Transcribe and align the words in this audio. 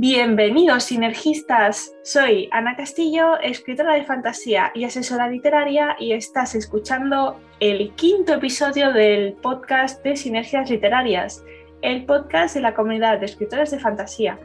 Bienvenidos 0.00 0.84
sinergistas, 0.84 1.92
soy 2.04 2.48
Ana 2.52 2.76
Castillo, 2.76 3.36
escritora 3.40 3.94
de 3.94 4.04
fantasía 4.04 4.70
y 4.72 4.84
asesora 4.84 5.28
literaria 5.28 5.96
y 5.98 6.12
estás 6.12 6.54
escuchando 6.54 7.40
el 7.58 7.92
quinto 7.96 8.34
episodio 8.34 8.92
del 8.92 9.32
podcast 9.32 10.04
de 10.04 10.14
Sinergias 10.14 10.70
Literarias, 10.70 11.42
el 11.82 12.04
podcast 12.04 12.54
de 12.54 12.60
la 12.60 12.74
comunidad 12.74 13.18
de 13.18 13.26
escritoras 13.26 13.72
de 13.72 13.80
fantasía. 13.80 14.38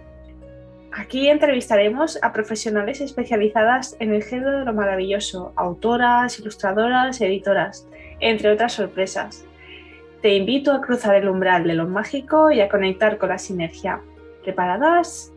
Aquí 0.92 1.30
entrevistaremos 1.30 2.18
a 2.24 2.34
profesionales 2.34 3.00
especializadas 3.00 3.96
en 4.00 4.12
el 4.12 4.24
género 4.24 4.58
de 4.58 4.66
lo 4.66 4.74
maravilloso, 4.74 5.54
autoras, 5.56 6.40
ilustradoras, 6.40 7.22
editoras, 7.22 7.88
entre 8.22 8.50
otras 8.50 8.74
sorpresas. 8.74 9.46
Te 10.24 10.34
invito 10.34 10.72
a 10.72 10.82
cruzar 10.82 11.14
el 11.14 11.30
umbral 11.30 11.66
de 11.66 11.76
lo 11.76 11.88
mágico 11.88 12.52
y 12.52 12.60
a 12.60 12.70
conectar 12.70 13.20
con 13.20 13.30
la 13.30 13.38
sinergia. 13.38 14.02
¿Preparadas? 14.42 15.33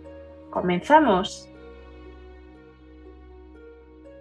¡Comenzamos! 0.56 1.50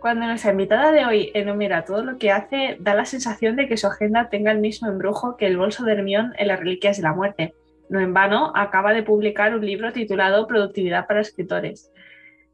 Cuando 0.01 0.25
nuestra 0.25 0.51
invitada 0.51 0.91
de 0.91 1.05
hoy 1.05 1.31
enumera 1.33 1.85
todo 1.85 2.03
lo 2.03 2.17
que 2.17 2.33
hace, 2.33 2.75
da 2.81 2.93
la 2.93 3.05
sensación 3.05 3.55
de 3.55 3.69
que 3.69 3.77
su 3.77 3.87
agenda 3.87 4.27
tenga 4.29 4.51
el 4.51 4.59
mismo 4.59 4.89
embrujo 4.89 5.37
que 5.37 5.47
el 5.47 5.55
bolso 5.55 5.85
de 5.85 5.93
Hermión 5.93 6.33
en 6.37 6.49
las 6.49 6.59
Reliquias 6.59 6.97
de 6.97 7.03
la 7.03 7.13
Muerte. 7.13 7.55
No 7.87 8.01
en 8.01 8.13
vano, 8.13 8.51
acaba 8.53 8.91
de 8.91 9.01
publicar 9.01 9.55
un 9.55 9.65
libro 9.65 9.93
titulado 9.93 10.45
Productividad 10.45 11.07
para 11.07 11.21
escritores, 11.21 11.89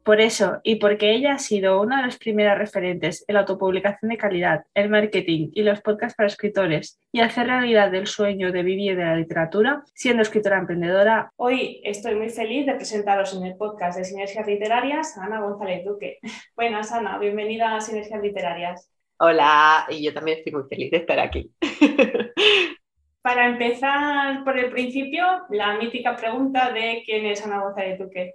por 0.04 0.20
eso, 0.20 0.60
y 0.64 0.76
porque 0.76 1.12
ella 1.12 1.34
ha 1.34 1.38
sido 1.38 1.80
una 1.80 1.98
de 1.98 2.06
las 2.06 2.18
primeras 2.18 2.58
referentes 2.58 3.24
en 3.28 3.34
la 3.34 3.40
autopublicación 3.40 4.10
de 4.10 4.16
calidad, 4.16 4.64
el 4.74 4.88
marketing 4.88 5.50
y 5.54 5.62
los 5.62 5.80
podcasts 5.80 6.16
para 6.16 6.26
escritores, 6.26 6.98
y 7.12 7.20
hacer 7.20 7.46
realidad 7.46 7.90
del 7.90 8.06
sueño 8.06 8.50
de 8.50 8.62
vivir 8.62 8.96
de 8.96 9.04
la 9.04 9.16
literatura, 9.16 9.84
siendo 9.94 10.22
escritora 10.22 10.58
emprendedora, 10.58 11.32
hoy 11.36 11.80
estoy 11.84 12.16
muy 12.16 12.30
feliz 12.30 12.66
de 12.66 12.74
presentaros 12.74 13.34
en 13.34 13.46
el 13.46 13.56
podcast 13.56 13.98
de 13.98 14.04
Sinergias 14.04 14.46
Literarias 14.46 15.16
a 15.16 15.24
Ana 15.24 15.40
González 15.40 15.84
Duque. 15.84 16.18
Buenas, 16.56 16.90
Ana, 16.92 17.18
bienvenida 17.18 17.76
a 17.76 17.80
Sinergias 17.80 18.20
Literarias. 18.20 18.90
Hola, 19.18 19.86
y 19.88 20.04
yo 20.04 20.12
también 20.12 20.38
estoy 20.38 20.52
muy 20.52 20.64
feliz 20.68 20.90
de 20.90 20.96
estar 20.96 21.20
aquí. 21.20 21.52
Para 23.22 23.46
empezar 23.46 24.42
por 24.42 24.58
el 24.58 24.72
principio, 24.72 25.24
la 25.50 25.76
mítica 25.76 26.16
pregunta 26.16 26.72
de 26.72 27.02
quién 27.04 27.24
es 27.26 27.46
Ana 27.46 27.60
González 27.60 28.00
Duque. 28.00 28.34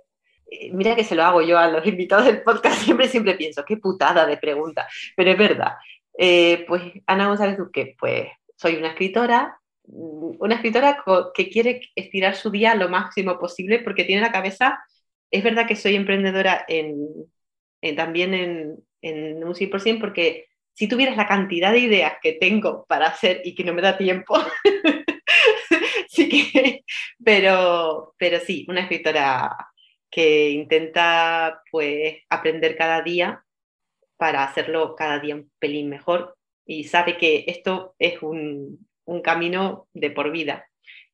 Eh, 0.49 0.71
mira 0.73 0.95
que 0.95 1.03
se 1.03 1.15
lo 1.15 1.23
hago 1.23 1.41
yo 1.41 1.57
a 1.57 1.67
los 1.67 1.85
invitados 1.87 2.25
del 2.25 2.43
podcast, 2.43 2.81
siempre, 2.81 3.07
siempre 3.07 3.35
pienso, 3.35 3.65
qué 3.65 3.77
putada 3.77 4.25
de 4.25 4.37
pregunta, 4.37 4.87
pero 5.15 5.31
es 5.31 5.37
verdad. 5.37 5.73
Eh, 6.17 6.65
pues 6.67 6.83
Ana 7.05 7.27
González 7.27 7.57
Duque, 7.57 7.95
pues 7.99 8.27
soy 8.55 8.75
una 8.75 8.89
escritora, 8.89 9.59
mm, 9.85 10.37
una 10.39 10.55
escritora 10.55 11.03
que 11.33 11.49
quiere 11.49 11.81
estirar 11.95 12.35
su 12.35 12.49
día 12.51 12.75
lo 12.75 12.89
máximo 12.89 13.37
posible 13.39 13.79
porque 13.79 14.03
tiene 14.03 14.21
la 14.21 14.31
cabeza, 14.31 14.79
es 15.31 15.43
verdad 15.43 15.67
que 15.67 15.75
soy 15.75 15.95
emprendedora 15.95 16.65
en, 16.67 16.95
también 17.95 18.33
en, 18.33 18.77
en 19.01 19.43
un 19.43 19.53
100% 19.53 19.99
porque 19.99 20.47
si 20.73 20.87
tuvieras 20.87 21.17
la 21.17 21.27
cantidad 21.27 21.71
de 21.71 21.79
ideas 21.79 22.13
que 22.21 22.33
tengo 22.33 22.85
para 22.87 23.07
hacer 23.07 23.41
y 23.43 23.55
que 23.55 23.63
no 23.63 23.73
me 23.73 23.81
da 23.81 23.97
tiempo, 23.97 24.37
sí 26.07 26.29
que, 26.29 26.83
pero, 27.23 28.13
pero 28.17 28.39
sí, 28.39 28.65
una 28.69 28.81
escritora 28.81 29.55
que 30.09 30.49
intenta 30.51 31.61
pues 31.71 32.17
aprender 32.29 32.75
cada 32.77 33.01
día 33.01 33.43
para 34.17 34.43
hacerlo 34.43 34.95
cada 34.95 35.19
día 35.19 35.35
un 35.35 35.51
pelín 35.59 35.89
mejor 35.89 36.35
y 36.65 36.85
sabe 36.85 37.17
que 37.17 37.45
esto 37.47 37.95
es 37.99 38.21
un, 38.21 38.87
un 39.05 39.21
camino 39.21 39.87
de 39.93 40.11
por 40.11 40.31
vida, 40.31 40.69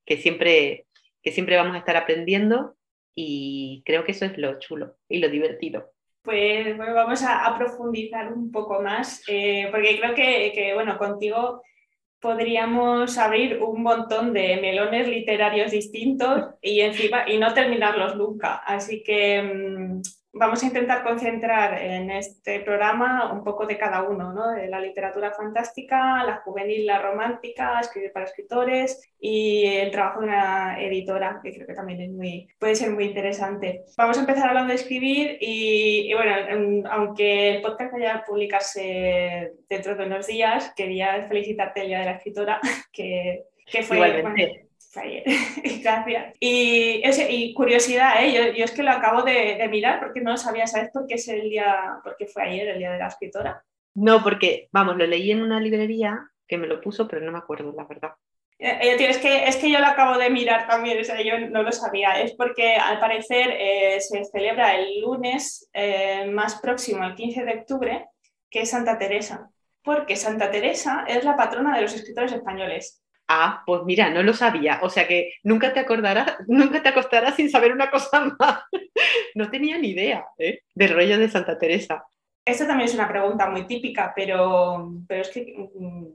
que 0.06 0.18
siempre, 0.18 0.88
que 1.22 1.32
siempre 1.32 1.56
vamos 1.56 1.76
a 1.76 1.80
estar 1.80 1.96
aprendiendo 1.96 2.76
y 3.16 3.84
creo 3.86 4.04
que 4.04 4.14
eso 4.14 4.26
es 4.26 4.38
lo 4.38 4.60
chulo 4.60 4.96
y 5.08 5.20
lo 5.20 5.30
divertido. 5.30 5.92
Pues 6.24 6.76
bueno, 6.78 6.94
vamos 6.96 7.24
a, 7.24 7.56
profundizar 7.58 8.32
un 8.32 8.52
poco 8.52 8.82
más, 8.82 9.24
eh, 9.28 9.68
porque 9.72 10.00
creo 10.00 10.16
que, 10.16 10.52
que, 10.56 10.74
bueno, 10.74 10.98
contigo 10.98 11.62
podríamos 12.23 13.17
abrir 13.17 13.61
un 13.61 13.84
montón 13.84 14.31
de 14.31 14.57
melones 14.61 15.09
literarios 15.09 15.72
distintos 15.72 16.45
y 16.61 16.79
encima 16.79 17.29
y 17.29 17.38
no 17.38 17.53
terminarlos 17.53 18.16
nunca. 18.16 18.56
Así 18.56 19.03
que 19.03 19.44
mm, 19.44 20.01
vamos 20.34 20.64
a 20.64 20.66
intentar 20.66 21.04
concentrar 21.04 21.80
en 21.80 22.10
este 22.10 22.60
programa 22.62 23.32
un 23.32 23.44
poco 23.44 23.68
de 23.68 23.78
cada 23.78 24.02
uno, 24.02 24.34
¿no? 24.34 24.52
de 24.52 24.68
la 24.68 24.80
literatura 24.80 25.32
fantástica, 25.32 26.24
la 26.24 26.38
juvenil, 26.38 26.88
la 26.88 27.00
romántica, 27.00 27.80
escribir 27.80 28.12
para 28.12 28.26
escritores 28.26 29.14
y 29.20 29.66
el 29.66 29.92
trabajo 29.92 30.22
de 30.22 30.28
una 30.28 30.82
editora, 30.82 31.40
que 31.42 31.54
creo 31.54 31.68
que 31.68 31.76
también 31.76 32.02
es 32.02 32.10
muy, 32.10 32.48
puede 32.60 32.76
ser 32.76 32.90
muy 32.90 33.06
interesante. 33.06 33.84
Vamos 33.96 34.18
a 34.18 34.22
empezar 34.22 34.50
hablando 34.50 34.70
de 34.70 34.80
escribir 34.80 35.38
y, 35.40 36.12
bueno, 36.16 36.34
aunque 36.90 37.56
el 37.56 37.62
podcast 37.62 37.94
vaya 37.94 38.16
a 38.16 38.24
publicarse 38.24 39.54
dentro 39.70 39.96
de 39.96 40.06
unos 40.06 40.26
días, 40.26 40.74
quería 40.76 41.28
felicitarte 41.28 41.82
el 41.82 41.88
Día 41.88 42.00
de 42.00 42.06
la 42.06 42.12
Escritora, 42.14 42.60
que, 42.92 43.44
que 43.68 43.84
fue... 43.84 44.24
Gracias. 45.84 46.36
Y, 46.40 47.02
y 47.30 47.54
curiosidad, 47.54 48.24
¿eh? 48.24 48.54
yo, 48.56 48.64
es 48.64 48.72
que 48.72 48.84
lo 48.84 48.92
acabo 48.92 49.24
de, 49.24 49.68
mirar 49.70 50.00
porque 50.00 50.22
no 50.22 50.38
sabía, 50.38 50.68
¿sabes 50.68 50.92
por 50.92 51.08
qué 51.08 51.16
es 51.16 51.28
el 51.28 51.50
día, 51.50 52.00
porque 52.04 52.28
fue 52.28 52.44
ayer 52.44 52.70
el 52.70 52.80
día 52.80 52.92
de 52.92 53.00
la 53.00 53.08
escritora? 53.08 53.64
No, 53.96 54.24
porque, 54.24 54.70
vamos, 54.72 54.98
lo 54.98 55.06
leí 55.06 55.32
en 55.32 55.42
una 55.42 55.60
librería 55.60 56.30
que 56.48 56.58
me 56.58 56.68
lo 56.68 56.82
puso, 56.82 57.08
pero 57.08 57.26
no 57.26 57.32
me 57.32 57.38
acuerdo, 57.38 57.74
la 57.76 57.86
verdad. 57.86 58.14
Eh, 58.60 58.80
eh, 58.82 59.10
es, 59.10 59.18
que, 59.18 59.46
es 59.46 59.58
que 59.58 59.70
yo 59.70 59.80
lo 59.80 59.88
acabo 59.88 60.18
de 60.18 60.30
mirar 60.30 60.68
también, 60.68 61.00
o 61.00 61.04
sea, 61.04 61.22
yo 61.22 61.38
no 61.50 61.64
lo 61.64 61.72
sabía. 61.72 62.22
Es 62.22 62.34
porque 62.34 62.76
al 62.76 63.00
parecer 63.00 63.50
eh, 63.52 64.00
se 64.00 64.24
celebra 64.26 64.76
el 64.76 65.02
lunes 65.02 65.70
más 66.32 66.56
próximo, 66.62 67.04
el 67.04 67.16
15 67.16 67.44
de 67.44 67.60
octubre, 67.60 68.06
que 68.50 68.62
es 68.62 68.70
Santa 68.70 68.98
Teresa. 68.98 69.50
Porque 69.84 70.16
Santa 70.16 70.50
Teresa 70.50 71.04
es 71.08 71.26
la 71.26 71.36
patrona 71.36 71.76
de 71.76 71.82
los 71.82 71.94
escritores 71.94 72.32
españoles. 72.32 73.03
Ah, 73.28 73.63
pues 73.66 73.84
mira, 73.85 74.09
no 74.09 74.22
lo 74.23 74.34
sabía. 74.34 74.79
O 74.81 74.89
sea 74.89 75.07
que 75.07 75.34
nunca 75.44 75.73
te 75.73 75.79
acordarás, 75.79 76.38
nunca 76.47 76.81
te 76.81 76.89
acostarás 76.89 77.35
sin 77.35 77.50
saber 77.50 77.72
una 77.72 77.89
cosa 77.89 78.35
más. 78.39 78.63
no 79.35 79.50
tenía 79.50 79.78
ni 79.78 79.89
idea 79.89 80.25
¿eh? 80.38 80.61
del 80.73 80.94
rollo 80.94 81.17
de 81.17 81.29
Santa 81.29 81.57
Teresa. 81.57 82.06
Esta 82.45 82.67
también 82.67 82.89
es 82.89 82.95
una 82.95 83.07
pregunta 83.07 83.50
muy 83.50 83.66
típica, 83.66 84.11
pero, 84.13 84.91
pero 85.07 85.22
es, 85.22 85.29
que, 85.29 85.56
mm, 85.75 86.07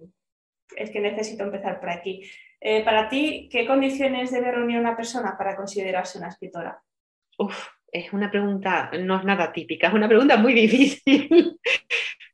es 0.76 0.90
que 0.90 1.00
necesito 1.00 1.44
empezar 1.44 1.80
por 1.80 1.88
aquí. 1.88 2.22
Eh, 2.60 2.84
para 2.84 3.08
ti, 3.08 3.48
¿qué 3.50 3.66
condiciones 3.66 4.30
debe 4.30 4.52
reunir 4.52 4.78
una 4.78 4.96
persona 4.96 5.36
para 5.38 5.56
considerarse 5.56 6.18
una 6.18 6.28
escritora? 6.28 6.82
Uf, 7.38 7.68
es 7.90 8.12
una 8.12 8.30
pregunta, 8.30 8.90
no 9.00 9.18
es 9.18 9.24
nada 9.24 9.52
típica, 9.52 9.88
es 9.88 9.94
una 9.94 10.08
pregunta 10.08 10.36
muy 10.36 10.52
difícil, 10.66 11.58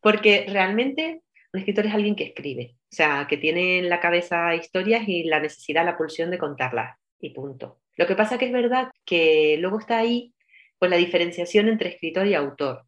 porque 0.00 0.46
realmente 0.48 1.22
un 1.52 1.60
escritor 1.60 1.86
es 1.86 1.94
alguien 1.94 2.16
que 2.16 2.24
escribe, 2.24 2.76
o 2.94 2.96
sea, 2.96 3.26
que 3.28 3.38
tiene 3.38 3.78
en 3.78 3.88
la 3.88 3.98
cabeza 3.98 4.54
historias 4.54 5.08
y 5.08 5.24
la 5.24 5.40
necesidad, 5.40 5.84
la 5.84 5.96
pulsión 5.96 6.30
de 6.30 6.38
contarlas, 6.38 6.96
y 7.20 7.30
punto. 7.30 7.80
Lo 7.96 8.06
que 8.06 8.14
pasa 8.14 8.38
que 8.38 8.46
es 8.46 8.52
verdad 8.52 8.92
que 9.04 9.56
luego 9.58 9.80
está 9.80 9.98
ahí 9.98 10.32
pues, 10.78 10.92
la 10.92 10.96
diferenciación 10.96 11.68
entre 11.68 11.88
escritor 11.88 12.24
y 12.28 12.34
autor. 12.34 12.84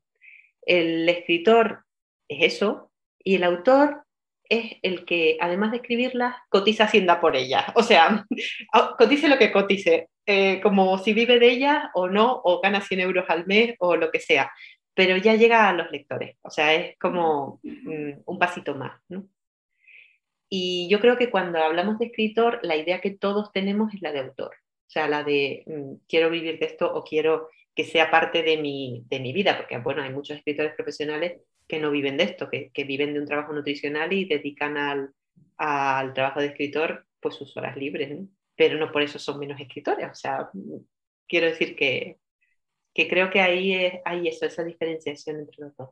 El 0.63 1.09
escritor 1.09 1.81
es 2.29 2.55
eso, 2.55 2.93
y 3.19 3.35
el 3.35 3.43
autor 3.43 4.05
es 4.49 4.77
el 4.83 5.05
que, 5.05 5.39
además 5.41 5.73
de 5.73 5.79
escribirlas, 5.79 6.37
cotiza 6.51 6.85
Hacienda 6.85 7.21
por 7.21 7.35
ellas. 7.35 7.65
O 7.75 7.83
sea, 7.83 8.25
cotice 8.97 9.27
lo 9.27 9.39
que 9.39 9.51
cotice, 9.51 10.09
eh, 10.25 10.61
como 10.61 10.99
si 10.99 11.15
vive 11.15 11.41
de 11.41 11.51
ellas 11.51 11.89
o 11.95 12.07
no, 12.07 12.43
o 12.45 12.61
gana 12.61 12.81
100 12.81 13.01
euros 13.01 13.25
al 13.27 13.45
mes 13.49 13.75
o 13.81 13.97
lo 13.97 14.13
que 14.13 14.21
sea 14.21 14.53
pero 14.97 15.19
ya 15.19 15.35
llega 15.35 15.69
a 15.69 15.75
los 15.75 15.91
lectores, 15.91 16.39
o 16.41 16.49
sea, 16.49 16.73
es 16.73 16.99
como 16.99 17.61
mm, 17.63 18.23
un 18.25 18.39
pasito 18.39 18.75
más. 18.75 18.99
¿no? 19.11 19.29
Y 20.49 20.89
yo 20.89 21.01
creo 21.01 21.17
que 21.17 21.31
cuando 21.31 21.59
hablamos 21.59 21.99
de 21.99 22.07
escritor, 22.07 22.61
la 22.63 22.77
idea 22.77 23.01
que 23.01 23.11
todos 23.11 23.53
tenemos 23.53 23.93
es 23.95 24.03
la 24.03 24.13
de 24.13 24.21
autor, 24.21 24.55
o 24.55 24.91
sea, 24.91 25.09
la 25.09 25.25
de 25.25 25.65
mm, 25.67 26.07
quiero 26.09 26.31
vivir 26.31 26.59
de 26.59 26.67
esto 26.67 26.93
o 26.93 27.03
quiero 27.03 27.49
que 27.75 27.85
sea 27.85 28.11
parte 28.11 28.43
de 28.43 28.57
mi, 28.57 29.05
de 29.09 29.21
mi 29.21 29.33
vida, 29.33 29.57
porque 29.57 29.79
bueno, 29.79 30.03
hay 30.03 30.11
muchos 30.11 30.39
escritores 30.39 30.75
profesionales 30.75 31.43
que 31.69 31.81
no 31.81 31.91
viven 31.91 32.17
de 32.17 32.25
esto, 32.25 32.49
que, 32.49 32.71
que 32.71 32.85
viven 32.85 33.13
de 33.13 33.21
un 33.21 33.27
trabajo 33.27 33.53
nutricional 33.53 34.13
y 34.13 34.25
dedican 34.25 34.79
al, 34.79 35.13
al, 35.57 36.15
trabajo 36.15 36.41
de 36.41 36.47
escritor 36.47 37.07
pues 37.21 37.35
sus 37.35 37.57
horas 37.57 37.77
libres, 37.77 38.17
pero 38.55 38.79
no 38.79 38.93
por 38.93 39.03
eso 39.03 39.19
son 39.19 39.41
menos 39.41 39.61
escritores, 39.61 40.09
o 40.11 40.15
sea, 40.15 40.49
quiero 41.29 41.47
decir 41.47 41.75
que, 41.75 42.19
que 42.95 43.09
creo 43.09 43.31
que 43.31 43.41
ahí 43.41 44.01
hay 44.05 44.29
eso, 44.29 44.47
esa 44.47 44.63
diferenciación 44.63 45.41
entre 45.41 45.57
los 45.59 45.77
dos. 45.77 45.91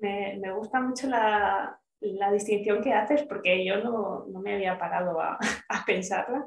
Me, 0.00 0.38
me 0.40 0.52
gusta 0.52 0.80
mucho 0.80 1.06
la, 1.06 1.78
la, 2.00 2.32
distinción 2.32 2.82
que 2.82 2.92
haces 2.92 3.22
porque 3.24 3.64
yo 3.64 3.78
no, 3.78 4.26
me 4.40 4.54
había 4.54 4.78
parado 4.78 5.20
a, 5.20 5.38
pensarla. 5.86 6.44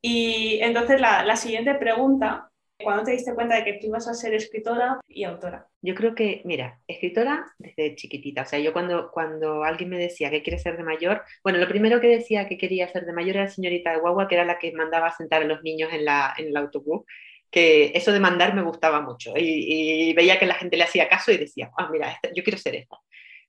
Y 0.00 0.58
entonces 0.62 1.00
la, 1.00 1.36
siguiente 1.36 1.74
pregunta, 1.74 2.50
¿cuándo 2.82 3.04
te 3.04 3.12
diste 3.12 3.34
cuenta 3.34 3.56
de 3.56 3.64
que 3.64 3.74
tú 3.74 3.88
ibas 3.88 4.06
a 4.08 4.14
ser 4.14 4.34
escritora 4.34 5.00
y 5.08 5.24
autora? 5.24 5.66
Yo 5.82 5.94
creo 5.94 6.14
que, 6.14 6.42
mira, 6.44 6.80
escritora 6.86 7.46
desde 7.58 7.94
chiquitita. 7.96 8.42
O 8.42 8.46
sea, 8.46 8.58
yo 8.58 8.72
cuando, 8.72 9.10
cuando 9.10 9.64
alguien 9.64 9.90
me 9.90 9.98
decía 9.98 10.30
que 10.30 10.42
quiere 10.42 10.58
ser 10.58 10.76
de 10.76 10.84
mayor, 10.84 11.22
bueno, 11.42 11.58
lo 11.58 11.68
primero 11.68 12.00
que 12.00 12.08
decía 12.08 12.48
que 12.48 12.58
quería 12.58 12.88
ser 12.88 13.06
de 13.06 13.12
mayor 13.12 13.36
era 13.36 13.44
la 13.44 13.50
señorita 13.50 13.92
de 13.92 13.98
guagua, 13.98 14.28
que 14.28 14.34
era 14.36 14.44
la 14.44 14.58
que 14.58 14.72
mandaba 14.72 15.08
a 15.08 15.16
sentar 15.16 15.42
a 15.42 15.46
los 15.46 15.62
niños 15.62 15.92
en, 15.92 16.04
la, 16.04 16.34
en 16.36 16.48
el 16.48 16.56
autobús 16.56 17.04
que 17.50 17.92
eso 17.94 18.12
de 18.12 18.20
mandar 18.20 18.54
me 18.54 18.62
gustaba 18.62 19.00
mucho 19.00 19.32
y, 19.36 20.12
veía 20.14 20.38
que 20.38 20.46
la 20.46 20.54
gente 20.54 20.76
le 20.76 20.84
hacía 20.84 21.08
caso 21.08 21.32
y 21.32 21.38
decía, 21.38 21.70
ah, 21.78 21.88
mira, 21.90 22.18
yo 22.34 22.42
quiero 22.42 22.58
ser 22.58 22.74
esta. 22.74 22.96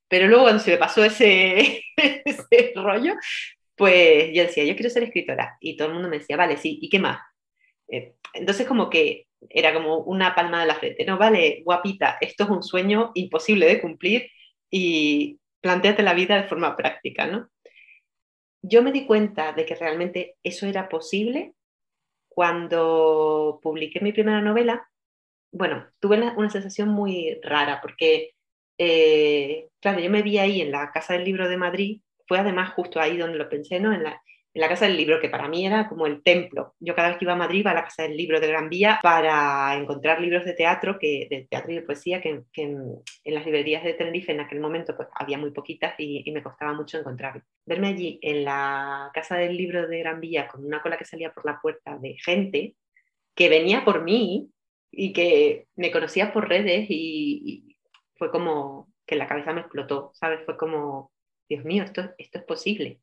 Pero 0.07 0.27
luego 0.27 0.43
cuando 0.43 0.61
se 0.61 0.71
me 0.71 0.77
pasó 0.77 1.03
ese, 1.05 1.83
rollo, 2.75 3.13
pues 3.75 4.31
yo 4.33 4.43
decía, 4.43 4.63
yo 4.63 4.75
quiero 4.75 4.89
ser 4.89 5.03
escritora. 5.03 5.57
Y 5.59 5.77
todo 5.77 5.89
el 5.89 5.93
mundo 5.95 6.09
me 6.09 6.19
decía, 6.19 6.37
vale, 6.37 6.57
sí, 6.57 6.79
¿y 6.81 6.89
qué 6.89 6.99
más? 6.99 7.19
Eh, 7.89 8.15
entonces 8.33 8.67
como 8.67 8.89
que 8.89 9.27
era 9.49 9.73
como 9.73 9.99
una 9.99 10.35
palma 10.35 10.61
de 10.61 10.67
la 10.67 10.75
frente, 10.75 11.05
no, 11.05 11.17
vale, 11.17 11.61
guapita, 11.63 12.17
esto 12.21 12.43
es 12.45 12.49
un 12.49 12.63
sueño 12.63 13.11
imposible 13.13 13.67
de 13.67 13.79
cumplir 13.79 14.29
y 14.69 15.39
planteate 15.61 16.03
la 16.03 16.13
vida 16.13 16.35
de 16.35 16.47
forma 16.47 16.75
práctica, 16.75 17.27
¿no? 17.27 17.49
Yo 18.61 18.81
me 18.81 18.91
di 18.91 19.05
cuenta 19.05 19.53
de 19.53 19.65
que 19.65 19.75
realmente 19.75 20.35
eso 20.43 20.65
era 20.65 20.89
posible 20.89 21.53
cuando 22.27 23.59
publiqué 23.61 23.99
mi 23.99 24.11
primera 24.11 24.41
novela. 24.41 24.89
Bueno, 25.51 25.87
tuve 25.99 26.19
una 26.35 26.49
sensación 26.49 26.89
muy 26.89 27.39
rara 27.41 27.79
porque, 27.81 28.35
eh, 28.77 29.67
claro, 29.79 29.99
yo 29.99 30.09
me 30.09 30.21
vi 30.21 30.37
ahí 30.37 30.61
en 30.61 30.71
la 30.71 30.91
Casa 30.91 31.13
del 31.13 31.23
Libro 31.23 31.49
de 31.49 31.57
Madrid, 31.57 32.01
fue 32.27 32.39
además 32.39 32.73
justo 32.73 32.99
ahí 32.99 33.17
donde 33.17 33.37
lo 33.37 33.49
pensé, 33.49 33.79
¿no? 33.79 33.93
En 33.93 34.03
la, 34.03 34.21
en 34.57 34.61
la 34.61 34.69
Casa 34.69 34.85
del 34.85 34.97
Libro, 34.97 35.19
que 35.19 35.29
para 35.29 35.47
mí 35.47 35.65
era 35.65 35.87
como 35.87 36.07
el 36.07 36.23
templo. 36.23 36.73
Yo 36.79 36.95
cada 36.95 37.09
vez 37.09 37.17
que 37.17 37.25
iba 37.25 37.33
a 37.33 37.37
Madrid 37.37 37.59
iba 37.59 37.71
a 37.71 37.75
la 37.75 37.83
Casa 37.83 38.03
del 38.03 38.17
Libro 38.17 38.39
de 38.39 38.47
Gran 38.47 38.69
Vía 38.69 38.99
para 39.03 39.75
encontrar 39.75 40.19
libros 40.19 40.45
de 40.45 40.53
teatro, 40.53 40.97
que, 40.99 41.27
de 41.29 41.47
teatro 41.49 41.71
y 41.71 41.75
de 41.75 41.83
poesía, 41.83 42.21
que, 42.21 42.43
en, 42.55 43.03
las 43.25 43.45
librerías 43.45 43.83
de 43.83 43.93
Tenerife 43.93 44.31
en 44.31 44.39
aquel 44.39 44.59
momento 44.59 44.95
pues, 44.95 45.09
había 45.13 45.37
muy 45.37 45.51
poquitas 45.51 45.93
y, 45.99 46.29
me 46.31 46.41
costaba 46.41 46.73
mucho 46.73 46.97
encontrarlo. 46.97 47.43
Verme 47.65 47.89
allí 47.89 48.19
en 48.21 48.45
la 48.45 49.11
Casa 49.13 49.37
del 49.37 49.55
Libro 49.55 49.87
de 49.87 49.99
Gran 49.99 50.19
Vía 50.19 50.47
con 50.47 50.65
una 50.65 50.81
cola 50.81 50.97
que 50.97 51.05
salía 51.05 51.31
por 51.31 51.45
la 51.45 51.59
puerta 51.61 51.97
de 51.99 52.15
gente 52.23 52.75
que 53.35 53.49
venía 53.49 53.85
por 53.85 54.03
mí 54.03 54.49
y 54.91 55.13
que 55.13 55.67
me 55.75 55.91
conocía 55.91 56.33
por 56.33 56.49
redes 56.49 56.87
y, 56.89 57.41
y 57.45 57.66
fue 58.17 58.31
como 58.31 58.91
que 59.05 59.15
la 59.15 59.27
cabeza 59.27 59.53
me 59.53 59.61
explotó, 59.61 60.11
¿sabes? 60.13 60.41
Fue 60.45 60.57
como, 60.57 61.11
Dios 61.49 61.63
mío, 61.65 61.83
esto, 61.83 62.09
esto 62.17 62.39
es 62.39 62.43
posible 62.45 63.01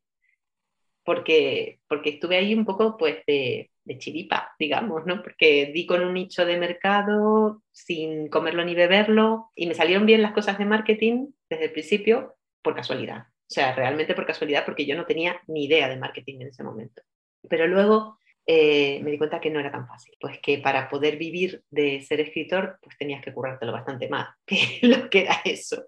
porque, 1.05 1.79
porque 1.87 2.09
estuve 2.09 2.35
ahí 2.35 2.53
un 2.53 2.65
poco 2.65 2.97
pues 2.97 3.23
de, 3.27 3.71
de 3.85 3.97
chiripa, 3.99 4.53
digamos, 4.59 5.05
¿no? 5.05 5.21
Porque 5.21 5.71
di 5.73 5.85
con 5.85 6.03
un 6.03 6.15
nicho 6.15 6.45
de 6.45 6.57
mercado 6.57 7.61
sin 7.71 8.27
comerlo 8.27 8.65
ni 8.65 8.73
beberlo 8.73 9.51
y 9.55 9.67
me 9.67 9.75
salieron 9.75 10.07
bien 10.07 10.23
las 10.23 10.33
cosas 10.33 10.57
de 10.57 10.65
marketing 10.65 11.27
desde 11.47 11.65
el 11.65 11.71
principio 11.71 12.35
por 12.63 12.75
casualidad. 12.75 13.27
O 13.27 13.53
sea, 13.53 13.75
realmente 13.75 14.15
por 14.15 14.25
casualidad 14.25 14.65
porque 14.65 14.87
yo 14.87 14.97
no 14.97 15.05
tenía 15.05 15.39
ni 15.47 15.65
idea 15.65 15.87
de 15.87 15.97
marketing 15.97 16.41
en 16.41 16.47
ese 16.47 16.63
momento. 16.63 17.03
Pero 17.47 17.67
luego 17.67 18.17
eh, 18.47 18.99
me 19.01 19.11
di 19.11 19.17
cuenta 19.17 19.39
que 19.39 19.49
no 19.49 19.59
era 19.59 19.71
tan 19.71 19.87
fácil. 19.87 20.15
Pues 20.19 20.39
que 20.39 20.59
para 20.59 20.89
poder 20.89 21.17
vivir 21.17 21.63
de 21.69 22.01
ser 22.01 22.19
escritor, 22.19 22.77
pues 22.81 22.97
tenías 22.97 23.23
que 23.23 23.33
currártelo 23.33 23.71
bastante 23.71 24.07
más 24.09 24.29
que 24.45 24.79
lo 24.83 25.09
que 25.09 25.21
era 25.21 25.41
eso. 25.45 25.85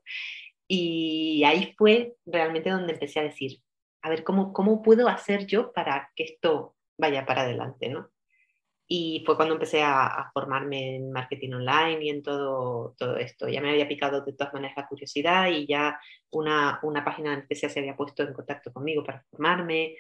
Y 0.67 1.43
ahí 1.45 1.73
fue 1.77 2.15
realmente 2.25 2.69
donde 2.69 2.93
empecé 2.93 3.19
a 3.19 3.23
decir, 3.23 3.61
a 4.01 4.09
ver 4.09 4.23
cómo, 4.23 4.53
cómo 4.53 4.81
puedo 4.81 5.07
hacer 5.07 5.45
yo 5.45 5.71
para 5.71 6.11
que 6.15 6.23
esto 6.23 6.75
vaya 6.97 7.25
para 7.25 7.41
adelante, 7.41 7.89
¿no? 7.89 8.09
Y 8.89 9.23
fue 9.25 9.35
cuando 9.35 9.55
empecé 9.55 9.81
a, 9.83 10.31
formarme 10.33 10.95
en 10.95 11.11
marketing 11.11 11.53
online 11.53 12.05
y 12.05 12.09
en 12.09 12.23
todo, 12.23 12.95
todo 12.97 13.17
esto. 13.17 13.49
Ya 13.49 13.61
me 13.61 13.69
había 13.69 13.87
picado 13.87 14.21
de 14.21 14.33
todas 14.33 14.53
maneras 14.53 14.77
la 14.77 14.87
curiosidad 14.87 15.49
y 15.49 15.67
ya 15.67 15.99
una, 16.31 16.79
una 16.83 17.03
página 17.03 17.31
de 17.31 17.41
especial 17.41 17.71
se 17.71 17.79
había 17.79 17.97
puesto 17.97 18.23
en 18.23 18.33
contacto 18.33 18.71
conmigo 18.71 19.03
para 19.03 19.23
formarme 19.29 19.95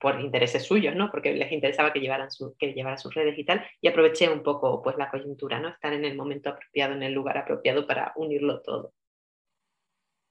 por 0.00 0.20
intereses 0.20 0.64
suyos, 0.64 0.94
¿no? 0.94 1.10
Porque 1.10 1.34
les 1.34 1.52
interesaba 1.52 1.92
que 1.92 2.00
llevaran 2.00 2.30
su, 2.30 2.54
que 2.58 2.72
llevara 2.72 2.98
sus 2.98 3.14
redes 3.14 3.38
y 3.38 3.44
tal. 3.44 3.64
Y 3.80 3.88
aproveché 3.88 4.28
un 4.28 4.42
poco 4.42 4.82
pues 4.82 4.96
la 4.96 5.10
coyuntura, 5.10 5.58
¿no? 5.58 5.68
Estar 5.68 5.92
en 5.92 6.04
el 6.04 6.16
momento 6.16 6.50
apropiado, 6.50 6.94
en 6.94 7.02
el 7.02 7.12
lugar 7.12 7.38
apropiado 7.38 7.86
para 7.86 8.12
unirlo 8.16 8.60
todo. 8.62 8.92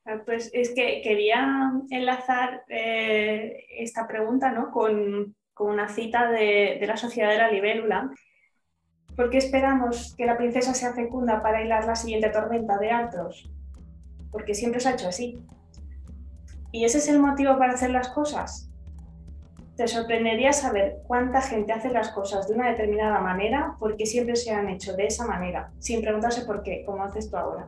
Ah, 0.07 0.21
pues 0.23 0.51
es 0.53 0.73
que 0.75 1.01
quería 1.01 1.71
enlazar 1.89 2.63
eh, 2.69 3.65
esta 3.79 4.07
pregunta 4.07 4.51
¿no? 4.51 4.69
con, 4.71 5.35
una 5.57 5.87
cita 5.87 6.29
de, 6.29 6.79
la 6.85 6.97
Sociedad 6.97 7.31
de 7.31 7.37
la 7.37 7.49
Libélula. 7.49 8.11
¿Por 9.15 9.29
qué 9.29 9.37
esperamos 9.37 10.13
que 10.15 10.25
la 10.25 10.37
princesa 10.37 10.73
sea 10.73 10.93
fecunda 10.93 11.41
para 11.41 11.63
hilar 11.63 11.85
la 11.85 11.95
siguiente 11.95 12.29
tormenta 12.29 12.77
de 12.77 12.91
altos? 12.91 13.49
Porque 14.31 14.53
siempre 14.53 14.79
se 14.79 14.89
ha 14.89 14.93
hecho 14.93 15.07
así. 15.07 15.39
¿Y 16.71 16.83
ese 16.83 16.97
es 16.97 17.07
el 17.07 17.19
motivo 17.19 17.57
para 17.57 17.73
hacer 17.73 17.89
las 17.89 18.09
cosas? 18.09 18.69
Te 19.75 19.87
sorprendería 19.87 20.53
saber 20.53 20.99
cuánta 21.05 21.41
gente 21.41 21.73
hace 21.73 21.89
las 21.89 22.09
cosas 22.11 22.47
de 22.47 22.55
una 22.55 22.69
determinada 22.69 23.19
manera 23.19 23.75
porque 23.77 24.05
siempre 24.05 24.35
se 24.37 24.51
han 24.51 24.69
hecho 24.69 24.95
de 24.95 25.07
esa 25.07 25.27
manera, 25.27 25.71
sin 25.79 26.01
preguntarse 26.01 26.45
por 26.45 26.63
qué, 26.63 26.83
como 26.85 27.03
haces 27.03 27.29
tú 27.29 27.35
ahora. 27.35 27.67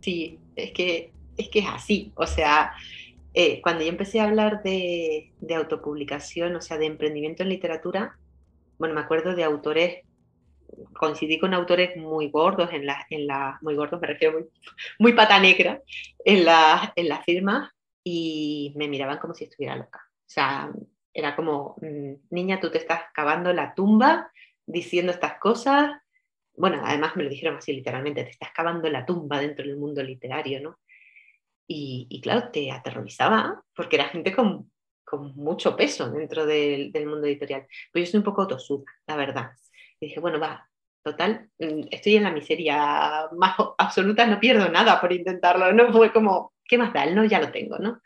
Sí, 0.00 0.38
es 0.56 0.72
que 0.72 1.12
es, 1.36 1.48
que 1.48 1.58
es 1.60 1.66
así. 1.68 2.12
O 2.14 2.26
sea, 2.26 2.72
eh, 3.34 3.60
cuando 3.62 3.84
yo 3.84 3.90
empecé 3.90 4.20
a 4.20 4.24
hablar 4.24 4.62
de, 4.62 5.32
autopublicación, 5.54 6.56
o 6.56 6.60
sea, 6.60 6.78
de 6.78 6.86
emprendimiento 6.86 7.42
en 7.42 7.50
literatura, 7.50 8.18
bueno, 8.78 8.94
me 8.94 9.00
acuerdo 9.00 9.34
de 9.34 9.44
autores, 9.44 10.04
coincidí 10.98 11.38
con 11.38 11.54
autores 11.54 11.96
muy 11.96 12.30
gordos 12.30 12.72
en 12.72 12.86
la, 12.86 13.06
en 13.10 13.26
la 13.26 13.58
muy 13.62 13.74
gordos, 13.74 14.00
me 14.00 14.06
refiero 14.06 14.34
muy, 14.34 14.48
muy 14.98 15.12
pata 15.12 15.40
negra, 15.40 15.82
en 16.24 16.44
la, 16.44 16.92
en 16.96 17.08
la 17.08 17.22
firma 17.22 17.74
y 18.04 18.72
me 18.76 18.88
miraban 18.88 19.18
como 19.18 19.34
si 19.34 19.44
estuviera 19.44 19.76
loca. 19.76 20.00
O 20.04 20.30
sea, 20.30 20.70
era 21.12 21.34
como, 21.34 21.76
mm, 21.80 22.12
niña, 22.30 22.60
tú 22.60 22.70
te 22.70 22.78
estás 22.78 23.02
cavando 23.12 23.52
la 23.52 23.74
tumba 23.74 24.30
diciendo 24.66 25.12
estas 25.12 25.38
cosas, 25.38 25.90
bueno, 26.54 26.82
además 26.84 27.16
me 27.16 27.24
lo 27.24 27.30
dijeron 27.30 27.56
así 27.56 27.72
literalmente, 27.72 28.24
te 28.24 28.30
estás 28.30 28.50
cavando 28.52 28.88
la 28.90 29.06
tumba 29.06 29.40
dentro 29.40 29.64
del 29.66 29.76
mundo 29.76 30.02
literario, 30.02 30.60
¿no? 30.60 30.78
Y, 31.70 32.20
claro, 32.22 32.50
te 32.50 32.70
aterrorizaba 32.72 33.62
porque 33.76 33.96
era 33.96 34.08
gente 34.08 34.34
con, 34.34 34.72
con 35.04 35.34
mucho 35.36 35.76
peso 35.76 36.10
dentro 36.10 36.46
del, 36.46 36.90
del, 36.92 37.06
mundo 37.06 37.26
editorial. 37.26 37.66
Pues 37.92 38.06
yo 38.06 38.10
soy 38.12 38.18
un 38.18 38.24
poco 38.24 38.46
tosuda, 38.46 38.84
la 39.06 39.16
verdad. 39.16 39.50
Y 40.00 40.06
dije, 40.06 40.20
bueno, 40.20 40.38
va, 40.40 40.68
total, 41.02 41.50
mm, 41.58 41.88
estoy 41.90 42.16
en 42.16 42.24
la 42.24 42.30
miseria 42.30 43.28
más 43.36 43.56
absoluta, 43.78 44.26
no 44.26 44.40
pierdo 44.40 44.68
nada 44.68 45.00
por 45.00 45.12
intentarlo, 45.12 45.72
¿no? 45.72 45.92
Fue 45.92 46.12
como, 46.12 46.52
¿qué 46.64 46.78
más 46.78 46.92
da? 46.92 47.06
no 47.06 47.24
ya 47.24 47.40
lo 47.40 47.50
tengo, 47.50 47.78
¿no? 47.78 48.00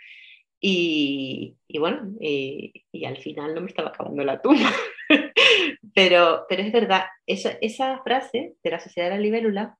Y, 0.60 1.56
y 1.66 1.78
bueno, 1.78 2.12
y, 2.20 2.72
y, 2.92 3.04
al 3.04 3.18
final 3.18 3.52
no 3.54 3.62
me 3.62 3.66
estaba 3.66 3.88
acabando 3.88 4.22
la 4.22 4.40
tumba. 4.40 4.70
pero, 5.94 6.46
pero 6.48 6.62
es 6.62 6.72
verdad, 6.72 7.06
esa, 7.26 7.58
esa 7.60 8.00
frase 8.04 8.54
de 8.62 8.70
la 8.70 8.78
sociedad 8.78 9.10
de 9.10 9.16
la 9.16 9.20
libélula 9.20 9.76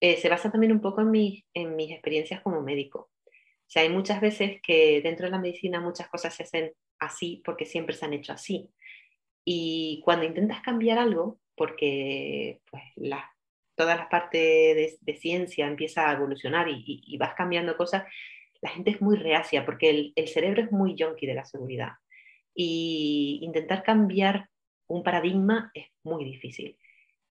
eh, 0.00 0.16
se 0.18 0.28
basa 0.28 0.50
también 0.50 0.72
un 0.72 0.80
poco 0.82 1.00
en, 1.00 1.10
mi, 1.10 1.44
en 1.54 1.74
mis 1.74 1.90
experiencias 1.90 2.42
como 2.42 2.60
médico. 2.62 3.10
O 3.26 3.72
sea, 3.72 3.82
hay 3.82 3.88
muchas 3.88 4.20
veces 4.20 4.60
que 4.62 5.00
dentro 5.02 5.26
de 5.26 5.32
la 5.32 5.38
medicina 5.38 5.80
muchas 5.80 6.08
cosas 6.08 6.34
se 6.34 6.42
hacen 6.42 6.72
así 6.98 7.40
porque 7.44 7.64
siempre 7.64 7.96
se 7.96 8.04
han 8.04 8.12
hecho 8.12 8.34
así. 8.34 8.68
Y 9.44 10.02
cuando 10.04 10.26
intentas 10.26 10.60
cambiar 10.60 10.98
algo, 10.98 11.39
porque 11.60 12.62
pues, 12.70 12.82
la, 12.96 13.30
toda 13.74 13.94
la 13.94 14.08
parte 14.08 14.38
de, 14.38 14.96
de, 14.98 15.14
ciencia 15.14 15.66
empieza 15.66 16.08
a 16.08 16.14
evolucionar 16.14 16.70
y, 16.70 16.82
y, 16.86 17.18
vas 17.18 17.34
cambiando 17.34 17.76
cosas, 17.76 18.04
la 18.62 18.70
gente 18.70 18.92
es 18.92 19.02
muy 19.02 19.18
reacia 19.18 19.66
porque 19.66 19.90
el, 19.90 20.12
el 20.16 20.28
cerebro 20.28 20.62
es 20.62 20.72
muy 20.72 20.94
yonki 20.94 21.26
de 21.26 21.34
la 21.34 21.44
seguridad. 21.44 21.90
Y 22.54 23.40
intentar 23.42 23.82
cambiar 23.82 24.48
un 24.86 25.02
paradigma 25.02 25.70
es 25.74 25.88
muy 26.02 26.24
difícil. 26.24 26.78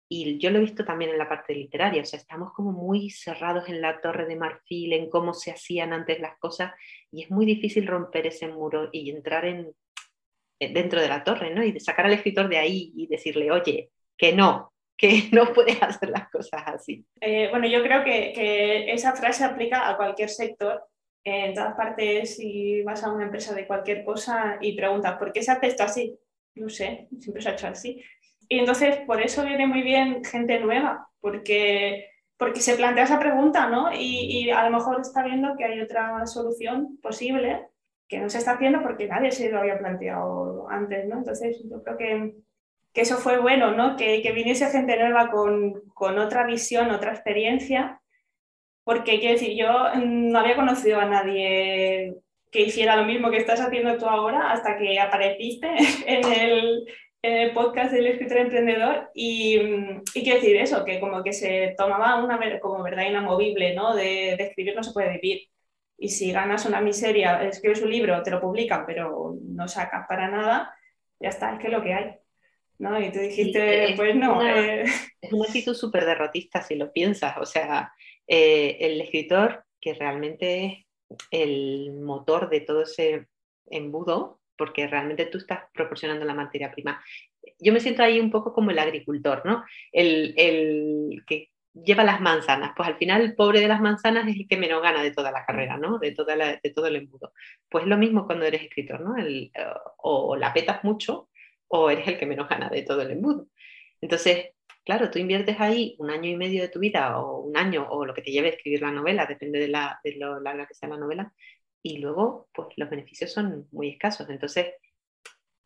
Y 0.08 0.38
yo 0.38 0.52
lo 0.52 0.60
he 0.60 0.62
visto 0.62 0.86
también 0.86 1.12
en 1.12 1.18
la 1.18 1.28
parte 1.28 1.54
literaria, 1.54 2.02
o 2.02 2.06
sea, 2.06 2.18
estamos 2.18 2.54
como 2.54 2.72
muy 2.72 3.10
cerrados 3.10 3.68
en 3.68 3.82
la 3.82 4.00
torre 4.00 4.26
de 4.26 4.38
marfil, 4.38 4.94
en 4.94 5.10
cómo 5.10 5.34
se 5.34 5.52
hacían 5.52 5.92
antes 5.92 6.22
las 6.22 6.40
cosas, 6.40 6.72
y 7.12 7.24
es 7.24 7.30
muy 7.30 7.46
difícil 7.46 7.88
romper 7.88 8.28
ese 8.28 8.48
muro 8.48 8.88
y 8.94 9.10
entrar 9.10 9.44
en, 9.44 9.76
dentro 10.60 11.02
de 11.02 11.10
la 11.10 11.26
torre, 11.26 11.54
¿no? 11.54 11.62
Y 11.62 11.78
sacar 11.82 12.06
al 12.06 12.14
escritor 12.14 12.48
de 12.48 12.58
ahí 12.58 12.94
y 12.96 13.08
decirle, 13.08 13.52
oye, 13.52 13.90
que 14.18 14.34
no, 14.34 14.74
que 14.98 15.30
no 15.32 15.54
puedes 15.54 15.82
hacer 15.82 16.10
las 16.10 16.30
cosas 16.30 16.64
así. 16.66 17.06
Eh, 17.22 17.48
bueno, 17.50 17.68
yo 17.68 17.82
creo 17.82 18.04
que, 18.04 18.34
que, 18.34 18.92
esa 18.94 19.14
frase 19.14 19.44
aplica 19.44 19.90
a 19.90 19.98
cualquier 19.98 20.30
sector. 20.30 20.84
En 21.26 21.54
todas 21.54 21.74
partes, 21.76 22.36
si 22.36 22.82
vas 22.84 23.02
a 23.04 23.12
una 23.12 23.24
empresa 23.24 23.56
de 23.56 23.66
cualquier 23.66 24.04
cosa 24.04 24.58
y 24.60 24.76
preguntas, 24.76 25.18
¿por 25.18 25.32
qué 25.32 25.42
se 25.42 25.52
hace 25.52 25.68
esto 25.68 25.84
así? 25.84 26.20
no 26.56 26.70
sé, 26.70 27.08
siempre 27.20 27.42
se 27.42 27.50
ha 27.50 27.54
hecho 27.54 27.68
así. 27.68 28.02
Y 28.50 28.60
entonces 28.60 28.98
por 29.06 29.22
eso 29.22 29.44
viene 29.44 29.68
muy 29.68 29.82
bien 29.82 30.24
gente 30.24 30.60
nueva, 30.60 31.08
porque, 31.20 32.10
porque 32.38 32.62
se 32.62 32.76
plantea 32.76 33.06
esa 33.06 33.20
pregunta, 33.20 33.70
¿no? 33.70 33.92
Y, 33.94 34.50
a 34.52 34.70
lo 34.70 34.78
mejor 34.78 35.02
está 35.02 35.24
viendo 35.24 35.56
que 35.58 35.66
hay 35.66 35.82
otra 35.82 36.26
solución 36.28 36.98
posible 37.02 37.68
que 38.08 38.20
no 38.20 38.30
se 38.30 38.38
está 38.38 38.52
haciendo 38.52 38.82
porque 38.84 39.08
nadie 39.08 39.32
se 39.32 39.50
lo 39.50 39.60
había 39.60 39.80
planteado 39.80 40.70
antes, 40.70 41.08
¿no? 41.08 41.18
Entonces 41.18 41.64
yo 41.70 41.82
creo 41.82 41.98
que, 41.98 42.36
que 42.94 43.02
eso 43.02 43.18
fue 43.18 43.40
bueno, 43.40 43.72
¿no? 43.72 43.96
Que, 43.96 44.22
que 44.22 44.32
viniese 44.32 44.70
gente 44.70 44.98
nueva 44.98 45.30
con, 45.32 45.82
con 45.94 46.20
otra 46.20 46.46
visión, 46.46 46.92
otra 46.92 47.12
experiencia, 47.12 48.02
porque 48.84 49.20
quiero 49.20 49.34
decir, 49.34 49.58
yo 49.58 49.96
no 49.96 50.40
había 50.40 50.56
conocido 50.56 51.00
a 51.00 51.06
nadie 51.06 52.16
que 52.52 52.62
hiciera 52.62 52.96
lo 52.96 53.06
mismo 53.06 53.32
que 53.32 53.38
estás 53.38 53.60
haciendo 53.60 53.98
tú 53.98 54.06
ahora 54.06 54.52
hasta 54.52 54.78
que 54.78 55.00
apareciste 55.00 55.68
en 56.06 56.32
el, 56.32 56.86
en 57.24 57.34
el 57.34 57.52
podcast 57.52 57.92
del 57.92 58.08
escritor 58.08 58.38
emprendedor 58.38 59.10
y, 59.16 59.58
y 60.14 60.24
quiero 60.24 60.40
decir 60.40 60.58
eso, 60.58 60.86
que 60.86 61.00
como 61.00 61.24
que 61.24 61.34
se 61.34 61.74
tomaba 61.78 62.24
una 62.24 62.40
como 62.60 62.84
verdad 62.84 63.06
inamovible, 63.08 63.74
¿no? 63.74 63.96
De, 63.96 64.36
de, 64.38 64.44
escribir 64.44 64.76
no 64.76 64.84
se 64.84 64.94
puede 64.94 65.14
vivir. 65.14 65.48
Y 65.98 66.10
si 66.10 66.32
ganas 66.32 66.66
una 66.66 66.82
miseria, 66.82 67.44
escribes 67.44 67.82
un 67.82 67.90
libro, 67.90 68.22
te 68.22 68.32
lo 68.32 68.42
publican, 68.42 68.86
pero 68.86 69.36
no 69.42 69.68
sacas 69.68 70.06
para 70.08 70.30
nada, 70.30 70.76
ya 71.20 71.30
está, 71.30 71.54
es 71.54 71.60
que 71.60 71.68
es 71.68 71.74
lo 71.74 71.82
que 71.82 71.94
hay. 71.94 72.23
¿No? 72.84 73.02
Y 73.02 73.12
tú 73.12 73.20
dijiste, 73.20 73.94
pues 73.96 74.16
no. 74.16 74.46
Eh. 74.46 74.84
Es 75.22 75.32
una 75.32 75.46
actitud 75.46 75.74
súper 75.74 76.06
derrotista 76.06 76.62
si 76.62 76.76
lo 76.76 76.92
piensas. 76.92 77.38
O 77.38 77.46
sea, 77.46 77.94
eh, 78.28 78.78
el 78.82 79.00
escritor 79.02 79.64
que 79.80 79.94
realmente 79.94 80.66
es 80.66 80.86
el 81.32 81.94
motor 81.94 82.50
de 82.50 82.60
todo 82.60 82.84
ese 82.84 83.28
embudo, 83.68 84.42
porque 84.58 84.88
realmente 84.88 85.26
tú 85.28 85.38
estás 85.38 85.62
proporcionando 85.74 86.26
la 86.26 86.34
materia 86.34 86.72
prima. 86.72 87.02
Yo 87.60 87.72
me 87.72 87.80
siento 87.80 88.04
ahí 88.04 88.20
un 88.20 88.30
poco 88.30 88.54
como 88.54 88.72
el 88.72 88.80
agricultor, 88.80 89.46
¿no? 89.46 89.64
El, 89.92 90.34
el 90.38 91.24
que 91.26 91.52
lleva 91.74 92.04
las 92.04 92.22
manzanas, 92.22 92.74
pues 92.76 92.88
al 92.88 92.98
final 92.98 93.22
el 93.22 93.36
pobre 93.36 93.60
de 93.62 93.68
las 93.68 93.82
manzanas 93.82 94.28
es 94.28 94.36
el 94.36 94.48
que 94.48 94.58
menos 94.58 94.82
gana 94.82 95.02
de 95.02 95.12
toda 95.12 95.32
la 95.32 95.46
carrera, 95.46 95.78
¿no? 95.78 96.00
De, 96.00 96.12
toda 96.12 96.36
de 96.36 96.74
todo 96.76 96.88
el 96.88 96.98
embudo. 96.98 97.34
Pues 97.70 97.86
lo 97.86 97.98
mismo 97.98 98.26
cuando 98.26 98.46
eres 98.46 98.62
escritor, 98.64 99.00
¿no? 99.00 99.16
El, 99.16 99.52
o 99.98 100.36
la 100.36 100.54
petas 100.54 100.84
mucho 100.84 101.30
o 101.68 101.90
eres 101.90 102.08
el 102.08 102.18
que 102.18 102.26
menos 102.26 102.50
gana 102.50 102.70
de 102.70 102.84
todo 102.84 103.02
el 103.02 103.12
embudo. 103.12 103.48
Entonces, 104.02 104.52
claro, 104.84 105.10
tú 105.10 105.20
inviertes 105.20 105.60
ahí 105.60 105.96
un 106.00 106.10
año 106.10 106.30
y 106.30 106.36
medio 106.36 106.62
de 106.62 106.70
tu 106.70 106.80
vida 106.80 107.20
o 107.20 107.42
un 107.42 107.58
año 107.58 107.88
o 107.90 108.06
lo 108.06 108.14
que 108.14 108.22
te 108.22 108.32
lleve 108.32 108.48
a 108.50 108.52
escribir 108.52 108.82
la 108.82 108.92
novela, 108.92 109.26
depende 109.26 109.60
de, 109.60 109.68
la, 109.70 110.00
de 110.04 110.16
lo 110.16 110.40
larga 110.40 110.68
que 110.68 110.74
sea 110.74 110.90
la 110.90 110.98
novela, 110.98 111.34
y 111.82 111.98
luego 111.98 112.50
pues 112.54 112.70
los 112.78 112.90
beneficios 112.90 113.32
son 113.32 113.68
muy 113.72 113.90
escasos. 113.90 114.30
Entonces, 114.30 114.74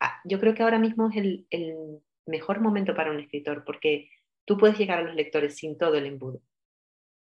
ah, 0.00 0.20
yo 0.24 0.40
creo 0.40 0.54
que 0.54 0.62
ahora 0.62 0.78
mismo 0.78 1.10
es 1.10 1.16
el, 1.16 1.46
el 1.50 2.00
mejor 2.26 2.60
momento 2.60 2.94
para 2.94 3.10
un 3.10 3.20
escritor 3.20 3.64
porque 3.64 4.10
tú 4.44 4.56
puedes 4.56 4.78
llegar 4.78 4.98
a 4.98 5.02
los 5.02 5.14
lectores 5.14 5.56
sin 5.56 5.76
todo 5.78 5.96
el 5.96 6.06
embudo. 6.06 6.40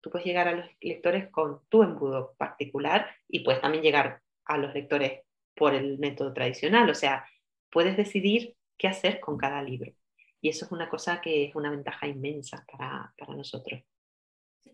Tú 0.01 0.10
puedes 0.10 0.25
llegar 0.25 0.48
a 0.48 0.53
los 0.53 0.65
lectores 0.82 1.29
con 1.29 1.62
tu 1.70 1.84
embudo 1.84 2.36
particular 2.38 3.10
y 3.27 3.39
puedes 3.39 3.62
también 3.62 3.84
llegar 3.84 4.22
a 4.46 4.58
los 4.58 4.74
lectores 4.74 5.22
por 5.55 5.74
el 5.74 5.98
método 5.98 6.34
tradicional. 6.34 6.89
O 6.89 6.96
sea, 6.96 7.25
puedes 7.74 7.98
decidir 7.98 8.56
qué 8.77 8.88
hacer 8.88 9.20
con 9.20 9.38
cada 9.38 9.62
libro. 9.62 9.92
Y 10.39 10.50
eso 10.50 10.65
es 10.65 10.72
una 10.72 10.89
cosa 10.89 11.20
que 11.22 11.46
es 11.46 11.56
una 11.56 11.72
ventaja 11.72 12.08
inmensa 12.08 12.65
para, 12.72 13.13
para 13.18 13.34
nosotros. 13.34 13.82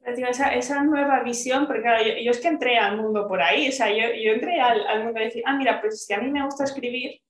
Esa, 0.06 0.53
esa, 0.53 0.84
nueva 0.84 1.24
visión, 1.24 1.68
porque 1.68 1.82
claro, 1.82 2.03
yo, 2.03 2.32
es 2.32 2.39
que 2.39 2.48
entré 2.48 2.77
al 2.77 2.98
mundo 2.98 3.27
por 3.27 3.41
ahí, 3.41 3.70
o 3.70 3.72
sea, 3.72 3.89
yo, 3.89 4.13
yo 4.13 4.32
entré 4.32 4.60
al, 4.60 4.86
al, 4.88 5.03
mundo 5.03 5.20
de 5.20 5.25
decir, 5.25 5.44
ah, 5.46 5.56
mira, 5.56 5.82
pues 5.82 6.06
si 6.06 6.13
a 6.13 6.20
mí 6.20 6.32
me 6.32 6.44
gusta 6.44 6.63
escribir 6.63 7.22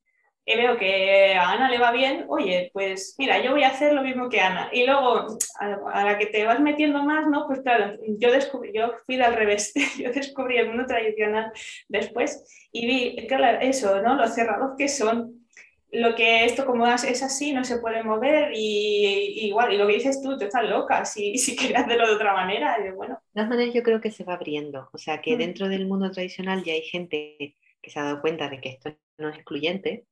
y 0.49 0.55
veo 0.55 0.77
que 0.77 1.35
a 1.35 1.51
Ana 1.51 1.69
le 1.69 1.77
va 1.77 1.91
bien, 1.91 2.25
oye, 2.27 2.71
pues 2.73 3.13
mira, 3.19 3.39
yo 3.39 3.51
voy 3.51 3.63
a 3.63 3.67
hacer 3.67 3.93
lo 3.93 4.01
mismo 4.01 4.29
que 4.29 4.39
Ana. 4.39 4.69
Y 4.71 4.83
luego, 4.83 5.27
a, 5.59 6.03
la 6.03 6.17
que 6.17 6.25
te 6.25 6.43
vas 6.43 6.59
metiendo 6.59 7.03
más, 7.03 7.27
¿no? 7.27 7.45
Pues 7.45 7.61
claro, 7.61 7.95
yo, 8.17 8.31
descubrí, 8.31 8.71
yo 8.73 8.93
fui 9.05 9.21
al 9.21 9.35
revés, 9.35 9.71
yo 9.99 10.11
descubrí 10.11 10.57
el 10.57 10.69
mundo 10.69 10.87
tradicional 10.87 11.51
después 11.87 12.67
y 12.71 12.87
vi, 12.87 13.27
claro, 13.27 13.59
eso, 13.61 14.01
¿no? 14.01 14.15
Los 14.15 14.33
cerrados 14.33 14.71
que 14.75 14.87
son, 14.87 15.38
lo 15.91 16.13
que 16.15 16.45
esto 16.45 16.65
como 16.65 16.85
es 16.87 17.23
así, 17.23 17.51
no 17.51 17.63
se 17.63 17.79
puede 17.79 18.03
mover 18.03 18.51
y, 18.53 19.47
igual, 19.47 19.73
y 19.73 19.77
lo 19.77 19.87
que 19.87 19.93
dices 19.93 20.21
tú, 20.21 20.37
te 20.37 20.45
estás 20.45 20.69
loca, 20.69 21.05
si, 21.05 21.37
si 21.37 21.55
quieres 21.55 21.79
hacerlo 21.79 22.07
de 22.07 22.15
otra 22.15 22.33
manera, 22.33 22.77
y 22.85 22.91
bueno. 22.91 23.15
De 23.15 23.41
todas 23.41 23.49
maneras 23.49 23.73
yo 23.73 23.83
creo 23.83 24.01
que 24.01 24.11
se 24.11 24.23
va 24.23 24.33
abriendo, 24.35 24.89
o 24.91 24.97
sea 24.97 25.21
que 25.21 25.35
mm. 25.35 25.39
dentro 25.39 25.69
del 25.69 25.87
mundo 25.87 26.11
tradicional 26.11 26.63
ya 26.63 26.73
hay 26.73 26.83
gente 26.83 27.55
que 27.81 27.89
se 27.89 27.99
ha 27.99 28.03
dado 28.03 28.21
cuenta 28.21 28.49
de 28.49 28.59
que 28.59 28.69
esto 28.69 28.95
no 29.17 29.29
es 29.29 29.35
excluyente 29.35 30.05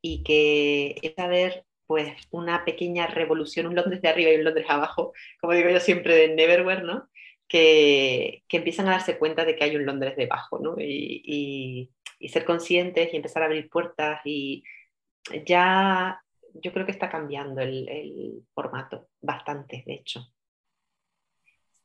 y 0.00 0.22
que 0.22 0.96
es 1.02 1.18
haber 1.18 1.64
pues 1.86 2.14
una 2.30 2.64
pequeña 2.64 3.06
revolución, 3.06 3.66
un 3.66 3.74
Londres 3.74 4.02
de 4.02 4.08
arriba 4.08 4.30
y 4.32 4.36
un 4.36 4.44
Londres 4.44 4.66
abajo, 4.68 5.12
como 5.40 5.52
digo 5.52 5.70
yo 5.70 5.80
siempre 5.80 6.14
de 6.14 6.34
Neverwhere, 6.34 6.82
¿no? 6.82 7.08
Que, 7.48 8.44
que 8.48 8.58
empiezan 8.58 8.88
a 8.88 8.92
darse 8.92 9.18
cuenta 9.18 9.44
de 9.44 9.56
que 9.56 9.64
hay 9.64 9.76
un 9.76 9.84
Londres 9.84 10.16
debajo, 10.16 10.58
¿no? 10.58 10.76
Y, 10.78 11.22
y, 11.24 11.90
y 12.18 12.28
ser 12.30 12.44
conscientes 12.44 13.12
y 13.12 13.16
empezar 13.16 13.42
a 13.42 13.46
abrir 13.46 13.68
puertas 13.68 14.20
y 14.24 14.64
ya 15.46 16.22
yo 16.54 16.72
creo 16.72 16.84
que 16.84 16.92
está 16.92 17.08
cambiando 17.08 17.60
el, 17.60 18.42
formato 18.54 19.08
bastante, 19.20 19.82
de 19.86 19.94
hecho. 19.94 20.20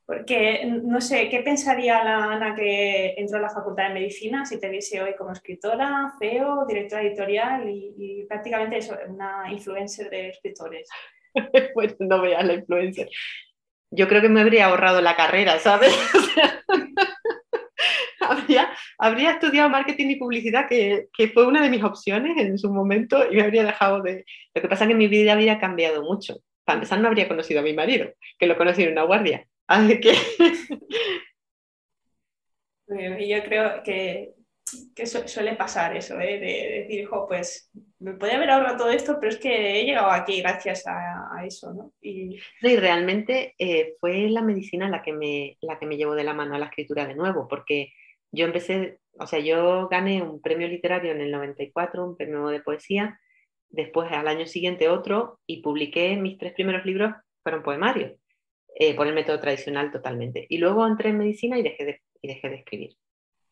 Porque, 0.06 0.66
no 0.66 1.02
sé, 1.02 1.28
¿qué 1.28 1.42
pensaría 1.42 2.02
la 2.02 2.32
Ana 2.32 2.56
que 2.56 3.14
entró 3.18 3.40
a 3.40 3.42
la 3.42 3.50
Facultad 3.50 3.90
de 3.90 3.94
Medicina 3.94 4.46
si 4.46 4.58
te 4.58 4.70
viese 4.70 5.02
hoy 5.02 5.16
como 5.16 5.34
escritora, 5.34 6.14
CEO, 6.18 6.66
directora 6.66 7.02
editorial 7.02 7.68
y, 7.68 8.26
prácticamente 8.28 8.78
eso, 8.78 8.98
una 9.08 9.52
influencer 9.52 10.10
de 10.10 10.30
escritores? 10.30 10.88
pues 11.74 11.98
no 12.00 12.22
veas 12.22 12.46
la 12.46 12.54
influencer. 12.54 13.10
Yo 13.92 14.08
creo 14.08 14.22
que 14.22 14.30
me 14.30 14.42
habría 14.42 14.68
ahorrado 14.68 15.02
la 15.02 15.16
carrera, 15.16 15.60
¿sabes? 15.60 15.94
habría, 18.22 18.70
estudiado 19.00 19.70
marketing 19.70 20.08
y 20.08 20.16
publicidad, 20.16 20.68
que, 20.68 21.10
fue 21.34 21.46
una 21.46 21.62
de 21.62 21.70
mis 21.70 21.84
opciones 21.84 22.38
en 22.38 22.58
su 22.58 22.72
momento 22.72 23.30
y 23.32 23.36
me 23.36 23.44
habría 23.44 23.64
dejado 23.64 24.02
de... 24.02 24.26
Lo 24.54 24.62
que 24.62 24.68
pasa 24.68 24.86
es 24.86 24.90
que 24.90 24.96
mi 24.96 25.08
vida 25.08 25.34
habría 25.34 25.60
cambiado 25.60 26.04
mucho. 26.04 26.38
Para 26.64 26.78
empezar, 26.78 27.00
no 27.00 27.08
habría 27.08 27.28
conocido 27.28 27.60
a 27.60 27.64
mi 27.64 27.74
marido, 27.74 28.10
que 28.38 28.48
lo 28.48 28.58
conocí 28.58 28.84
en 28.84 28.92
una 28.92 29.04
guardia. 29.04 29.48
Así 29.68 30.00
que... 30.00 30.14
Y 32.90 33.28
yo 33.28 33.44
creo 33.44 33.84
que, 33.84 34.34
suele 35.04 35.56
pasar 35.56 35.96
eso, 35.96 36.20
¿eh? 36.20 36.40
de, 36.40 36.80
decir, 36.80 37.02
hijo, 37.02 37.28
pues 37.28 37.70
me 38.00 38.14
podía 38.14 38.38
haber 38.38 38.50
ahorrado 38.50 38.78
todo 38.78 38.92
esto, 38.92 39.18
pero 39.20 39.30
es 39.30 39.38
que 39.38 39.82
he 39.82 39.86
llegado 39.86 40.10
aquí 40.10 40.42
gracias 40.42 40.86
a, 40.88 41.46
eso, 41.46 41.74
¿no? 41.74 41.92
Y, 42.02 42.40
realmente 42.62 43.56
eh, 43.60 43.96
fue 44.00 44.30
la 44.30 44.42
medicina 44.42 44.90
la 44.90 45.02
que, 45.02 45.12
me, 45.12 45.58
la 45.62 45.78
que 45.80 45.86
me 45.86 45.98
llevó 45.98 46.16
de 46.16 46.24
la 46.24 46.34
mano 46.34 46.56
a 46.56 46.60
la 46.60 46.68
escritura 46.68 47.06
de 47.06 47.16
nuevo, 47.16 47.48
porque 47.48 47.92
yo 48.32 48.46
empecé, 48.46 49.00
o 49.20 49.28
sea, 49.28 49.40
yo 49.40 49.88
gané 49.88 50.22
un 50.22 50.42
premio 50.42 50.68
literario 50.68 51.12
en 51.12 51.22
el 51.22 51.32
94, 51.32 52.06
un 52.06 52.18
premio 52.18 52.48
de 52.48 52.62
poesía, 52.62 53.20
después 53.70 54.12
al 54.12 54.28
año 54.28 54.46
siguiente 54.46 54.90
otro 54.90 55.40
y 55.46 55.62
publiqué 55.62 56.16
mis 56.18 56.38
tres 56.38 56.54
primeros 56.54 56.86
libros, 56.86 57.14
fueron 57.44 57.64
poemarios, 57.64 58.14
eh, 58.76 58.96
por 58.96 59.08
el 59.08 59.14
método 59.14 59.40
tradicional 59.40 59.92
totalmente. 59.92 60.46
Y 60.50 60.58
luego 60.58 60.86
entré 60.86 61.10
en 61.10 61.18
medicina 61.18 61.58
y 61.58 61.64
dejé 61.64 61.86
de, 61.86 62.02
y 62.22 62.28
dejé 62.28 62.50
de 62.50 62.56
escribir, 62.56 62.98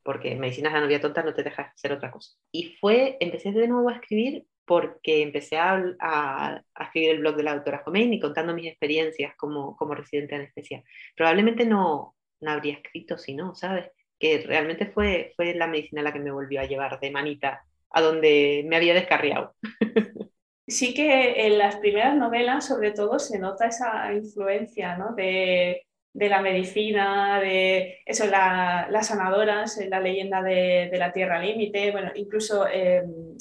porque 0.03 0.35
medicina 0.35 0.69
es 0.69 0.75
la 0.75 0.81
novia 0.81 1.01
tonta, 1.01 1.23
no 1.23 1.33
te 1.33 1.43
deja 1.43 1.73
hacer 1.75 1.91
otra 1.91 2.11
cosa. 2.11 2.31
Y 2.51 2.75
fue, 2.79 3.17
empecé 3.19 3.51
de 3.51 3.67
nuevo 3.67 3.89
a 3.89 3.95
escribir 3.95 4.45
porque 4.65 5.21
empecé 5.21 5.57
a, 5.57 5.83
a, 5.99 6.61
escribir 6.79 7.11
el 7.11 7.19
blog 7.19 7.35
de 7.35 7.43
la 7.43 7.55
doctora 7.55 7.83
Jomeini 7.85 8.19
contando 8.19 8.53
mis 8.53 8.67
experiencias 8.67 9.35
como, 9.37 9.75
como 9.77 9.93
residente 9.93 10.35
de 10.35 10.41
anestesia. 10.41 10.83
Probablemente 11.15 11.65
no, 11.65 12.15
no 12.41 12.51
habría 12.51 12.73
escrito 12.73 13.17
si 13.17 13.35
no, 13.35 13.55
¿sabes? 13.55 13.85
Que 14.25 14.43
realmente 14.45 14.87
fue, 14.87 15.33
fue 15.35 15.53
la 15.53 15.67
medicina 15.67 16.01
la 16.01 16.13
que 16.13 16.19
me 16.19 16.31
volvió 16.31 16.59
a 16.59 16.65
llevar 16.65 16.99
de 16.99 17.11
manita 17.11 17.63
a 17.91 18.01
donde 18.01 18.65
me 18.67 18.75
había 18.75 18.93
descarriado. 18.93 19.55
Sí 20.67 20.95
que 20.95 21.45
en 21.45 21.59
las 21.59 21.75
primeras 21.75 22.15
novelas, 22.15 22.65
sobre 22.65 22.89
todo, 22.89 23.19
se 23.19 23.37
nota 23.37 23.67
esa 23.67 24.11
influencia 24.11 24.97
¿no? 24.97 25.13
de, 25.13 25.85
de, 26.11 26.27
la 26.27 26.41
medicina, 26.41 27.39
de 27.39 27.99
eso, 28.03 28.25
las 28.25 29.07
sanadoras, 29.07 29.79
la 29.87 29.99
leyenda 29.99 30.41
de, 30.41 30.89
de 30.91 30.97
la 30.97 31.13
Tierra 31.13 31.37
Límite, 31.37 31.91
bueno, 31.91 32.11
incluso 32.15 32.67
em, 32.67 33.37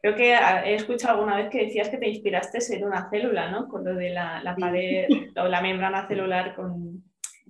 creo 0.00 0.14
que 0.14 0.32
he 0.32 0.74
escuchado 0.76 1.14
alguna 1.14 1.38
vez 1.38 1.50
que 1.50 1.64
decías 1.64 1.88
que 1.88 1.98
te 1.98 2.08
inspiraste 2.08 2.60
en 2.72 2.84
una 2.84 3.10
célula, 3.10 3.50
¿no? 3.50 3.66
Con 3.66 3.84
lo 3.84 3.96
de 3.96 4.10
la, 4.10 4.40
la 4.40 4.54
pared 4.54 5.08
o 5.34 5.48
la 5.48 5.60
membrana 5.60 6.06
celular 6.06 6.54
con, 6.54 7.02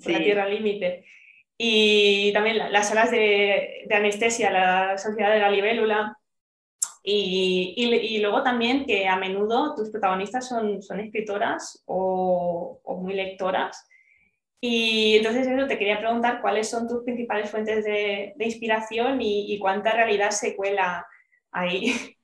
la 0.06 0.18
Tierra 0.18 0.48
Límite 0.48 1.04
y 1.62 2.32
también 2.32 2.56
las 2.56 2.88
salas 2.88 3.10
de, 3.10 3.86
anestesia, 3.90 4.50
la 4.50 4.96
sociedad 4.96 5.30
de 5.30 5.40
la 5.40 5.50
libélula. 5.50 6.16
Y, 7.02 7.74
y, 7.76 8.18
luego 8.18 8.42
también 8.42 8.86
que 8.86 9.06
a 9.06 9.16
menudo 9.18 9.74
tus 9.74 9.90
protagonistas 9.90 10.48
son, 10.48 10.82
son 10.82 11.00
escritoras 11.00 11.82
o, 11.84 12.80
muy 13.02 13.12
lectoras. 13.12 13.86
Y 14.58 15.16
entonces 15.18 15.46
eso 15.46 15.66
te 15.66 15.76
quería 15.76 15.98
preguntar 15.98 16.40
cuáles 16.40 16.70
son 16.70 16.88
tus 16.88 17.04
principales 17.04 17.50
fuentes 17.50 17.84
de, 17.84 18.32
de 18.36 18.44
inspiración 18.46 19.20
y, 19.20 19.52
y, 19.52 19.58
cuánta 19.58 19.92
realidad 19.92 20.30
se 20.30 20.56
cuela 20.56 21.06
ahí. 21.52 21.92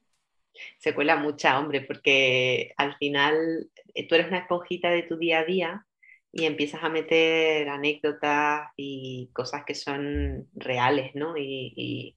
Se 0.79 0.95
cuela 0.95 1.17
mucha, 1.17 1.59
hombre, 1.59 1.83
porque 1.83 2.73
al 2.79 2.97
final 2.97 3.69
eh, 3.93 4.09
tú 4.09 4.15
eres 4.15 4.29
una 4.29 4.39
esponjita 4.39 4.89
de 4.89 5.03
tu 5.03 5.19
día 5.19 5.41
a 5.41 5.45
día 5.45 5.86
y 6.37 6.45
empiezas 6.45 6.85
a 6.85 6.91
meter 6.91 7.69
anécdotas 7.71 8.69
y 8.77 9.31
cosas 9.33 9.65
que 9.65 9.75
son 9.75 10.47
reales, 10.55 11.15
¿no? 11.15 11.35
Y, 11.37 12.15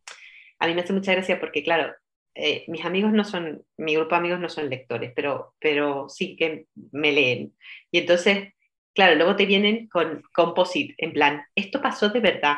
a 0.59 0.67
mí 0.67 0.73
me 0.73 0.81
hace 0.81 0.91
mucha 0.91 1.13
gracia 1.13 1.39
porque, 1.39 1.63
claro, 1.63 1.93
eh, 2.35 2.65
mis 2.67 2.83
amigos 2.83 3.13
no 3.13 3.23
son, 3.23 3.63
mi 3.77 3.95
grupo 3.95 4.09
de 4.15 4.17
amigos 4.17 4.41
no 4.41 4.49
son 4.49 4.69
lectores, 4.69 5.13
pero, 5.15 5.53
pero 5.57 6.09
sí 6.09 6.35
que 6.35 6.65
me 6.91 7.13
leen. 7.13 7.55
Y 7.91 7.99
entonces, 7.99 8.49
claro, 8.93 9.15
luego 9.15 9.37
te 9.37 9.45
vienen 9.45 9.87
con 9.87 10.21
composite, 10.33 10.95
en 10.97 11.13
plan, 11.13 11.43
esto 11.55 11.81
pasó 11.81 12.09
de 12.09 12.19
verdad. 12.19 12.57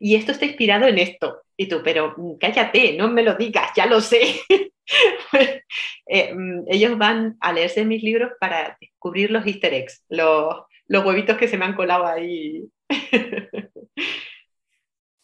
y 0.00 0.16
esto 0.16 0.32
está 0.32 0.46
inspirado 0.46 0.86
en 0.86 0.98
esto. 0.98 1.42
Y 1.56 1.68
tú, 1.68 1.82
pero 1.84 2.14
mm, 2.16 2.38
cállate, 2.38 2.94
no 2.96 3.08
me 3.08 3.22
lo 3.22 3.34
digas, 3.34 3.70
ya 3.76 3.86
lo 3.86 4.00
sé. 4.00 4.20
Eh, 6.06 6.34
mm, 6.34 6.64
ellos 6.68 6.98
van 6.98 7.36
a 7.40 7.52
leerse 7.52 7.84
mis 7.84 8.02
libros 8.02 8.32
para 8.40 8.76
descubrir 8.80 9.30
los 9.30 9.46
easter 9.46 9.72
eggs, 9.72 10.04
los, 10.08 10.64
los 10.92 11.06
huevitos 11.06 11.38
que 11.38 11.48
se 11.48 11.56
me 11.56 11.64
han 11.64 11.74
colado 11.74 12.06
ahí. 12.06 12.68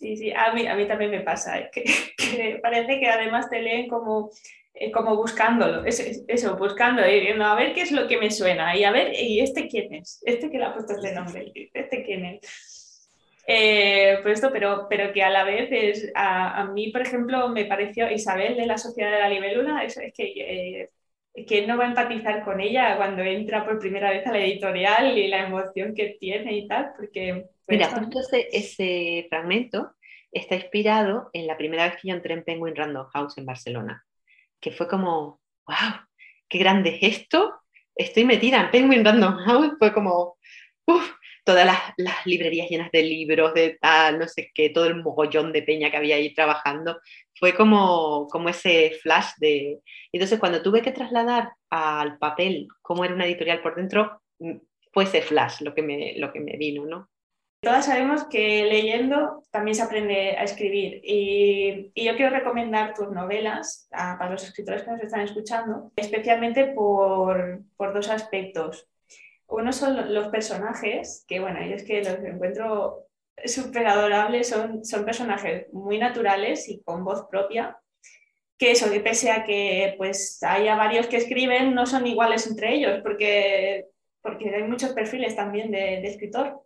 Sí, 0.00 0.16
sí, 0.16 0.30
a 0.30 0.52
mí, 0.52 0.64
a 0.64 0.76
mí 0.76 0.86
también 0.86 1.10
me 1.10 1.22
pasa, 1.22 1.58
¿eh? 1.58 1.70
que, 1.72 1.82
parece 2.62 3.00
que 3.00 3.08
además 3.08 3.50
te 3.50 3.60
leen 3.60 3.88
como, 3.88 4.30
eh, 4.72 4.92
como 4.92 5.16
buscándolo, 5.16 5.84
eso, 5.84 6.04
eso 6.28 6.56
buscando, 6.56 7.02
a 7.02 7.54
ver 7.56 7.74
qué 7.74 7.80
es 7.80 7.90
lo 7.90 8.06
que 8.06 8.16
me 8.16 8.30
suena, 8.30 8.76
y 8.76 8.84
a 8.84 8.92
ver, 8.92 9.12
¿y 9.12 9.40
este 9.40 9.66
quién 9.66 9.92
es? 9.92 10.22
¿Este 10.24 10.52
que 10.52 10.58
le 10.58 10.66
ha 10.66 10.72
puesto 10.72 10.92
este 10.92 11.12
nombre? 11.12 11.52
¿Este 11.74 12.04
quién 12.04 12.24
es? 12.26 13.10
Eh, 13.48 14.20
pues 14.22 14.34
esto, 14.34 14.52
pero, 14.52 14.86
pero 14.88 15.12
que 15.12 15.24
a 15.24 15.30
la 15.30 15.42
vez 15.42 15.68
es, 15.72 16.12
a, 16.14 16.64
mí, 16.72 16.92
por 16.92 17.02
ejemplo, 17.02 17.48
me 17.48 17.64
pareció 17.64 18.08
Isabel 18.08 18.56
de 18.56 18.66
la 18.66 18.78
Sociedad 18.78 19.10
de 19.10 19.18
la 19.18 19.28
Libélula, 19.28 19.82
es, 19.82 19.96
es 19.96 20.12
que 20.14 20.90
que 21.46 21.66
no 21.66 21.76
va 21.76 21.84
a 21.84 21.88
empatizar 21.88 22.44
con 22.44 22.60
ella 22.60 22.96
cuando 22.96 23.22
entra 23.22 23.64
por 23.64 23.78
primera 23.78 24.10
vez 24.10 24.26
a 24.26 24.32
la 24.32 24.40
editorial 24.40 25.16
y 25.16 25.28
la 25.28 25.46
emoción 25.46 25.94
que 25.94 26.16
tiene 26.20 26.56
y 26.56 26.68
tal, 26.68 26.92
porque... 26.96 27.46
Pues, 27.66 27.78
Mira, 27.78 27.88
justo 27.88 28.20
ese, 28.32 29.26
fragmento 29.28 29.92
está 30.32 30.56
inspirado 30.56 31.30
en 31.32 31.46
la 31.46 31.56
primera 31.56 31.84
vez 31.84 31.96
que 32.00 32.08
yo 32.08 32.14
entré 32.14 32.34
en 32.34 32.44
Penguin 32.44 32.76
Random 32.76 33.06
House 33.12 33.38
en 33.38 33.46
Barcelona, 33.46 34.04
que 34.60 34.70
fue 34.70 34.88
como, 34.88 35.40
wow, 35.66 36.00
qué 36.48 36.58
grande 36.58 36.98
es 37.00 37.18
esto, 37.18 37.54
estoy 37.94 38.24
metida 38.24 38.60
en 38.60 38.70
Penguin 38.70 39.04
Random 39.04 39.36
House, 39.36 39.72
fue 39.78 39.92
como, 39.92 40.36
uff, 40.86 41.17
todas 41.48 41.64
las, 41.64 41.78
las, 41.96 42.26
librerías 42.26 42.68
llenas 42.68 42.90
de 42.92 43.02
libros, 43.02 43.54
de 43.54 43.78
tal, 43.80 44.18
no 44.18 44.28
sé 44.28 44.50
qué, 44.52 44.68
todo 44.68 44.84
el 44.84 45.02
mogollón 45.02 45.50
de 45.50 45.62
peña 45.62 45.90
que 45.90 45.96
había 45.96 46.16
ahí 46.16 46.34
trabajando, 46.34 47.00
fue 47.34 47.54
como, 47.54 48.28
como 48.28 48.50
ese 48.50 48.90
flash 49.02 49.30
de... 49.38 49.80
Entonces, 50.12 50.38
cuando 50.38 50.60
tuve 50.60 50.82
que 50.82 50.92
trasladar 50.92 51.52
al 51.70 52.18
papel 52.18 52.68
cómo 52.82 53.02
era 53.02 53.14
una 53.14 53.24
editorial 53.24 53.62
por 53.62 53.76
dentro, 53.76 54.20
mm, 54.40 54.56
fue 54.92 55.04
ese 55.04 55.22
flash 55.22 55.62
lo 55.62 55.72
que 55.74 55.80
me, 55.80 56.18
lo 56.18 56.30
que 56.34 56.40
me 56.40 56.58
vino, 56.58 56.84
¿no? 56.84 57.08
Todas 57.62 57.86
sabemos 57.86 58.24
que 58.24 58.66
leyendo 58.66 59.42
también 59.50 59.74
se 59.74 59.82
aprende 59.82 60.36
a 60.36 60.42
escribir 60.42 61.00
y, 61.02 61.90
y 61.94 62.04
yo 62.04 62.14
quiero 62.14 62.36
recomendar 62.36 62.92
tus 62.92 63.10
novelas 63.10 63.88
a, 63.90 64.18
para 64.18 64.32
los 64.32 64.44
escritores 64.44 64.82
que 64.82 64.90
nos 64.90 65.00
están 65.00 65.22
escuchando, 65.22 65.92
especialmente 65.96 66.66
por, 66.74 67.62
por 67.78 67.94
dos 67.94 68.10
aspectos. 68.10 68.86
Uno 69.48 69.72
son 69.72 70.14
los 70.14 70.28
personajes, 70.28 71.24
que 71.26 71.40
bueno, 71.40 71.60
yo 71.64 71.84
que 71.84 72.04
los 72.04 72.18
encuentro 72.18 73.06
súper 73.44 73.86
adorables, 73.86 74.48
son, 74.48 74.84
son 74.84 75.04
personajes 75.04 75.72
muy 75.72 75.98
naturales 75.98 76.68
y 76.68 76.82
con 76.82 77.04
voz 77.04 77.26
propia, 77.30 77.78
que 78.58 78.72
eso, 78.72 78.90
que 78.90 79.00
pese 79.00 79.30
a 79.30 79.44
que 79.44 79.94
pues 79.96 80.42
haya 80.42 80.74
varios 80.74 81.06
que 81.06 81.16
escriben, 81.16 81.74
no 81.74 81.86
son 81.86 82.06
iguales 82.06 82.46
entre 82.46 82.74
ellos, 82.74 83.00
porque, 83.02 83.86
porque 84.20 84.54
hay 84.54 84.64
muchos 84.64 84.92
perfiles 84.92 85.36
también 85.36 85.70
de, 85.70 86.02
escritor, 86.06 86.60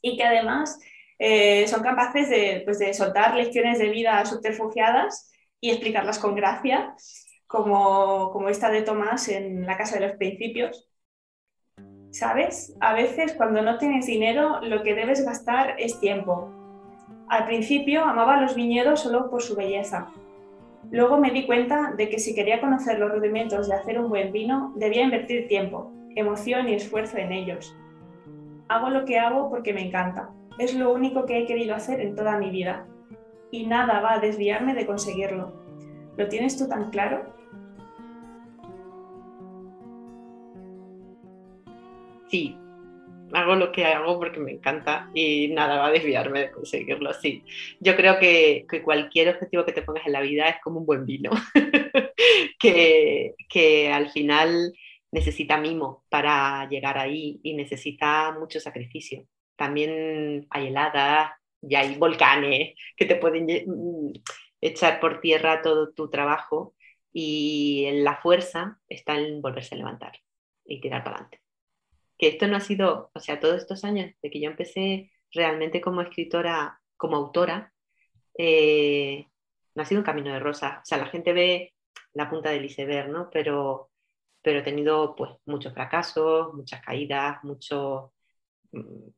y 0.00 0.16
que 0.16 0.24
además 0.24 0.78
eh, 1.18 1.66
son 1.66 1.82
capaces 1.82 2.30
de, 2.30 2.62
pues, 2.64 2.78
de 2.78 2.94
soltar 2.94 3.34
lecciones 3.34 3.78
de 3.78 3.90
vida 3.90 4.24
subterfugiadas 4.24 5.30
y 5.60 5.70
explicarlas 5.70 6.18
con 6.18 6.34
gracia, 6.34 6.94
como, 7.46 8.30
como 8.30 8.48
esta 8.48 8.70
de 8.70 8.82
Tomás 8.82 9.28
en 9.28 9.66
La 9.66 9.76
Casa 9.76 9.98
de 9.98 10.06
los 10.06 10.16
Principios, 10.16 10.89
¿Sabes? 12.10 12.76
A 12.80 12.92
veces 12.92 13.34
cuando 13.34 13.62
no 13.62 13.78
tienes 13.78 14.06
dinero 14.06 14.60
lo 14.62 14.82
que 14.82 14.94
debes 14.94 15.24
gastar 15.24 15.76
es 15.78 16.00
tiempo. 16.00 16.50
Al 17.28 17.46
principio 17.46 18.04
amaba 18.04 18.40
los 18.40 18.56
viñedos 18.56 19.00
solo 19.00 19.30
por 19.30 19.42
su 19.42 19.54
belleza. 19.54 20.08
Luego 20.90 21.18
me 21.18 21.30
di 21.30 21.46
cuenta 21.46 21.92
de 21.96 22.08
que 22.08 22.18
si 22.18 22.34
quería 22.34 22.60
conocer 22.60 22.98
los 22.98 23.12
rudimentos 23.12 23.68
de 23.68 23.76
hacer 23.76 24.00
un 24.00 24.08
buen 24.08 24.32
vino, 24.32 24.72
debía 24.74 25.04
invertir 25.04 25.46
tiempo, 25.46 25.92
emoción 26.16 26.68
y 26.68 26.74
esfuerzo 26.74 27.18
en 27.18 27.30
ellos. 27.30 27.76
Hago 28.68 28.90
lo 28.90 29.04
que 29.04 29.18
hago 29.18 29.48
porque 29.48 29.72
me 29.72 29.86
encanta. 29.86 30.30
Es 30.58 30.74
lo 30.74 30.92
único 30.92 31.26
que 31.26 31.38
he 31.38 31.46
querido 31.46 31.76
hacer 31.76 32.00
en 32.00 32.16
toda 32.16 32.38
mi 32.38 32.50
vida. 32.50 32.86
Y 33.52 33.66
nada 33.66 34.00
va 34.00 34.14
a 34.14 34.20
desviarme 34.20 34.74
de 34.74 34.86
conseguirlo. 34.86 35.52
¿Lo 36.16 36.28
tienes 36.28 36.58
tú 36.58 36.68
tan 36.68 36.90
claro? 36.90 37.34
Sí, 42.30 42.56
hago 43.32 43.54
lo 43.56 43.72
que 43.72 43.84
hago 43.84 44.18
porque 44.18 44.40
me 44.40 44.52
encanta 44.52 45.10
y 45.14 45.48
nada 45.48 45.78
va 45.78 45.86
a 45.86 45.92
desviarme 45.92 46.40
de 46.40 46.50
conseguirlo 46.50 47.10
así. 47.10 47.44
Yo 47.80 47.96
creo 47.96 48.18
que, 48.18 48.66
cualquier 48.84 49.30
objetivo 49.30 49.64
que 49.64 49.72
te 49.72 49.82
pongas 49.82 50.06
en 50.06 50.12
la 50.12 50.20
vida 50.20 50.48
es 50.48 50.56
como 50.62 50.80
un 50.80 50.86
buen 50.86 51.06
vino, 51.06 51.30
que, 52.58 53.34
que, 53.48 53.92
al 53.92 54.10
final 54.10 54.72
necesita 55.12 55.58
mimo 55.58 56.04
para 56.08 56.68
llegar 56.68 56.98
ahí 56.98 57.40
y 57.42 57.54
necesita 57.54 58.32
mucho 58.38 58.60
sacrificio. 58.60 59.26
También 59.56 60.46
hay 60.50 60.68
heladas 60.68 61.32
y 61.62 61.74
hay 61.74 61.96
volcanes 61.96 62.74
que 62.96 63.04
te 63.06 63.16
pueden 63.16 63.46
mm, 63.46 64.12
echar 64.60 65.00
por 65.00 65.20
tierra 65.20 65.62
todo 65.62 65.92
tu 65.92 66.08
trabajo 66.10 66.74
y 67.12 67.88
la 68.02 68.16
fuerza 68.16 68.80
está 68.88 69.18
en 69.18 69.42
volverse 69.42 69.74
a 69.74 69.78
levantar 69.78 70.12
y 70.64 70.80
tirar 70.80 71.02
para 71.02 71.16
adelante 71.16 71.39
que 72.20 72.28
esto 72.28 72.46
no 72.46 72.56
ha 72.56 72.60
sido, 72.60 73.10
o 73.14 73.18
sea, 73.18 73.40
todos 73.40 73.56
estos 73.56 73.82
años 73.82 74.12
de 74.20 74.30
que 74.30 74.42
yo 74.42 74.50
empecé 74.50 75.10
realmente 75.32 75.80
como 75.80 76.02
escritora, 76.02 76.78
como 76.98 77.16
autora, 77.16 77.72
eh, 78.36 79.26
no 79.74 79.82
ha 79.82 79.86
sido 79.86 80.02
un 80.02 80.04
camino 80.04 80.30
de 80.30 80.38
rosa. 80.38 80.80
O 80.82 80.84
sea, 80.84 80.98
la 80.98 81.06
gente 81.06 81.32
ve 81.32 81.72
la 82.12 82.28
punta 82.28 82.50
del 82.50 82.66
iceberg, 82.66 83.08
¿no? 83.08 83.30
Pero, 83.30 83.90
pero 84.42 84.58
he 84.58 84.62
tenido 84.62 85.16
pues 85.16 85.30
muchos 85.46 85.72
fracasos, 85.72 86.52
muchas 86.52 86.82
caídas, 86.82 87.42
muchas 87.42 88.10
mm, 88.72 89.08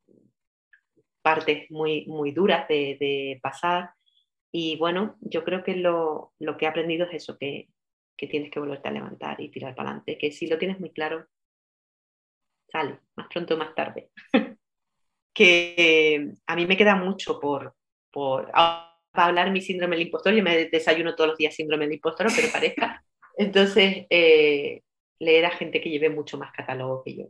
partes 1.22 1.68
muy, 1.72 2.06
muy 2.06 2.30
duras 2.30 2.68
de, 2.68 2.96
de, 3.00 3.40
pasar. 3.42 3.90
Y 4.52 4.76
bueno, 4.76 5.16
yo 5.22 5.42
creo 5.42 5.64
que 5.64 5.74
lo, 5.74 6.34
lo 6.38 6.56
que 6.56 6.66
he 6.66 6.68
aprendido 6.68 7.06
es 7.06 7.14
eso, 7.14 7.36
que, 7.36 7.68
que 8.16 8.28
tienes 8.28 8.52
que 8.52 8.60
volverte 8.60 8.86
a 8.86 8.92
levantar 8.92 9.40
y 9.40 9.48
tirar 9.48 9.74
para 9.74 9.88
adelante, 9.88 10.18
que 10.18 10.30
si 10.30 10.46
lo 10.46 10.56
tienes 10.56 10.78
muy 10.78 10.90
claro, 10.90 11.26
sale, 12.72 12.98
más 13.14 13.28
pronto 13.28 13.54
o 13.54 13.58
más 13.58 13.74
tarde. 13.74 14.08
que 15.34 16.32
a 16.46 16.56
mí 16.56 16.66
me 16.66 16.76
queda 16.76 16.96
mucho 16.96 17.38
por, 17.38 17.74
por 18.10 18.50
hablar 19.12 19.50
mi 19.50 19.60
síndrome 19.60 19.96
del 19.96 20.06
impostor, 20.06 20.34
yo 20.34 20.42
me 20.42 20.66
desayuno 20.66 21.14
todos 21.14 21.30
los 21.30 21.38
días 21.38 21.54
síndrome 21.54 21.84
del 21.84 21.94
impostor, 21.94 22.28
pero 22.34 22.48
parezca. 22.50 23.04
Entonces, 23.36 24.06
eh, 24.10 24.82
leer 25.18 25.46
a 25.46 25.50
gente 25.50 25.80
que 25.80 25.90
lleve 25.90 26.10
mucho 26.10 26.38
más 26.38 26.52
catálogo 26.52 27.02
que 27.04 27.16
yo. 27.16 27.24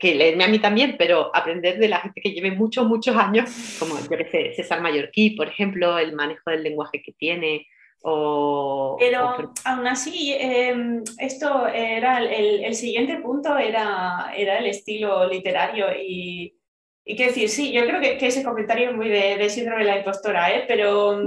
Que 0.00 0.14
leerme 0.14 0.44
a 0.44 0.48
mí 0.48 0.58
también, 0.58 0.96
pero 0.98 1.34
aprender 1.34 1.78
de 1.78 1.88
la 1.88 2.00
gente 2.00 2.20
que 2.20 2.32
lleve 2.32 2.50
muchos, 2.50 2.86
muchos 2.86 3.16
años, 3.16 3.76
como 3.78 3.98
yo 3.98 4.16
que 4.16 4.28
sé, 4.28 4.54
César 4.54 4.80
Mallorquí, 4.80 5.30
por 5.30 5.48
ejemplo, 5.48 5.98
el 5.98 6.14
manejo 6.14 6.50
del 6.50 6.62
lenguaje 6.62 7.02
que 7.02 7.12
tiene, 7.12 7.66
pero 8.00 9.52
aún 9.64 9.86
así, 9.86 10.34
em, 10.38 11.02
esto 11.18 11.66
era 11.66 12.18
el, 12.18 12.64
el, 12.64 12.74
siguiente 12.74 13.16
punto 13.18 13.56
era, 13.56 14.32
era 14.36 14.58
el 14.58 14.66
estilo 14.66 15.26
literario 15.28 15.86
y, 15.94 16.56
y 17.04 17.16
que 17.16 17.26
decir, 17.26 17.48
sí, 17.48 17.72
yo 17.72 17.84
creo 17.86 18.00
que, 18.00 18.18
que 18.18 18.26
ese 18.28 18.44
comentario 18.44 18.90
es 18.90 18.96
muy 18.96 19.08
de, 19.08 19.36
de, 19.36 19.50
síndrome 19.50 19.84
de 19.84 19.90
la 19.90 19.98
impostora, 19.98 20.54
¿eh? 20.54 20.64
pero, 20.68 21.20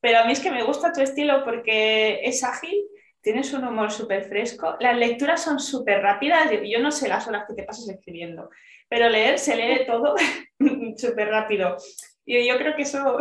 pero 0.00 0.18
a 0.18 0.24
mí 0.24 0.32
es 0.32 0.40
que 0.40 0.50
me 0.50 0.62
gusta 0.62 0.92
tu 0.92 1.02
estilo 1.02 1.44
porque 1.44 2.20
es 2.22 2.42
ágil, 2.42 2.84
tienes 3.20 3.52
un 3.52 3.64
humor 3.64 3.90
súper 3.90 4.24
fresco, 4.24 4.76
las 4.80 4.96
lecturas 4.96 5.42
son 5.42 5.58
súper 5.58 6.02
rápidas, 6.02 6.50
yo 6.64 6.78
no 6.80 6.90
sé 6.90 7.08
las 7.08 7.26
horas 7.28 7.44
que 7.46 7.54
te 7.54 7.64
pasas 7.64 7.88
escribiendo, 7.88 8.48
pero 8.88 9.08
leer 9.08 9.38
se 9.38 9.56
lee 9.56 9.86
todo 9.86 10.14
súper 10.96 11.28
rápido. 11.28 11.76
Y 12.24 12.46
yo 12.46 12.56
creo 12.56 12.74
que 12.76 12.82
eso, 12.82 13.18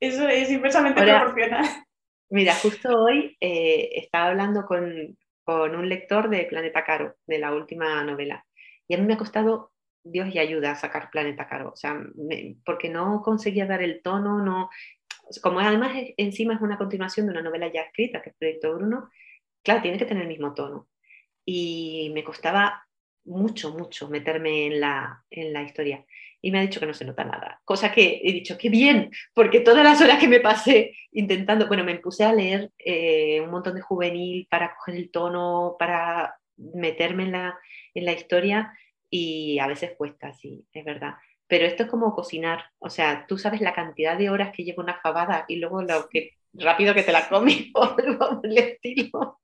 eso 0.00 0.28
es 0.28 0.50
inversamente 0.50 1.02
proporcional. 1.02 1.64
Mira, 2.30 2.54
justo 2.54 2.88
hoy 2.96 3.36
eh, 3.40 3.90
estaba 3.94 4.28
hablando 4.28 4.64
con, 4.64 5.18
un 5.46 5.88
lector 5.88 6.30
de 6.30 6.44
Planeta 6.44 6.84
Caro, 6.84 7.16
de 7.26 7.38
la 7.40 7.52
última 7.52 8.04
novela, 8.04 8.46
y 8.86 8.94
a 8.94 8.98
mí 8.98 9.04
me 9.04 9.14
ha 9.14 9.18
costado 9.18 9.72
Dios 10.04 10.32
y 10.32 10.38
ayuda 10.38 10.76
sacar 10.76 11.10
Planeta 11.10 11.48
Caro, 11.48 11.72
o 11.72 11.76
sea, 11.76 12.00
porque 12.64 12.88
no 12.88 13.20
conseguía 13.20 13.66
dar 13.66 13.82
el 13.82 14.00
tono, 14.00 14.44
no, 14.44 14.70
como 15.42 15.58
además 15.58 15.92
encima 16.16 16.54
es 16.54 16.60
una 16.60 16.78
continuación 16.78 17.26
de 17.26 17.32
una 17.32 17.42
novela 17.42 17.66
ya 17.66 17.82
escrita, 17.82 18.22
que 18.22 18.30
es 18.30 18.36
Proyecto 18.36 18.74
Bruno, 18.76 19.10
claro, 19.64 19.82
tiene 19.82 19.98
que 19.98 20.06
tener 20.06 20.22
el 20.22 20.28
mismo 20.28 20.54
tono. 20.54 20.88
Y 21.44 22.12
me 22.14 22.22
costaba 22.22 22.86
mucho, 23.24 23.70
mucho 23.70 24.08
meterme 24.08 24.66
en 24.66 24.80
la, 24.80 25.24
en 25.30 25.52
la 25.52 25.62
historia 25.62 26.04
y 26.42 26.50
me 26.50 26.58
ha 26.58 26.62
dicho 26.62 26.80
que 26.80 26.86
no 26.86 26.94
se 26.94 27.04
nota 27.04 27.24
nada. 27.24 27.60
Cosa 27.64 27.92
que 27.92 28.20
he 28.24 28.32
dicho, 28.32 28.56
qué 28.56 28.68
bien, 28.70 29.10
porque 29.34 29.60
todas 29.60 29.84
las 29.84 30.00
horas 30.00 30.18
que 30.18 30.28
me 30.28 30.40
pasé 30.40 30.94
intentando, 31.12 31.66
bueno, 31.68 31.84
me 31.84 31.98
puse 31.98 32.24
a 32.24 32.32
leer 32.32 32.70
eh, 32.78 33.40
un 33.40 33.50
montón 33.50 33.74
de 33.74 33.82
juvenil 33.82 34.46
para 34.50 34.74
coger 34.74 34.96
el 34.96 35.10
tono, 35.10 35.76
para 35.78 36.34
meterme 36.56 37.24
en 37.24 37.32
la, 37.32 37.58
en 37.94 38.04
la 38.04 38.12
historia 38.12 38.72
y 39.10 39.58
a 39.58 39.66
veces 39.66 39.92
cuesta, 39.96 40.32
sí, 40.32 40.64
es 40.72 40.84
verdad. 40.84 41.14
pero 41.46 41.66
esto 41.66 41.82
es 41.84 41.88
como 41.88 42.14
cocinar, 42.14 42.66
o 42.78 42.90
sea, 42.90 43.26
tú 43.26 43.36
sabes 43.38 43.60
la 43.60 43.74
cantidad 43.74 44.16
de 44.16 44.30
horas 44.30 44.52
que 44.54 44.62
lleva 44.64 44.82
una 44.82 45.00
fabada 45.00 45.44
y 45.48 45.56
luego 45.56 45.82
lo 45.82 46.08
que 46.08 46.30
rápido 46.52 46.94
que 46.94 47.02
te 47.02 47.12
la 47.12 47.28
comes 47.28 47.66
por 47.72 47.96
el 48.44 48.58
estilo. 48.58 49.40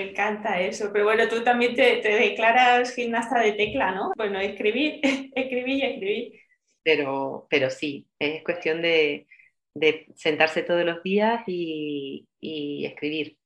Me 0.00 0.12
encanta 0.12 0.58
eso, 0.58 0.88
pero 0.94 1.04
bueno, 1.04 1.28
tú 1.28 1.44
también 1.44 1.74
te, 1.74 1.98
te, 1.98 2.08
declaras 2.08 2.94
gimnasta 2.94 3.38
de 3.38 3.52
tecla, 3.52 3.92
¿no? 3.92 4.12
Bueno, 4.16 4.40
escribir, 4.40 4.98
escribir 5.34 5.76
y 5.76 5.82
escribir. 5.82 6.40
Pero, 6.82 7.46
pero 7.50 7.68
sí, 7.68 8.08
es 8.18 8.42
cuestión 8.42 8.80
de, 8.80 9.26
de 9.74 10.06
sentarse 10.16 10.62
todos 10.62 10.86
los 10.86 11.02
días 11.02 11.42
y, 11.46 12.26
y, 12.40 12.86
escribir. 12.86 13.36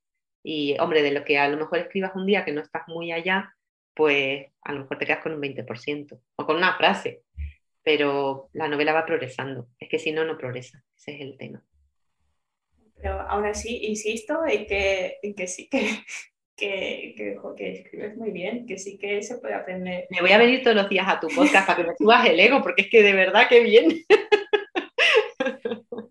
Y 0.44 0.78
hombre, 0.78 1.02
de 1.02 1.10
lo 1.10 1.24
que 1.24 1.38
a 1.40 1.48
lo 1.48 1.56
mejor 1.56 1.80
escribas 1.80 2.12
un 2.14 2.24
día 2.24 2.44
que 2.44 2.52
no 2.52 2.60
estás 2.60 2.84
muy 2.86 3.10
allá, 3.10 3.52
pues 3.92 4.46
a 4.62 4.72
lo 4.72 4.82
mejor 4.82 4.98
te 4.98 5.06
quedas 5.06 5.22
con 5.24 5.32
un 5.32 5.42
20% 5.42 6.20
o 6.36 6.46
con 6.46 6.54
una 6.54 6.76
frase, 6.76 7.22
pero 7.82 8.48
la 8.52 8.68
novela 8.68 8.92
va 8.92 9.06
progresando. 9.06 9.70
Es 9.80 9.88
que 9.88 9.98
si 9.98 10.12
no, 10.12 10.24
no 10.24 10.38
progresa. 10.38 10.84
Ese 10.96 11.16
es 11.16 11.20
el 11.20 11.36
tema. 11.36 11.64
Pero 12.94 13.20
aún 13.22 13.44
así, 13.44 13.86
insisto 13.86 14.46
en 14.46 14.68
que, 14.68 15.18
en 15.20 15.34
que 15.34 15.48
sí 15.48 15.68
que, 15.68 15.98
que, 16.56 17.14
que, 17.16 17.72
escribes 17.72 18.16
muy 18.16 18.30
bien, 18.30 18.66
que 18.66 18.78
sí 18.78 18.98
que 18.98 19.22
se 19.22 19.38
puede 19.38 19.54
aprender. 19.54 20.06
Me 20.10 20.20
voy 20.20 20.32
a 20.32 20.38
venir 20.38 20.62
todos 20.62 20.76
los 20.76 20.88
días 20.88 21.06
a 21.08 21.20
tu 21.20 21.28
podcast 21.28 21.66
para 21.66 21.82
que 21.82 21.88
me 21.88 21.96
subas 21.96 22.26
el 22.26 22.40
ego, 22.40 22.62
porque 22.62 22.82
es 22.82 22.90
que 22.90 23.02
de 23.02 23.12
verdad 23.12 23.48
que 23.48 23.60
bien. 23.60 23.88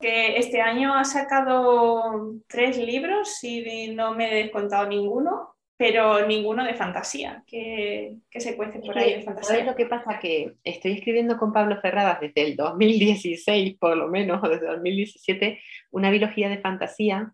que 0.00 0.36
este 0.36 0.60
año 0.60 0.94
ha 0.94 1.04
sacado 1.04 2.36
tres 2.46 2.78
libros 2.78 3.42
y 3.42 3.88
no 3.88 4.14
me 4.14 4.30
he 4.30 4.44
descontado 4.44 4.86
ninguno 4.86 5.56
pero 5.78 6.26
ninguno 6.26 6.64
de 6.64 6.74
fantasía, 6.74 7.44
que, 7.46 8.16
se 8.32 8.56
cuece 8.56 8.80
por 8.80 8.98
ahí 8.98 9.14
de 9.14 9.22
fantasía. 9.22 9.48
¿Sabes 9.48 9.64
lo 9.64 9.76
que 9.76 9.86
pasa? 9.86 10.18
Que 10.18 10.56
estoy 10.64 10.94
escribiendo 10.94 11.38
con 11.38 11.52
Pablo 11.52 11.80
Ferradas 11.80 12.20
desde 12.20 12.42
el 12.42 12.56
2016, 12.56 13.78
por 13.78 13.96
lo 13.96 14.08
menos, 14.08 14.42
o 14.42 14.48
desde 14.48 14.66
2017, 14.66 15.60
una 15.92 16.10
biología 16.10 16.48
de 16.48 16.58
fantasía, 16.58 17.32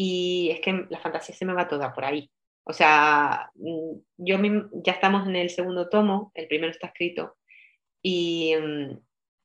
y 0.00 0.50
es 0.52 0.60
que 0.60 0.86
la 0.90 1.00
fantasía 1.00 1.34
se 1.34 1.44
me 1.44 1.54
va 1.54 1.66
toda 1.66 1.92
por 1.92 2.04
ahí. 2.04 2.30
O 2.62 2.72
sea, 2.72 3.50
mm, 3.56 3.98
yo 4.18 4.36
ya 4.84 4.92
estamos 4.92 5.26
en 5.26 5.34
el 5.34 5.50
segundo 5.50 5.88
tomo, 5.88 6.30
el 6.34 6.46
primero 6.46 6.70
está 6.70 6.88
escrito, 6.88 7.36
y, 8.02 8.54
mm, 8.56 8.98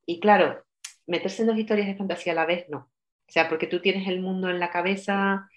y 0.05 0.19
claro, 0.19 0.63
meterse 1.07 1.41
en 1.43 1.47
dos 1.49 1.57
historias 1.57 1.87
de 1.87 1.95
fantasía 1.95 2.33
a 2.33 2.35
la 2.35 2.45
vez, 2.45 2.69
no. 2.69 2.77
O 2.79 3.31
sea, 3.31 3.49
porque 3.49 3.67
tú 3.67 3.81
tienes 3.81 4.07
el 4.07 4.21
mundo 4.21 4.49
en 4.49 4.59
la 4.59 4.69
cabeza 4.69 5.49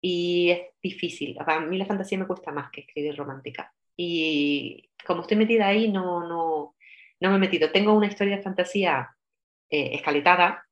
y 0.00 0.50
es 0.50 0.60
difícil. 0.82 1.36
A 1.40 1.60
mí 1.60 1.78
la 1.78 1.86
fantasía 1.86 2.18
me 2.18 2.26
cuesta 2.26 2.52
más 2.52 2.70
que 2.70 2.82
escribir 2.82 3.16
romántica. 3.16 3.72
Y 3.96 4.90
como 5.06 5.22
estoy 5.22 5.38
metida 5.38 5.68
ahí, 5.68 5.90
no, 5.90 6.28
no, 6.28 6.76
no 7.20 7.30
me 7.30 7.36
he 7.36 7.38
metido. 7.40 7.72
Tengo 7.72 7.94
una 7.94 8.08
historia 8.08 8.36
de 8.36 8.42
fantasía 8.42 9.16
eh, 9.70 9.94
escaletada 9.94 10.66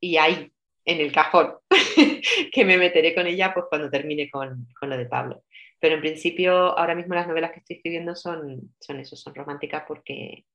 y 0.00 0.18
ahí, 0.18 0.52
en 0.88 1.00
el 1.00 1.12
cajón, 1.12 1.52
que 2.52 2.64
me 2.64 2.78
meteré 2.78 3.14
con 3.14 3.26
ella 3.26 3.52
pues 3.52 3.66
cuando 3.68 3.90
termine 3.90 4.30
con, 4.30 4.66
con, 4.80 4.88
lo 4.88 4.96
de 4.96 5.04
Pablo. 5.04 5.44
Pero 5.78 5.96
en 5.96 6.00
principio, 6.00 6.76
ahora 6.78 6.94
mismo 6.94 7.14
las 7.14 7.28
novelas 7.28 7.52
que 7.52 7.58
estoy 7.58 7.76
escribiendo 7.76 8.16
son, 8.16 8.74
son 8.80 8.98
eso, 8.98 9.14
son 9.14 9.34
románticas 9.34 9.84
porque, 9.86 10.46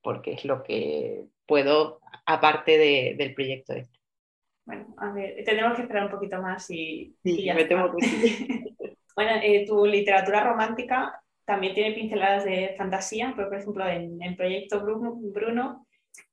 porque 0.00 0.34
es 0.34 0.44
lo 0.44 0.62
que 0.62 1.24
puedo, 1.44 2.00
aparte 2.24 2.78
de, 2.78 3.16
del 3.18 3.34
proyecto 3.34 3.72
este. 3.72 3.98
Bueno, 4.64 4.94
a 4.96 5.12
ver, 5.12 5.42
tendremos 5.44 5.74
que 5.74 5.82
esperar 5.82 6.04
un 6.04 6.12
poquito 6.12 6.40
más 6.40 6.70
y, 6.70 7.16
ya 7.24 7.54
me 7.54 7.64
temo 7.64 7.92
que 7.96 8.06
bueno, 9.16 9.40
eh, 9.42 9.64
tu 9.66 9.86
literatura 9.86 10.44
romántica 10.44 11.20
también 11.44 11.74
tiene 11.74 11.96
pinceladas 11.96 12.44
de 12.44 12.74
fantasía, 12.78 13.32
pero 13.34 13.48
por 13.48 13.58
ejemplo 13.58 13.88
en 13.88 14.22
el 14.22 14.36
proyecto 14.36 14.84
Bruno, 14.84 15.85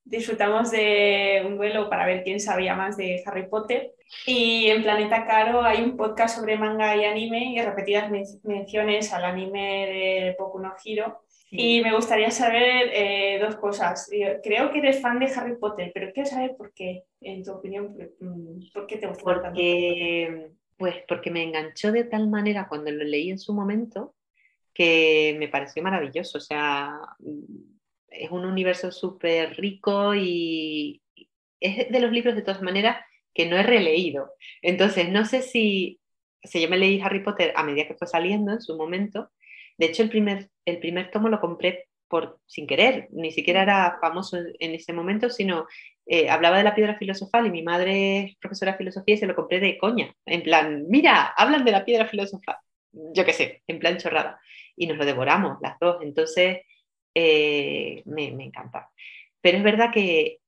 disfrutamos 0.03 0.71
de 0.71 1.43
un 1.45 1.57
duelo 1.57 1.89
para 1.89 2.05
ver 2.05 2.23
quién 2.23 2.39
sabía 2.39 2.75
más 2.75 2.97
de 2.97 3.23
Harry 3.25 3.47
Potter 3.47 3.93
y 4.25 4.67
en 4.67 4.83
Planeta 4.83 5.25
Caro 5.25 5.63
hay 5.63 5.81
un 5.81 5.97
podcast 5.97 6.37
sobre 6.37 6.57
manga 6.57 6.95
y 6.95 7.05
anime 7.05 7.53
y 7.53 7.61
repetidas 7.61 8.11
menciones 8.43 9.13
al 9.13 9.25
anime 9.25 9.87
de 9.87 10.35
Poku 10.37 10.59
no 10.59 10.73
Hiro 10.83 11.23
y 11.55 11.81
me 11.81 11.93
gustaría 11.93 12.31
saber 12.31 12.89
eh, 12.91 13.37
dos 13.39 13.57
cosas. 13.57 14.09
Creo 14.43 14.71
que 14.71 14.79
eres 14.79 14.99
fan 14.99 15.19
de 15.19 15.27
Harry 15.27 15.55
Potter, 15.57 15.91
pero 15.93 16.11
quiero 16.11 16.27
saber 16.27 16.55
por 16.57 16.73
qué, 16.73 17.03
en 17.21 17.43
tu 17.43 17.51
opinión, 17.51 17.95
mm, 18.19 18.71
por 18.73 18.87
qué 18.87 18.97
te 18.97 19.05
gusta 19.05 19.23
porque, 19.23 20.49
Pues 20.77 20.95
porque 21.07 21.29
me 21.29 21.43
enganchó 21.43 21.91
de 21.91 22.05
tal 22.05 22.27
manera 22.27 22.67
cuando 22.67 22.89
lo 22.89 23.03
leí 23.03 23.29
en 23.29 23.37
su 23.37 23.53
momento 23.53 24.15
que 24.73 25.35
me 25.37 25.47
pareció 25.47 25.83
maravilloso. 25.83 26.39
O 26.39 26.41
sea, 26.41 26.99
es 28.13 28.31
un 28.31 28.45
universo 28.45 28.91
súper 28.91 29.55
rico 29.57 30.15
y 30.15 31.01
es 31.59 31.89
de 31.89 31.99
los 31.99 32.11
libros 32.11 32.35
de 32.35 32.41
todas 32.41 32.61
maneras 32.61 32.97
que 33.33 33.47
no 33.47 33.57
he 33.57 33.63
releído. 33.63 34.31
Entonces, 34.61 35.09
no 35.09 35.25
sé 35.25 35.41
si, 35.41 35.99
si 36.43 36.61
yo 36.61 36.69
me 36.69 36.77
leí 36.77 37.01
Harry 37.01 37.23
Potter 37.23 37.53
a 37.55 37.63
medida 37.63 37.87
que 37.87 37.95
fue 37.95 38.07
saliendo 38.07 38.51
en 38.51 38.61
su 38.61 38.77
momento. 38.77 39.31
De 39.77 39.87
hecho, 39.87 40.03
el 40.03 40.09
primer, 40.09 40.49
el 40.65 40.79
primer 40.79 41.09
tomo 41.09 41.29
lo 41.29 41.39
compré 41.39 41.87
por, 42.07 42.39
sin 42.45 42.67
querer, 42.67 43.07
ni 43.11 43.31
siquiera 43.31 43.63
era 43.63 43.97
famoso 43.99 44.37
en 44.37 44.75
ese 44.75 44.93
momento, 44.93 45.31
sino 45.31 45.65
eh, 46.05 46.29
hablaba 46.29 46.59
de 46.59 46.63
la 46.63 46.75
piedra 46.75 46.95
filosofal 46.95 47.47
y 47.47 47.49
mi 47.49 47.63
madre 47.63 48.19
es 48.19 48.35
profesora 48.37 48.73
de 48.73 48.77
filosofía 48.77 49.15
y 49.15 49.17
se 49.17 49.25
lo 49.25 49.35
compré 49.35 49.59
de 49.59 49.79
coña, 49.79 50.13
en 50.27 50.43
plan, 50.43 50.85
mira, 50.89 51.33
hablan 51.35 51.65
de 51.65 51.71
la 51.71 51.85
piedra 51.85 52.07
filosofal, 52.07 52.57
yo 52.91 53.25
qué 53.25 53.33
sé, 53.33 53.63
en 53.65 53.79
plan 53.79 53.97
chorrada, 53.97 54.39
y 54.75 54.85
nos 54.85 54.97
lo 54.97 55.05
devoramos 55.05 55.57
las 55.61 55.79
dos, 55.79 56.03
entonces 56.03 56.59
eh, 57.15 58.01
me, 58.05 58.27
encanta. 58.27 58.89
Pero 59.41 59.57
es 59.57 59.63
verdad 59.63 59.91
que, 59.91 60.39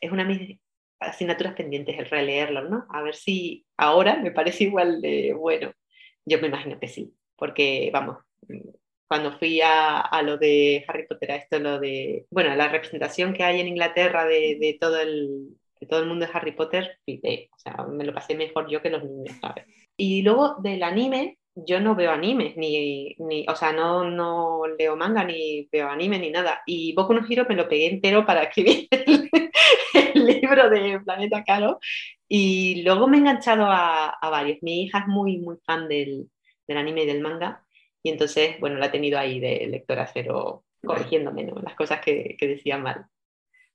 es 0.00 0.12
una 0.12 0.24
de 0.24 0.28
mis 0.28 0.60
asignaturas 1.00 1.54
pendientes 1.54 1.98
el 1.98 2.06
releerlo, 2.06 2.68
¿no? 2.68 2.86
A 2.90 3.02
ver 3.02 3.14
si 3.14 3.64
ahora 3.76 4.16
me 4.16 4.30
parece 4.30 4.64
igual 4.64 5.00
de 5.00 5.34
bueno. 5.34 5.72
Yo 6.24 6.40
me 6.40 6.48
imagino 6.48 6.78
que 6.78 6.88
sí 6.88 7.14
porque 7.38 7.90
vamos, 7.92 8.18
cuando 9.06 9.38
fui 9.38 9.60
a, 9.62 10.00
a, 10.00 10.22
lo 10.22 10.36
de 10.36 10.84
Harry 10.88 11.06
Potter, 11.06 11.32
a 11.32 11.36
esto, 11.36 11.58
lo 11.58 11.78
de, 11.78 12.26
bueno, 12.30 12.54
la 12.56 12.68
representación 12.68 13.32
que 13.32 13.44
hay 13.44 13.60
en 13.60 13.68
Inglaterra 13.68 14.26
de, 14.26 14.76
todo, 14.78 15.00
el, 15.00 15.56
de 15.80 15.86
todo 15.86 16.00
el 16.00 16.08
mundo 16.08 16.26
de 16.26 16.32
Harry 16.34 16.52
Potter, 16.52 16.98
o 17.06 17.58
sea, 17.58 17.86
me 17.88 18.04
lo 18.04 18.12
pasé 18.12 18.34
mejor 18.34 18.68
yo 18.68 18.82
que 18.82 18.90
los 18.90 19.04
niños, 19.04 19.36
¿sabes? 19.40 19.64
Y 19.96 20.22
luego 20.22 20.56
del 20.58 20.82
anime, 20.82 21.37
yo 21.66 21.80
no 21.80 21.94
veo 21.94 22.10
animes, 22.10 22.56
ni, 22.56 23.14
ni 23.18 23.46
o 23.48 23.54
sea, 23.56 23.72
no, 23.72 24.04
no 24.04 24.62
leo 24.78 24.96
manga, 24.96 25.24
ni 25.24 25.68
veo 25.72 25.88
anime, 25.88 26.18
ni 26.18 26.30
nada. 26.30 26.62
Y 26.66 26.94
Boku 26.94 27.14
no 27.14 27.26
Hero 27.28 27.46
me 27.48 27.54
lo 27.56 27.68
pegué 27.68 27.86
entero 27.86 28.24
para 28.26 28.44
escribir 28.44 28.88
el, 28.90 29.30
el 30.14 30.26
libro 30.26 30.70
de 30.70 31.00
Planeta 31.00 31.44
Caro. 31.44 31.78
Y 32.28 32.82
luego 32.82 33.08
me 33.08 33.16
he 33.16 33.20
enganchado 33.20 33.66
a, 33.66 34.10
a 34.10 34.30
varios. 34.30 34.58
Mi 34.62 34.82
hija 34.82 35.00
es 35.00 35.06
muy, 35.06 35.38
muy 35.38 35.56
fan 35.64 35.88
del, 35.88 36.30
del 36.66 36.76
anime 36.76 37.02
y 37.04 37.06
del 37.06 37.20
manga, 37.20 37.64
y 38.02 38.10
entonces, 38.10 38.58
bueno, 38.60 38.76
la 38.76 38.86
he 38.86 38.90
tenido 38.90 39.18
ahí 39.18 39.40
de 39.40 39.66
lectora 39.66 40.06
cero, 40.12 40.64
corrigiéndome 40.84 41.44
¿no? 41.44 41.56
las 41.60 41.74
cosas 41.74 42.00
que, 42.00 42.36
que 42.38 42.46
decía 42.46 42.78
mal. 42.78 43.06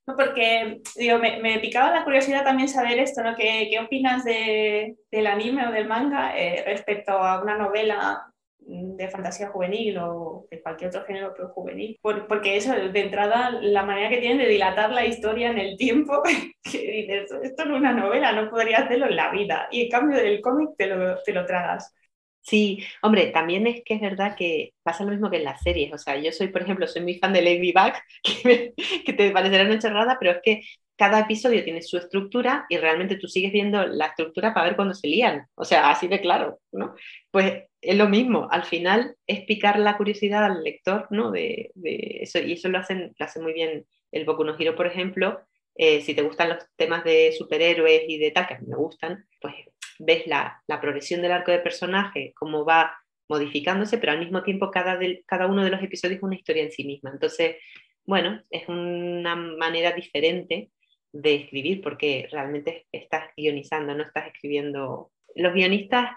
Porque 0.05 0.81
digo, 0.95 1.17
me, 1.17 1.39
me, 1.39 1.59
picaba 1.59 1.91
la 1.91 2.03
curiosidad 2.03 2.43
también 2.43 2.67
saber 2.67 2.99
esto, 2.99 3.23
¿no? 3.23 3.35
¿Qué, 3.35 3.69
qué 3.71 3.79
opinas 3.79 4.25
de, 4.25 4.97
del 5.09 5.27
anime 5.27 5.67
o 5.67 5.71
del 5.71 5.87
manga 5.87 6.37
eh, 6.37 6.63
respecto 6.65 7.11
a 7.13 7.41
una 7.41 7.57
novela 7.57 8.25
de 8.65 9.07
fantasía 9.09 9.49
juvenil 9.49 9.97
o 9.97 10.45
de 10.49 10.61
cualquier 10.61 10.89
otro 10.89 11.05
género 11.05 11.33
pero 11.33 11.49
juvenil? 11.49 11.97
Por, 12.01 12.27
porque 12.27 12.57
eso, 12.57 12.73
de 12.73 12.99
entrada, 12.99 13.51
la 13.61 13.83
manera 13.83 14.09
que 14.09 14.17
tienen 14.17 14.39
de 14.39 14.47
dilatar 14.47 14.91
la 14.91 15.05
historia 15.05 15.49
en 15.51 15.57
el 15.57 15.77
tiempo, 15.77 16.21
que 16.63 16.79
dices, 16.79 17.31
esto 17.41 17.63
no 17.63 17.75
es 17.75 17.79
una 17.79 17.93
novela, 17.93 18.33
no 18.33 18.49
podría 18.49 18.79
hacerlo 18.79 19.07
en 19.07 19.15
la 19.15 19.31
vida. 19.31 19.69
Y 19.71 19.83
en 19.83 19.89
cambio 19.89 20.17
del 20.17 20.41
cómic 20.41 20.71
te 20.77 20.87
lo, 20.87 21.21
te 21.23 21.31
lo 21.31 21.45
tragas. 21.45 21.93
Sí, 22.43 22.83
hombre, 23.01 23.27
también 23.27 23.65
es 23.67 23.81
que 23.85 23.95
es 23.95 24.01
verdad 24.01 24.35
que 24.35 24.73
pasa 24.83 25.05
lo 25.05 25.11
mismo 25.11 25.29
que 25.31 25.37
en 25.37 25.45
las 25.45 25.61
series. 25.61 25.93
O 25.93 25.97
sea, 25.97 26.17
yo 26.17 26.31
soy, 26.31 26.49
por 26.49 26.61
ejemplo, 26.61 26.87
soy 26.87 27.01
muy 27.01 27.15
fan 27.17 27.33
de 27.33 27.41
Ladybug, 27.41 27.93
que, 28.23 28.73
que 29.05 29.13
te 29.13 29.31
parecerá 29.31 29.63
una 29.63 29.79
chorrada, 29.79 30.17
pero 30.19 30.33
es 30.33 30.39
que 30.43 30.61
cada 30.95 31.21
episodio 31.21 31.63
tiene 31.63 31.81
su 31.81 31.97
estructura 31.97 32.65
y 32.69 32.77
realmente 32.77 33.15
tú 33.17 33.27
sigues 33.27 33.51
viendo 33.51 33.85
la 33.87 34.07
estructura 34.07 34.53
para 34.53 34.67
ver 34.67 34.75
cuándo 34.75 34.93
se 34.93 35.07
lían. 35.07 35.47
O 35.55 35.65
sea, 35.65 35.89
así 35.89 36.07
de 36.07 36.21
claro, 36.21 36.59
¿no? 36.71 36.95
Pues 37.31 37.63
es 37.81 37.97
lo 37.97 38.09
mismo. 38.09 38.47
Al 38.51 38.65
final 38.65 39.15
es 39.25 39.45
picar 39.45 39.79
la 39.79 39.97
curiosidad 39.97 40.45
al 40.45 40.63
lector, 40.63 41.07
¿no? 41.09 41.31
De, 41.31 41.71
eso, 41.75 42.39
y 42.39 42.53
eso 42.53 42.69
lo 42.69 42.77
hacen, 42.77 43.13
lo 43.17 43.25
hace 43.25 43.41
muy 43.41 43.53
bien 43.53 43.85
el 44.11 44.25
Boku 44.25 44.43
no 44.43 44.55
Hero, 44.57 44.75
por 44.75 44.87
ejemplo. 44.87 45.41
Eh, 45.75 46.01
si 46.01 46.13
te 46.13 46.21
gustan 46.21 46.49
los 46.49 46.63
temas 46.75 47.03
de 47.03 47.33
superhéroes 47.37 48.03
y 48.07 48.19
de 48.19 48.31
tal, 48.31 48.47
que 48.47 48.53
a 48.53 48.59
mí 48.59 48.67
me 48.67 48.77
gustan, 48.77 49.25
pues 49.41 49.55
ves 49.99 50.27
la, 50.27 50.61
progresión 50.81 51.21
del 51.21 51.31
arco 51.31 51.51
de 51.51 51.59
personaje, 51.59 52.33
cómo 52.35 52.65
va 52.65 52.95
modificándose, 53.29 53.97
pero 53.97 54.11
al 54.11 54.19
mismo 54.19 54.43
tiempo 54.43 54.69
cada, 54.71 54.99
cada 55.25 55.47
uno 55.47 55.63
de 55.63 55.69
los 55.69 55.81
episodios 55.81 56.17
es 56.17 56.23
una 56.23 56.35
historia 56.35 56.63
en 56.63 56.71
sí 56.71 56.83
misma. 56.83 57.11
Entonces, 57.11 57.57
bueno, 58.05 58.41
es 58.49 58.67
una 58.67 59.35
manera 59.35 59.91
diferente 59.93 60.71
de 61.11 61.35
escribir 61.35 61.81
porque 61.81 62.27
realmente 62.31 62.87
estás 62.91 63.29
guionizando, 63.37 63.95
no 63.95 64.03
estás 64.03 64.27
escribiendo. 64.27 65.11
Los 65.35 65.53
guionistas 65.53 66.11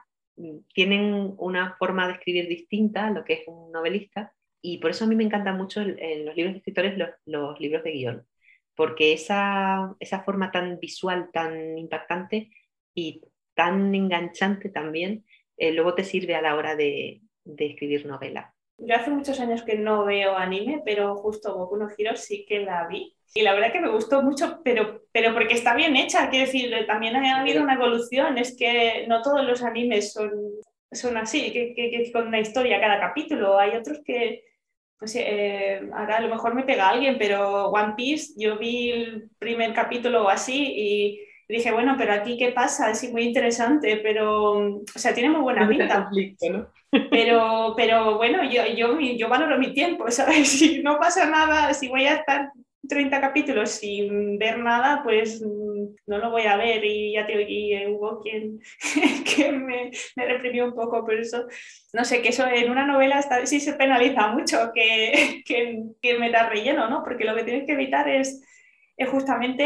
tienen 0.74 1.34
una 1.38 1.76
forma 1.78 2.06
de 2.06 2.14
escribir 2.14 2.48
distinta 2.48 3.06
a 3.06 3.10
lo 3.10 3.24
que 3.24 3.34
es 3.34 3.42
un 3.46 3.72
novelista 3.72 4.32
y 4.60 4.78
por 4.78 4.90
eso 4.90 5.04
a 5.04 5.06
mí 5.06 5.14
me 5.14 5.24
encantan 5.24 5.56
mucho 5.56 5.80
en 5.80 6.26
los 6.26 6.34
libros 6.34 6.54
de 6.54 6.58
escritores 6.58 6.98
los, 7.24 7.60
libros 7.60 7.84
de 7.84 7.92
guion, 7.92 8.26
porque 8.74 9.12
esa, 9.12 9.94
esa 10.00 10.22
forma 10.24 10.50
tan 10.50 10.78
visual, 10.80 11.30
tan 11.32 11.78
impactante 11.78 12.50
y 12.94 13.22
tan 13.56 13.94
enganchante 13.94 14.68
también, 14.68 15.24
eh, 15.56 15.72
luego 15.72 15.94
te 15.94 16.04
sirve 16.04 16.36
a 16.36 16.42
la 16.42 16.54
hora 16.54 16.76
de, 16.76 17.22
de 17.44 17.66
escribir 17.66 18.06
novela. 18.06 18.54
Yo 18.78 18.94
hace 18.94 19.10
muchos 19.10 19.40
años 19.40 19.62
que 19.62 19.76
no 19.76 20.04
veo 20.04 20.36
anime, 20.36 20.82
pero 20.84 21.16
justo 21.16 21.56
Boku 21.56 21.76
no 21.76 21.88
Hero 21.96 22.14
sí 22.14 22.44
que 22.46 22.60
la 22.60 22.86
vi. 22.86 23.16
Y 23.34 23.42
la 23.42 23.54
verdad 23.54 23.72
que 23.72 23.80
me 23.80 23.88
gustó 23.88 24.22
mucho, 24.22 24.60
pero, 24.62 25.02
pero 25.12 25.32
porque 25.32 25.54
está 25.54 25.74
bien 25.74 25.96
hecha, 25.96 26.28
quiero 26.28 26.46
decir, 26.46 26.86
también 26.86 27.16
ha 27.16 27.40
habido 27.40 27.62
una 27.62 27.74
evolución, 27.74 28.38
es 28.38 28.56
que 28.56 29.06
no 29.08 29.22
todos 29.22 29.44
los 29.44 29.62
animes 29.62 30.12
son, 30.12 30.30
son 30.92 31.16
así, 31.16 31.52
que, 31.52 31.74
que, 31.74 32.12
con 32.12 32.28
una 32.28 32.40
historia 32.40 32.80
cada 32.80 33.00
capítulo, 33.00 33.58
hay 33.58 33.76
otros 33.76 34.00
que, 34.04 34.44
pues 34.98 35.16
eh, 35.16 35.82
ahora 35.94 36.18
a 36.18 36.20
lo 36.20 36.28
mejor 36.28 36.54
me 36.54 36.62
pega 36.62 36.88
alguien, 36.88 37.16
pero 37.18 37.68
One 37.68 37.94
Piece, 37.96 38.34
yo 38.36 38.58
vi 38.58 38.90
el 38.90 39.30
primer 39.38 39.72
capítulo 39.72 40.28
así 40.28 40.72
y 40.76 41.25
dije, 41.48 41.72
bueno, 41.72 41.94
pero 41.96 42.12
aquí 42.12 42.36
qué 42.36 42.52
pasa, 42.52 42.90
es 42.90 43.10
muy 43.12 43.22
interesante, 43.22 43.98
pero, 44.02 44.52
o 44.52 44.84
sea, 44.98 45.14
tiene 45.14 45.30
muy 45.30 45.42
buena 45.42 45.68
pinta. 45.68 46.10
Pero, 47.10 47.74
pero 47.76 48.16
bueno, 48.16 48.42
yo, 48.44 48.64
yo, 48.66 48.98
yo 48.98 49.28
valoro 49.28 49.58
mi 49.58 49.72
tiempo, 49.72 50.10
¿sabes? 50.10 50.48
Si 50.48 50.82
no 50.82 50.98
pasa 50.98 51.26
nada, 51.26 51.74
si 51.74 51.88
voy 51.88 52.06
a 52.06 52.14
estar 52.14 52.50
30 52.88 53.20
capítulos 53.20 53.70
sin 53.70 54.38
ver 54.38 54.58
nada, 54.58 55.02
pues 55.02 55.42
mm, 55.42 55.94
no 56.06 56.18
lo 56.18 56.30
voy 56.30 56.42
a 56.42 56.56
ver 56.56 56.84
y 56.84 57.12
ya 57.12 57.26
te 57.26 57.36
oí, 57.36 57.86
hubo 57.86 58.20
quien 58.20 58.60
que 59.36 59.52
me, 59.52 59.90
me, 60.14 60.26
reprimió 60.26 60.66
un 60.66 60.74
poco 60.74 61.04
por 61.04 61.14
eso. 61.14 61.46
No 61.92 62.04
sé, 62.04 62.22
que 62.22 62.28
eso 62.28 62.46
en 62.46 62.70
una 62.70 62.86
novela 62.86 63.18
está, 63.18 63.44
sí 63.46 63.60
se 63.60 63.74
penaliza 63.74 64.28
mucho 64.28 64.70
que, 64.74 65.42
que, 65.46 65.82
que 66.00 66.18
me 66.18 66.30
da 66.30 66.48
relleno, 66.48 66.88
¿no? 66.88 67.02
Porque 67.02 67.24
lo 67.24 67.34
que 67.34 67.44
tienes 67.44 67.66
que 67.66 67.72
evitar 67.72 68.08
es, 68.08 68.42
es 68.96 69.08
justamente 69.08 69.64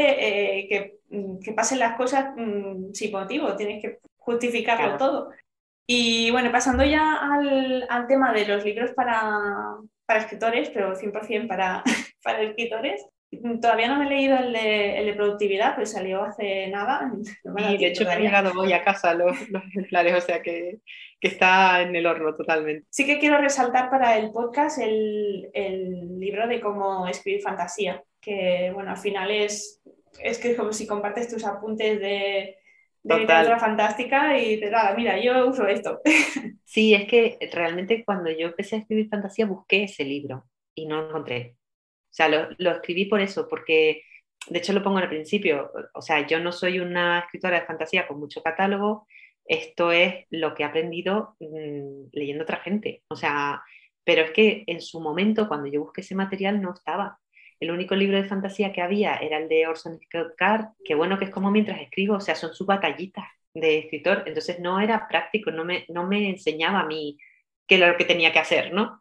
eh, 0.61 0.69
que, 0.69 0.99
mm, 1.11 1.39
que, 1.41 1.53
pasen 1.53 1.79
las 1.79 1.97
cosas 1.97 2.35
mm, 2.37 2.93
sin 2.93 3.13
motivo, 3.13 3.57
tienes 3.57 3.83
que 3.83 3.99
justificarlo 4.17 4.97
todo. 4.97 5.31
Y 5.87 6.31
bueno, 6.31 6.53
pasando 6.53 6.85
ya 6.85 7.17
al, 7.17 7.85
al 7.89 8.07
tema 8.07 8.33
de 8.33 8.47
los 8.47 8.65
libros 8.65 8.93
para, 8.93 9.77
para 10.07 10.21
escritores, 10.21 10.71
pero 10.71 10.95
100% 10.95 11.49
para, 11.49 11.83
para 12.23 12.43
escritores. 12.43 13.05
Todavía 13.61 13.87
no 13.87 13.97
me 13.97 14.07
he 14.07 14.09
leído 14.09 14.37
el 14.37 14.53
de, 14.53 14.99
el 14.99 15.07
de 15.07 15.15
productividad, 15.15 15.77
pues 15.77 15.93
salió 15.93 16.25
hace 16.25 16.67
nada. 16.69 17.13
y 17.71 17.79
de 17.79 17.87
hecho 17.87 18.05
me 18.05 18.13
han 18.13 18.23
llegado 18.23 18.53
hoy 18.59 18.73
a 18.73 18.83
casa 18.83 19.15
los, 19.15 19.49
los 19.51 19.65
ejemplares, 19.65 20.15
o 20.15 20.21
sea 20.21 20.43
que, 20.43 20.79
que, 21.21 21.29
está 21.29 21.83
en 21.83 21.95
el 21.95 22.07
horno 22.07 22.35
totalmente. 22.35 22.87
Sí 22.91 23.07
que 23.07 23.21
quiero 23.21 23.39
resaltar 23.39 23.89
para 23.89 24.19
el 24.19 24.33
podcast 24.33 24.81
el, 24.81 25.49
el 25.55 26.19
libro 26.19 26.49
de 26.49 26.61
cómo 26.61 27.07
escribir 27.07 27.43
fantasía, 27.43 28.03
que 28.21 28.71
bueno, 28.75 28.91
al 28.91 28.99
final 28.99 29.31
es, 29.31 29.83
es 30.23 30.39
que 30.39 30.53
es 30.53 30.57
como 30.57 30.73
si 30.73 30.87
compartes 30.87 31.29
tus 31.29 31.45
apuntes 31.45 32.01
de, 32.01 32.57
de 33.03 33.19
literatura 33.19 33.59
fantástica 33.59 34.39
y 34.39 34.61
te 34.61 34.71
da, 34.71 34.95
mira, 34.97 35.19
yo 35.21 35.47
uso 35.47 35.67
esto. 35.67 36.01
Sí, 36.65 36.95
es 36.95 37.09
que 37.09 37.37
realmente 37.53 38.05
cuando 38.05 38.31
yo 38.31 38.47
empecé 38.47 38.77
a 38.77 38.79
escribir 38.79 39.09
fantasía 39.09 39.45
busqué 39.45 39.83
ese 39.83 40.05
libro 40.05 40.45
y 40.73 40.87
no 40.87 41.01
lo 41.01 41.09
encontré. 41.09 41.57
O 41.57 42.13
sea, 42.13 42.29
lo, 42.29 42.47
lo, 42.59 42.71
escribí 42.71 43.07
por 43.07 43.21
eso, 43.21 43.49
porque 43.49 44.03
de 44.49 44.59
hecho 44.61 44.73
lo 44.73 44.81
pongo 44.81 44.99
al 44.99 45.09
principio. 45.09 45.73
O 45.95 46.01
sea, 46.01 46.25
yo 46.29 46.39
no 46.39 46.53
soy 46.53 46.79
una 46.79 47.19
escritora 47.21 47.59
de 47.59 47.67
fantasía 47.67 48.07
con 48.07 48.21
mucho 48.21 48.41
catálogo. 48.45 49.09
Esto 49.45 49.91
es 49.91 50.27
lo 50.31 50.55
que 50.55 50.63
he 50.63 50.67
aprendido 50.67 51.35
mmm, 51.41 52.09
leyendo 52.13 52.45
otra 52.45 52.59
gente. 52.59 53.03
O 53.09 53.17
sea, 53.17 53.65
pero 54.05 54.23
es 54.23 54.31
que 54.31 54.63
en 54.69 54.81
su 54.81 55.01
momento, 55.01 55.49
cuando 55.49 55.67
yo 55.67 55.81
busqué 55.81 56.03
ese 56.03 56.15
material, 56.15 56.63
no 56.63 56.73
estaba. 56.73 57.19
El 57.61 57.71
único 57.71 57.95
libro 57.95 58.17
de 58.17 58.29
fantasía 58.29 58.73
que 58.73 58.83
había 58.83 59.17
era 59.17 59.39
el 59.39 59.49
de 59.49 59.67
Orson 59.67 60.01
Scott 60.01 60.35
Card, 60.37 60.67
que 60.85 60.95
bueno, 60.95 61.19
que 61.19 61.27
es 61.27 61.31
como 61.31 61.51
mientras 61.51 61.81
escribo, 61.81 62.17
o 62.17 62.21
sea, 62.21 62.35
son 62.35 62.55
sus 62.55 62.67
batallitas 62.67 63.27
de 63.55 63.79
escritor. 63.79 64.25
Entonces 64.27 64.59
no 64.61 64.81
era 64.81 65.07
práctico, 65.09 65.51
no 65.51 65.65
me, 65.65 65.85
no 65.89 66.07
me 66.07 66.31
enseñaba 66.31 66.81
a 66.81 66.87
mí 66.87 67.19
qué 67.67 67.77
era 67.77 67.89
lo 67.89 67.97
que 67.97 68.05
tenía 68.05 68.33
que 68.33 68.39
hacer, 68.39 68.73
¿no? 68.73 69.01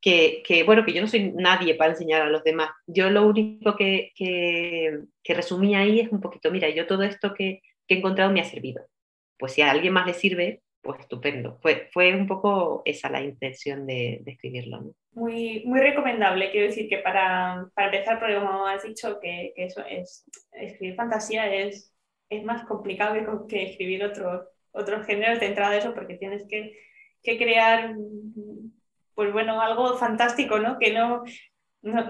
que, 0.00 0.62
bueno, 0.64 0.84
que 0.84 0.92
yo 0.92 1.00
no 1.00 1.08
soy 1.08 1.32
nadie 1.32 1.74
para 1.74 1.92
enseñar 1.92 2.22
a 2.22 2.30
los 2.30 2.44
demás. 2.44 2.70
Yo 2.86 3.10
lo 3.10 3.26
único 3.26 3.76
que, 3.76 4.12
que, 4.14 5.00
que 5.22 5.34
resumí 5.34 5.74
ahí 5.74 6.00
es 6.00 6.12
un 6.12 6.20
poquito, 6.20 6.50
mira, 6.52 6.68
yo 6.70 6.86
todo 6.86 7.02
esto 7.02 7.34
que, 7.34 7.62
que, 7.88 7.94
he 7.94 7.98
encontrado 7.98 8.32
me 8.32 8.40
ha 8.40 8.44
servido. 8.44 8.86
Pues 9.38 9.52
si 9.52 9.62
a 9.62 9.70
alguien 9.70 9.92
más 9.92 10.06
le 10.06 10.14
sirve, 10.14 10.62
pues 10.86 11.00
estupendo. 11.00 11.58
Fue, 11.60 11.88
fue 11.92 12.14
un 12.14 12.26
poco 12.26 12.82
esa 12.84 13.10
la 13.10 13.20
intención 13.20 13.86
de, 13.86 14.22
escribirlo. 14.24 14.80
¿no? 14.80 14.92
Muy, 15.12 15.64
muy 15.66 15.80
recomendable, 15.80 16.50
quiero 16.50 16.68
decir 16.68 16.88
que 16.88 16.98
para, 16.98 17.68
para 17.74 17.88
empezar, 17.88 18.18
porque 18.18 18.36
como 18.36 18.66
has 18.66 18.82
dicho, 18.82 19.18
que, 19.20 19.52
eso 19.56 19.84
es, 19.88 20.24
escribir 20.52 20.96
fantasía 20.96 21.52
es, 21.54 21.92
es 22.28 22.44
más 22.44 22.64
complicado 22.66 23.46
que, 23.46 23.62
escribir 23.64 24.04
otros 24.04 24.46
otros 24.72 25.06
géneros 25.06 25.40
de 25.40 25.46
entrada 25.46 25.74
eso, 25.74 25.94
porque 25.94 26.16
tienes 26.16 26.46
que, 26.48 26.78
que 27.22 27.38
crear 27.38 27.94
pues 29.14 29.32
bueno, 29.32 29.60
algo 29.60 29.96
fantástico, 29.96 30.58
¿no? 30.58 30.78
Que 30.78 30.92
no, 30.92 31.24
no, 31.80 32.06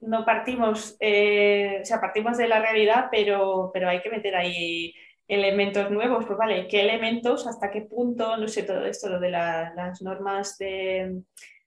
no 0.00 0.24
partimos, 0.24 0.96
eh, 1.00 1.80
o 1.82 1.84
sea, 1.84 2.00
partimos 2.00 2.38
de 2.38 2.46
la 2.48 2.60
realidad, 2.60 3.08
pero, 3.10 3.70
pero 3.74 3.88
hay 3.88 4.00
que 4.00 4.10
meter 4.10 4.36
ahí 4.36 4.94
elementos 5.28 5.90
nuevos, 5.90 6.24
pues 6.24 6.38
vale, 6.38 6.66
¿qué 6.68 6.80
elementos, 6.80 7.46
hasta 7.46 7.70
qué 7.70 7.82
punto, 7.82 8.36
no 8.38 8.48
sé, 8.48 8.62
todo 8.62 8.84
esto, 8.86 9.08
lo 9.08 9.20
de 9.20 9.30
la, 9.30 9.72
las 9.76 10.00
normas 10.02 10.56
de, 10.58 11.20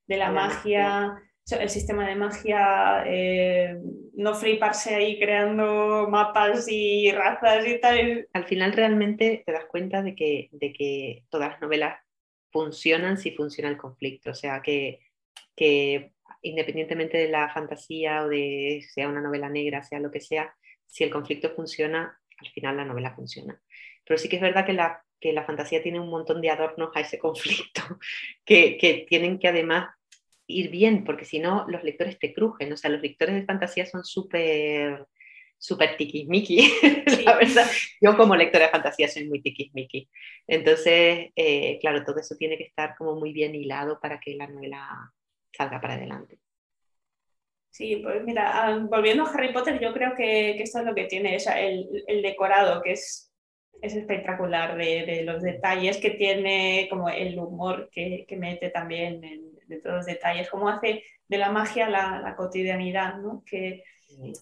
de 0.07 0.17
la 0.17 0.31
magia, 0.31 1.15
el 1.59 1.69
sistema 1.69 2.07
de 2.07 2.15
magia, 2.15 3.03
eh, 3.05 3.77
no 4.13 4.33
fliparse 4.35 4.95
ahí 4.95 5.19
creando 5.19 6.07
mapas 6.09 6.67
y 6.69 7.11
razas 7.11 7.67
y 7.67 7.79
tal. 7.79 8.27
Al 8.33 8.45
final 8.45 8.73
realmente 8.73 9.43
te 9.45 9.51
das 9.51 9.65
cuenta 9.65 10.01
de 10.01 10.15
que, 10.15 10.49
de 10.51 10.73
que 10.73 11.25
todas 11.29 11.51
las 11.51 11.61
novelas 11.61 11.99
funcionan 12.51 13.17
si 13.17 13.31
funciona 13.31 13.69
el 13.69 13.77
conflicto. 13.77 14.31
O 14.31 14.35
sea, 14.35 14.61
que, 14.61 14.99
que 15.55 16.13
independientemente 16.41 17.17
de 17.17 17.29
la 17.29 17.49
fantasía 17.53 18.23
o 18.23 18.29
de 18.29 18.83
sea 18.93 19.09
una 19.09 19.21
novela 19.21 19.49
negra, 19.49 19.83
sea 19.83 19.99
lo 19.99 20.11
que 20.11 20.21
sea, 20.21 20.53
si 20.87 21.03
el 21.03 21.09
conflicto 21.09 21.51
funciona, 21.55 22.19
al 22.41 22.51
final 22.51 22.77
la 22.77 22.85
novela 22.85 23.15
funciona. 23.15 23.61
Pero 24.05 24.17
sí 24.17 24.29
que 24.29 24.37
es 24.37 24.41
verdad 24.41 24.65
que 24.65 24.73
la, 24.73 25.03
que 25.19 25.33
la 25.33 25.45
fantasía 25.45 25.81
tiene 25.81 25.99
un 25.99 26.09
montón 26.09 26.41
de 26.41 26.49
adornos 26.49 26.91
a 26.95 27.01
ese 27.01 27.19
conflicto, 27.19 27.81
que, 28.45 28.77
que 28.77 29.05
tienen 29.07 29.39
que 29.39 29.47
además 29.47 29.89
ir 30.47 30.69
bien, 30.69 31.03
porque 31.03 31.25
si 31.25 31.39
no, 31.39 31.65
los 31.67 31.83
lectores 31.83 32.19
te 32.19 32.33
crujen. 32.33 32.73
O 32.73 32.77
sea, 32.77 32.89
los 32.89 33.01
lectores 33.01 33.35
de 33.35 33.45
fantasía 33.45 33.85
son 33.85 34.03
súper 34.03 35.05
súper 35.61 35.95
tiquismiqui, 35.95 36.73
la 37.23 37.37
verdad. 37.37 37.69
Yo 38.01 38.17
como 38.17 38.35
lectora 38.35 38.65
de 38.65 38.71
fantasía 38.71 39.07
soy 39.07 39.29
muy 39.29 39.41
tiquismiqui. 39.41 40.09
Entonces, 40.47 41.29
eh, 41.35 41.77
claro, 41.79 42.03
todo 42.03 42.19
eso 42.19 42.35
tiene 42.35 42.57
que 42.57 42.63
estar 42.63 42.95
como 42.97 43.15
muy 43.15 43.31
bien 43.31 43.53
hilado 43.53 43.99
para 44.01 44.19
que 44.19 44.35
la 44.35 44.47
novela 44.47 45.13
salga 45.55 45.79
para 45.79 45.93
adelante. 45.93 46.39
Sí, 47.71 48.01
pues 48.03 48.21
mira, 48.25 48.51
ah, 48.53 48.79
volviendo 48.89 49.23
a 49.23 49.31
Harry 49.31 49.53
Potter, 49.53 49.79
yo 49.79 49.93
creo 49.93 50.13
que, 50.13 50.55
que 50.57 50.63
esto 50.63 50.79
es 50.79 50.85
lo 50.85 50.93
que 50.93 51.05
tiene, 51.05 51.37
o 51.37 51.39
sea, 51.39 51.59
el, 51.59 52.03
el, 52.05 52.21
decorado, 52.21 52.81
que 52.81 52.91
es, 52.91 53.31
es 53.81 53.95
espectacular, 53.95 54.77
de, 54.77 55.05
de, 55.05 55.23
los 55.23 55.41
detalles 55.41 55.97
que 55.97 56.11
tiene, 56.11 56.87
como 56.89 57.07
el 57.07 57.39
humor 57.39 57.89
que, 57.89 58.25
que 58.27 58.35
mete 58.35 58.69
también 58.71 59.23
en, 59.23 59.51
de 59.67 59.79
todos 59.79 59.95
los 59.97 60.05
detalles, 60.05 60.49
cómo 60.49 60.67
hace 60.67 61.01
de 61.29 61.37
la 61.37 61.49
magia 61.49 61.89
la, 61.89 62.19
la 62.19 62.35
cotidianidad, 62.35 63.15
¿no? 63.19 63.41
Que, 63.45 63.83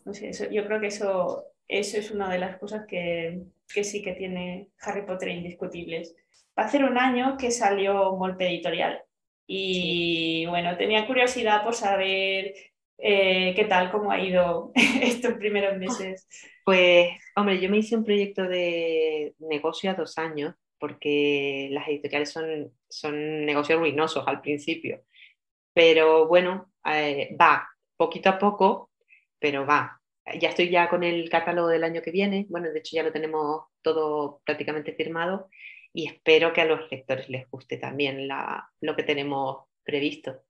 no 0.06 0.14
sé, 0.14 0.30
eso, 0.30 0.50
yo 0.50 0.66
creo 0.66 0.80
que 0.82 0.88
eso, 0.88 1.46
eso 1.68 1.98
es 2.00 2.10
una 2.10 2.32
de 2.32 2.40
las 2.40 2.58
cosas 2.58 2.88
que, 2.88 3.44
que, 3.72 3.84
sí 3.84 4.02
que 4.02 4.14
tiene 4.14 4.70
Harry 4.82 5.06
Potter 5.06 5.30
indiscutibles. 5.30 6.16
Va 6.58 6.64
a 6.64 6.66
hacer 6.66 6.84
un 6.84 6.98
año 6.98 7.38
que 7.38 7.52
salió 7.52 8.16
Molpe 8.16 8.48
Editorial 8.48 9.04
y 9.46 10.46
bueno, 10.48 10.78
tenía 10.78 11.06
curiosidad 11.08 11.64
por 11.64 11.76
saber 11.76 12.54
eh, 13.02 13.54
qué 13.56 13.66
tal, 13.66 13.92
cómo 13.92 14.12
ha 14.12 14.20
ido 14.20 14.72
estos 15.02 15.34
primeros 15.36 15.78
meses. 15.78 16.28
Pues, 16.64 17.10
hombre, 17.36 17.60
yo 17.60 17.70
me 17.70 17.78
hice 17.78 17.96
un 17.96 18.04
proyecto 18.04 18.44
de 18.44 19.34
negocio 19.40 19.92
a 19.92 19.96
dos 19.96 20.18
años 20.18 20.56
porque 20.78 21.70
las 21.72 21.88
editoriales 21.88 22.32
son, 22.32 22.72
son 22.88 23.46
negocios 23.46 23.80
ruinosos 23.80 24.24
al 24.28 24.42
principio. 24.42 25.04
Pero 25.74 26.28
bueno, 26.28 26.72
eh, 26.86 27.36
va 27.40 27.68
poquito 27.98 28.30
a 28.30 28.40
poco 28.40 28.90
pero 29.40 29.66
va. 29.66 30.00
Ya 30.40 30.50
estoy 30.50 30.70
ya 30.70 30.90
con 30.90 31.04
el 31.04 31.30
catálogo 31.30 31.70
del 31.70 31.84
año 31.84 32.02
que 32.02 32.12
viene, 32.12 32.46
bueno, 32.50 32.70
de 32.70 32.80
hecho 32.80 32.96
ya 32.96 33.04
lo 33.04 33.12
tenemos 33.12 33.64
todo 33.82 34.42
prácticamente 34.46 34.94
firmado 34.94 35.50
y 35.92 36.08
espero 36.08 36.54
que 36.54 36.62
a 36.62 36.66
los 36.66 36.92
lectores 36.92 37.30
les 37.30 37.50
guste 37.50 37.78
también 37.78 38.28
la, 38.28 38.70
lo 38.82 38.96
que 38.96 39.04
tenemos 39.04 39.66
previsto. 39.84 40.44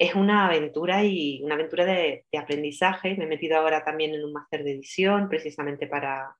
Es 0.00 0.14
una 0.14 0.46
aventura 0.46 1.04
y 1.04 1.42
una 1.44 1.56
aventura 1.56 1.84
de, 1.84 2.24
de 2.32 2.38
aprendizaje. 2.38 3.14
Me 3.16 3.24
he 3.24 3.28
metido 3.28 3.58
ahora 3.58 3.84
también 3.84 4.14
en 4.14 4.24
un 4.24 4.32
máster 4.32 4.64
de 4.64 4.72
edición 4.72 5.28
precisamente 5.28 5.86
para, 5.86 6.34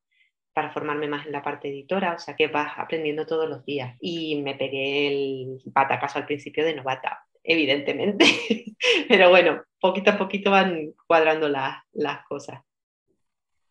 para 0.54 0.70
formarme 0.70 1.08
más 1.08 1.26
en 1.26 1.32
la 1.32 1.42
parte 1.42 1.68
editora, 1.68 2.14
o 2.14 2.18
sea 2.18 2.34
que 2.34 2.48
vas 2.48 2.72
aprendiendo 2.76 3.26
todos 3.26 3.48
los 3.50 3.62
días. 3.66 3.96
Y 4.00 4.40
me 4.42 4.54
pegué 4.54 5.08
el 5.08 5.60
batacazo 5.66 6.18
al 6.18 6.26
principio 6.26 6.64
de 6.64 6.74
novata. 6.74 7.26
evidentemente. 7.44 8.24
Pero 9.08 9.28
bueno, 9.28 9.62
poquito 9.78 10.10
a 10.12 10.16
poquito 10.16 10.50
van 10.50 10.94
cuadrando 11.06 11.48
las 11.48 12.24
cosas. 12.26 12.62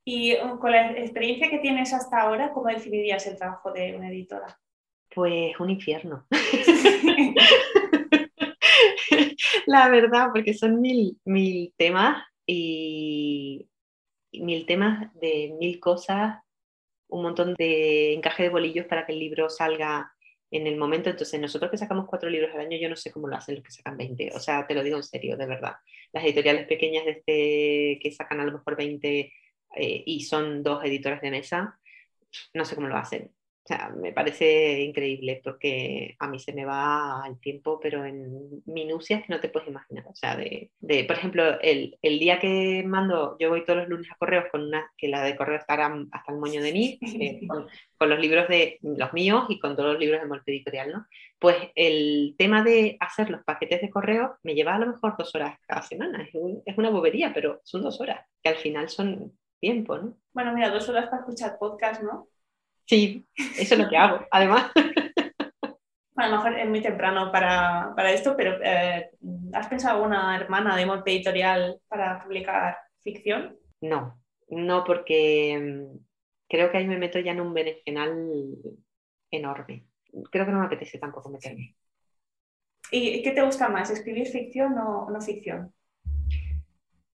Y 0.06 0.36
uh, 0.36 0.60
con 0.60 0.72
la 0.72 0.92
experiencia 0.92 1.50
que 1.50 1.60
tienes 1.60 1.94
hasta 1.94 2.22
ahora, 2.22 2.52
¿cómo 2.52 2.68
definirías 2.68 3.26
el 3.26 3.38
trabajo 3.38 3.72
de 3.72 3.96
una 3.96 4.10
editora? 4.10 4.60
Pues 5.14 5.60
un 5.60 5.72
infierno. 5.72 6.28
la 9.66 9.90
verdad, 9.90 10.30
porque 10.34 10.54
son 10.54 10.82
mil, 10.82 11.20
mil 11.26 11.74
temas 11.78 12.24
y 12.46 13.68
mil 14.34 14.66
temas 14.66 15.14
de 15.16 15.56
mil 15.60 15.80
cosas, 15.80 16.40
un 17.08 17.24
montón 17.24 17.56
de 17.58 18.14
encaje 18.14 18.44
de 18.44 18.50
bolillos 18.50 18.86
para 18.86 19.06
que 19.06 19.14
el 19.14 19.20
libro 19.20 19.50
salga 19.50 20.12
en 20.52 20.68
el 20.68 20.78
momento. 20.78 21.10
Entonces, 21.10 21.40
nosotros 21.40 21.72
que 21.72 21.78
sacamos 21.78 22.06
cuatro 22.08 22.30
libros 22.30 22.54
al 22.54 22.62
año, 22.62 22.78
yo 22.78 22.90
no 22.90 22.96
sé 22.96 23.12
cómo 23.12 23.28
lo 23.28 23.36
hacen 23.36 23.56
los 23.56 23.64
que 23.64 23.72
sacan 23.72 23.98
20. 23.98 24.32
O 24.36 24.40
sea, 24.40 24.66
te 24.68 24.74
lo 24.74 24.84
digo 24.84 24.98
en 24.98 25.04
serio, 25.04 25.38
de 25.38 25.46
verdad. 25.46 25.76
Las 26.12 26.24
editoriales 26.24 26.68
pequeñas 26.68 27.06
de 27.06 27.12
este, 27.12 28.00
que 28.02 28.12
sacan 28.12 28.40
a 28.40 28.46
lo 28.46 28.54
mejor 28.54 28.76
20 28.76 29.34
eh, 29.76 30.04
y 30.06 30.24
son 30.24 30.64
dos 30.64 30.84
editores 30.84 31.22
de 31.22 31.32
mesa, 31.32 31.80
no 32.54 32.66
sé 32.66 32.76
cómo 32.76 32.88
lo 32.88 32.98
hacen. 32.98 33.32
O 33.64 33.68
sea, 33.68 33.90
me 33.90 34.14
parece 34.14 34.82
increíble 34.82 35.42
porque 35.44 36.16
a 36.18 36.28
mí 36.28 36.40
se 36.40 36.54
me 36.54 36.66
va 36.66 37.24
el 37.28 37.40
tiempo, 37.40 37.80
pero 37.80 38.04
en 38.04 38.64
minucias 38.66 39.22
que 39.22 39.34
no 39.34 39.40
te 39.40 39.50
puedes 39.50 39.70
imaginar. 39.70 40.06
O 40.08 40.16
sea, 40.16 40.36
de, 40.36 40.72
de 40.80 41.04
por 41.04 41.18
ejemplo, 41.18 41.60
el, 41.62 41.98
el, 42.02 42.20
día 42.20 42.40
que 42.40 42.84
mando, 42.88 43.38
yo 43.40 43.50
voy 43.50 43.66
todos 43.66 43.80
los 43.80 43.90
lunes 43.90 44.10
a 44.12 44.16
correos 44.16 44.46
con 44.52 44.64
una, 44.64 44.90
que 44.98 45.08
la 45.08 45.24
de 45.24 45.36
correo 45.36 45.58
estará 45.58 45.94
hasta 46.12 46.32
el 46.32 46.40
moño 46.40 46.64
de 46.64 46.74
mí, 46.74 47.00
eh, 47.02 47.42
con, 47.48 47.68
con, 47.98 48.10
los 48.10 48.20
libros 48.20 48.48
de 48.48 48.80
los 48.82 49.14
míos 49.14 49.46
y 49.50 49.60
con 49.60 49.76
todos 49.76 49.94
los 49.94 50.00
libros 50.00 50.22
de 50.22 50.28
Molpe 50.28 50.52
Editorial, 50.52 50.92
¿no? 50.92 51.06
Pues 51.38 51.58
el 51.76 52.36
tema 52.38 52.64
de 52.64 52.98
hacer 53.00 53.30
los 53.30 53.44
paquetes 53.44 53.82
de 53.82 53.90
correo 53.90 54.38
me 54.42 54.56
lleva 54.56 54.76
a 54.76 54.80
lo 54.80 54.88
mejor 54.88 55.16
dos 55.18 55.36
horas 55.36 55.60
cada 55.68 55.84
semana. 55.84 56.24
Es, 56.24 56.34
un, 56.34 56.64
es 56.66 56.78
una 56.78 56.90
bobería, 56.90 57.34
pero 57.34 57.62
son 57.64 57.84
dos 57.84 58.02
horas, 58.02 58.26
que 58.42 58.50
al 58.50 58.56
final 58.56 58.90
son 58.90 59.38
tiempo, 59.60 59.98
¿no? 59.98 60.18
Bueno, 60.34 60.54
mira, 60.54 60.70
dos 60.70 60.88
horas 60.90 61.06
para 61.06 61.22
escuchar 61.22 61.58
podcast, 61.60 62.02
¿no? 62.02 62.28
Sí, 62.90 63.24
eso 63.38 63.76
es 63.76 63.80
lo 63.80 63.88
que 63.88 63.98
hago, 63.98 64.26
además. 64.32 64.72
a 66.16 66.28
lo 66.28 66.38
mejor 66.38 66.58
es 66.58 66.68
muy 66.68 66.82
temprano 66.82 67.32
para, 67.32 67.94
para 67.96 68.12
esto, 68.12 68.36
pero 68.36 68.58
eh, 68.64 69.12
¿has 69.54 69.68
pensado 69.68 70.04
una 70.04 70.36
hermana 70.36 70.76
de 70.76 70.88
monte 70.88 71.12
editorial 71.12 71.80
para 71.88 72.24
publicar 72.24 72.78
ficción? 73.04 73.60
No, 73.82 74.20
no, 74.50 74.84
porque 74.84 75.56
mm, 75.62 76.00
creo 76.50 76.72
que 76.72 76.80
ahí 76.80 76.88
me 76.88 76.98
meto 76.98 77.20
ya 77.20 77.34
en 77.34 77.42
un 77.42 77.54
berenjenal 77.54 78.56
enorme. 79.30 79.86
Creo 80.32 80.48
que 80.48 80.52
no 80.52 80.60
me 80.62 80.66
apetece 80.66 80.98
tampoco 80.98 81.30
meterme. 81.30 81.76
¿Y 82.90 83.22
qué 83.22 83.32
te 83.34 83.44
gusta 83.44 83.70
más, 83.70 83.92
escribir 83.92 84.26
ficción 84.30 84.76
o 84.80 85.12
no 85.12 85.22
ficción? 85.22 85.72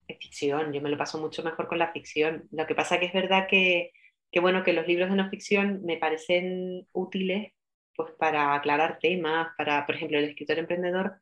ficción, 0.07 0.73
yo 0.73 0.81
me 0.81 0.91
lo 0.91 0.97
paso 0.97 1.19
mucho 1.19 1.43
mejor 1.43 1.67
con 1.67 1.81
la 1.81 1.91
ficción. 1.91 2.47
Lo 2.53 2.65
que 2.65 2.77
pasa 2.77 3.01
que 3.01 3.07
es 3.07 3.13
verdad 3.13 3.49
que 3.49 3.91
que 4.35 4.41
bueno, 4.41 4.65
que 4.65 4.73
los 4.73 4.89
libros 4.89 5.11
de 5.11 5.15
no 5.15 5.31
ficción 5.31 5.85
me 5.85 5.97
parecen 5.97 6.89
útiles 6.93 7.53
pues 7.95 8.11
para 8.19 8.55
aclarar 8.57 8.99
temas, 8.99 9.55
para, 9.57 9.87
por 9.87 9.95
ejemplo, 9.95 10.19
el 10.19 10.25
escritor 10.25 10.59
emprendedor, 10.59 11.21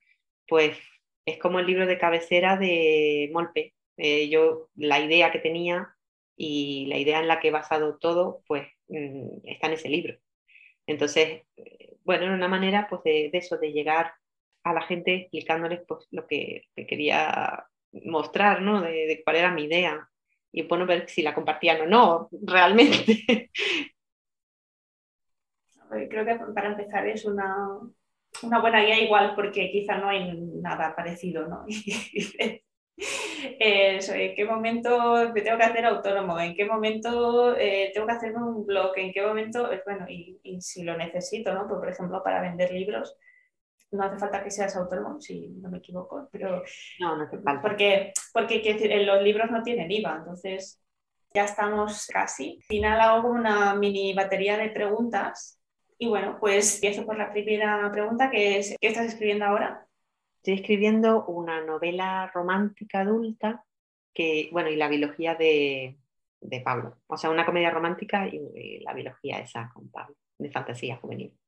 pues 0.49 0.79
es 1.27 1.39
como 1.39 1.59
el 1.59 1.67
libro 1.67 1.87
de 1.87 1.99
cabecera 1.99 2.57
de 2.57 3.29
Molpe. 3.31 3.75
Eh, 3.99 4.31
yo, 4.31 4.71
la 4.77 4.99
idea 4.99 5.31
que 5.31 5.41
tenía 5.41 5.95
y 6.39 6.87
la 6.87 6.97
idea 6.97 7.21
en 7.21 7.29
la 7.29 7.39
que 7.39 7.49
he 7.49 7.51
basado 7.51 7.99
todo, 7.99 8.43
pues 8.47 8.67
mm, 8.89 9.41
está 9.45 9.67
en 9.67 9.75
ese 9.75 9.91
libro. 9.91 10.17
Entonces, 10.87 11.43
eh, 11.59 11.97
bueno, 12.05 12.25
era 12.25 12.35
una 12.35 12.49
manera 12.49 12.87
pues 12.89 13.03
de, 13.05 13.31
eso, 13.35 13.59
de 13.59 13.73
llegar 13.73 14.15
a 14.65 14.73
la 14.73 14.81
gente 14.81 15.15
explicándoles 15.17 15.83
pues 15.87 16.09
lo 16.13 16.27
que, 16.27 16.63
que 16.75 16.87
quería 16.87 17.67
mostrar, 17.93 18.63
¿no? 18.63 18.81
De, 18.81 19.21
cuál 19.23 19.37
era 19.37 19.53
mi 19.53 19.65
idea 19.65 20.09
y 20.53 20.63
bueno, 20.63 20.87
ver 20.87 21.09
si 21.09 21.23
la 21.23 21.35
compartían 21.35 21.81
o 21.83 21.87
no, 21.87 22.29
realmente. 22.43 23.51
Creo 26.09 26.25
que 26.25 26.39
para 26.55 26.69
empezar 26.69 27.07
es 27.07 27.25
una, 27.25 27.79
una 28.43 28.61
buena 28.61 28.83
guía 28.83 28.99
igual, 29.01 29.35
porque 29.35 29.71
quizá 29.71 29.99
no 29.99 30.09
hay 30.09 30.33
nada 30.35 30.95
parecido, 30.95 31.47
¿no? 31.49 31.65
Eso, 33.59 34.13
¿En 34.15 34.35
qué 34.35 34.45
momento 34.45 35.33
me 35.35 35.41
tengo 35.41 35.59
que 35.59 35.65
hacer 35.65 35.85
autónomo? 35.87 36.39
¿En 36.39 36.55
qué 36.55 36.65
momento 36.65 37.57
eh, 37.57 37.91
tengo 37.93 38.07
que 38.07 38.13
hacerme 38.13 38.43
un 38.45 38.67
blog? 38.67 38.93
¿En 38.97 39.13
qué 39.13 39.23
momento? 39.23 39.69
Bueno, 39.85 40.07
y, 40.09 40.39
y 40.43 40.61
si 40.61 40.85
lo 40.85 40.97
necesito, 40.97 41.53
¿no? 41.55 41.67
Pues, 41.67 41.81
por 41.81 41.89
ejemplo, 41.89 42.23
para 42.23 42.43
vender 42.43 42.73
libros, 42.73 43.17
no 43.93 44.05
hace 44.05 44.19
falta 44.19 44.43
que 44.43 44.51
seas 44.51 44.75
autónomo, 44.77 45.21
si 45.21 45.49
no 45.49 45.71
me 45.71 45.79
equivoco, 45.79 46.29
pero... 46.33 46.63
No, 46.99 47.17
no 47.17 47.25
hace 47.25 47.39
falta. 47.39 47.63
Porque, 47.63 48.13
porque 48.33 49.05
los 49.07 49.23
libros 49.23 49.51
no 49.51 49.63
tienen 49.63 49.91
IVA, 49.91 50.17
entonces 50.19 50.83
ya 51.35 51.45
estamos 51.45 52.07
casi. 52.07 52.59
Al 52.61 52.63
final 52.65 53.01
hago 53.01 53.29
una 53.31 53.75
mini 53.75 54.15
batería 54.15 54.57
de 54.57 54.71
preguntas 54.71 55.59
y 55.99 56.09
bueno, 56.09 56.37
pues 56.41 56.77
empiezo 56.77 57.07
por 57.07 57.17
la 57.17 57.33
primera 57.33 57.89
pregunta, 57.93 58.31
que 58.31 58.59
es, 58.59 58.77
¿qué 58.81 58.89
estás 58.89 59.07
escribiendo 59.07 59.45
ahora? 59.45 59.87
Estoy 60.39 60.55
escribiendo 60.55 61.25
una 61.27 61.65
novela 61.65 62.31
romántica 62.35 63.01
adulta, 63.01 63.65
que, 64.13 64.49
bueno, 64.51 64.69
y 64.69 64.77
la 64.77 64.89
biología 64.89 65.37
de, 65.37 65.99
de 66.41 66.61
Pablo. 66.61 66.99
O 67.07 67.17
sea, 67.17 67.31
una 67.31 67.47
comedia 67.47 67.71
romántica 67.71 68.27
y, 68.27 68.41
y 68.55 68.81
la 68.81 68.95
biología 68.95 69.39
esa 69.39 69.71
con 69.73 69.91
Pablo, 69.91 70.17
de 70.39 70.51
fantasía 70.51 70.97
juvenil. 70.97 71.39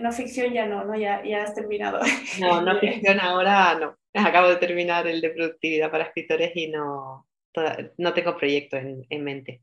No 0.00 0.12
ficción 0.12 0.52
ya 0.52 0.66
no, 0.66 0.84
¿no? 0.84 0.94
Ya, 0.94 1.24
ya 1.24 1.42
has 1.42 1.54
terminado. 1.54 2.00
No, 2.38 2.60
no 2.60 2.78
ficción 2.80 3.18
ahora 3.18 3.78
no. 3.78 3.96
Acabo 4.12 4.48
de 4.48 4.56
terminar 4.56 5.06
el 5.06 5.20
de 5.20 5.30
productividad 5.30 5.90
para 5.90 6.04
escritores 6.04 6.52
y 6.54 6.68
no, 6.68 7.26
toda, 7.52 7.90
no 7.96 8.12
tengo 8.12 8.36
proyecto 8.36 8.76
en, 8.76 9.06
en, 9.08 9.24
mente. 9.24 9.62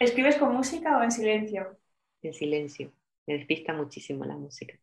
¿Escribes 0.00 0.36
con 0.36 0.54
música 0.54 0.98
o 0.98 1.02
en 1.02 1.12
silencio? 1.12 1.78
En 2.22 2.34
silencio. 2.34 2.92
Me 3.26 3.34
despista 3.34 3.72
muchísimo 3.72 4.24
la 4.24 4.36
música. 4.36 4.76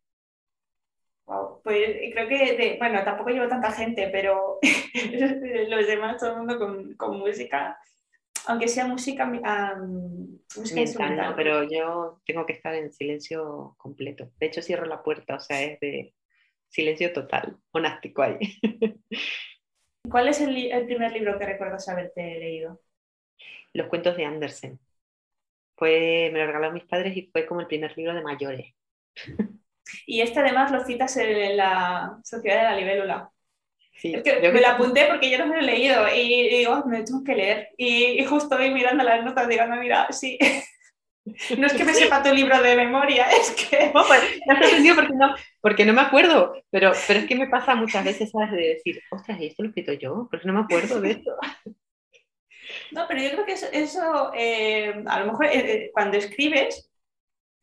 Wow, 1.25 1.62
pues 1.63 2.13
creo 2.13 2.27
que, 2.27 2.38
de, 2.55 2.75
bueno, 2.79 3.03
tampoco 3.03 3.29
llevo 3.29 3.47
tanta 3.47 3.71
gente, 3.71 4.10
pero 4.12 4.60
los 5.69 5.88
demás, 5.88 6.17
todo 6.17 6.31
el 6.31 6.38
mundo 6.38 6.57
con, 6.57 6.93
con 6.95 7.19
música 7.19 7.77
aunque 8.47 8.67
sea 8.67 8.86
música, 8.88 9.25
um, 9.25 10.39
música 10.58 10.82
instrumental. 10.82 11.36
pero 11.36 11.63
yo 11.63 12.21
tengo 12.25 12.45
que 12.45 12.54
estar 12.54 12.73
en 12.75 12.91
silencio 12.91 13.75
completo. 13.77 14.32
De 14.39 14.47
hecho, 14.47 14.62
cierro 14.62 14.86
la 14.86 15.04
puerta, 15.04 15.36
o 15.36 15.39
sea, 15.39 15.62
es 15.62 15.80
de 15.80 16.13
silencio 16.69 17.13
total, 17.13 17.58
monástico 17.73 18.21
ahí. 18.21 18.38
¿Cuál 20.10 20.30
es 20.30 20.41
el, 20.41 20.71
el, 20.71 20.86
primer 20.86 21.12
libro 21.12 21.38
que 21.38 21.45
recuerdas 21.45 21.88
haberte 21.88 22.21
leído? 22.39 22.82
Los 23.73 23.88
cuentos 23.88 24.17
de 24.17 24.25
Andersen. 24.25 24.80
Fue, 25.77 26.30
me 26.34 26.39
lo 26.39 26.47
regalaron 26.47 26.73
mis 26.73 26.86
padres 26.86 27.15
y 27.15 27.30
fue 27.32 27.45
como 27.45 27.62
el 27.62 27.67
primer 27.67 27.95
libro 27.97 28.13
de 28.13 28.21
mayores. 28.21 28.73
Y 30.06 30.21
este 30.21 30.39
además 30.39 30.71
lo 30.71 30.84
citas 30.86 31.17
en 31.17 31.58
la 31.58 32.17
Sociedad 32.23 32.58
de 32.58 32.63
la 32.63 32.75
Libélula. 32.75 33.32
Sí, 33.93 34.13
es 34.13 34.23
que 34.23 34.39
me 34.39 34.51
que... 34.51 34.62
lo 34.62 34.67
apunté 34.67 35.06
porque 35.06 35.30
yo 35.30 35.38
no 35.38 35.47
me 35.47 35.56
lo 35.56 35.62
he 35.62 35.65
leído 35.65 36.08
y, 36.13 36.49
digo, 36.49 36.84
me 36.86 37.04
tengo 37.04 37.23
que 37.23 37.36
leer. 37.36 37.69
Y, 37.77 38.21
y, 38.21 38.25
justo 38.25 38.58
voy 38.58 38.71
mirando 38.71 39.04
las 39.04 39.23
notas, 39.23 39.47
digo, 39.47 39.65
no, 39.65 39.77
mira, 39.77 40.12
sí. 40.12 40.38
No 41.58 41.67
es 41.67 41.73
que 41.73 41.84
me 41.84 41.93
sepa 41.93 42.23
tu 42.23 42.34
libro 42.34 42.60
de 42.62 42.75
memoria, 42.75 43.27
es 43.30 43.51
que... 43.51 43.91
No, 43.93 44.04
pues, 44.08 44.21
me 44.47 44.54
has 44.54 44.60
sorprendido 44.60 44.95
porque 44.95 45.13
no, 45.13 45.36
porque 45.62 45.86
no 45.86 45.93
me 45.93 46.01
acuerdo, 46.01 46.54
pero, 46.71 46.91
pero 47.08 47.19
es 47.19 47.25
que 47.27 47.36
me 47.36 47.47
pasa 47.47 47.75
muchas 47.75 48.04
veces, 48.04 48.32
¿sabes? 48.32 48.51
De 48.51 48.67
decir, 48.69 49.01
ostras, 49.12 49.39
¿y 49.39 49.47
esto 49.47 49.63
lo 49.63 49.69
escrito 49.69 49.93
yo? 49.93 50.27
Porque 50.32 50.47
no 50.47 50.54
me 50.54 50.62
acuerdo 50.62 50.99
de 51.01 51.12
esto. 51.12 51.36
No, 52.91 53.06
pero 53.08 53.21
yo 53.21 53.32
creo 53.32 53.45
que 53.45 53.54
eso, 53.54 53.67
eso 53.71 54.32
eh, 54.34 55.04
a 55.06 55.19
lo 55.19 55.25
mejor 55.25 55.45
eh, 55.47 55.73
eh, 55.73 55.91
cuando 55.93 56.17
escribes, 56.17 56.89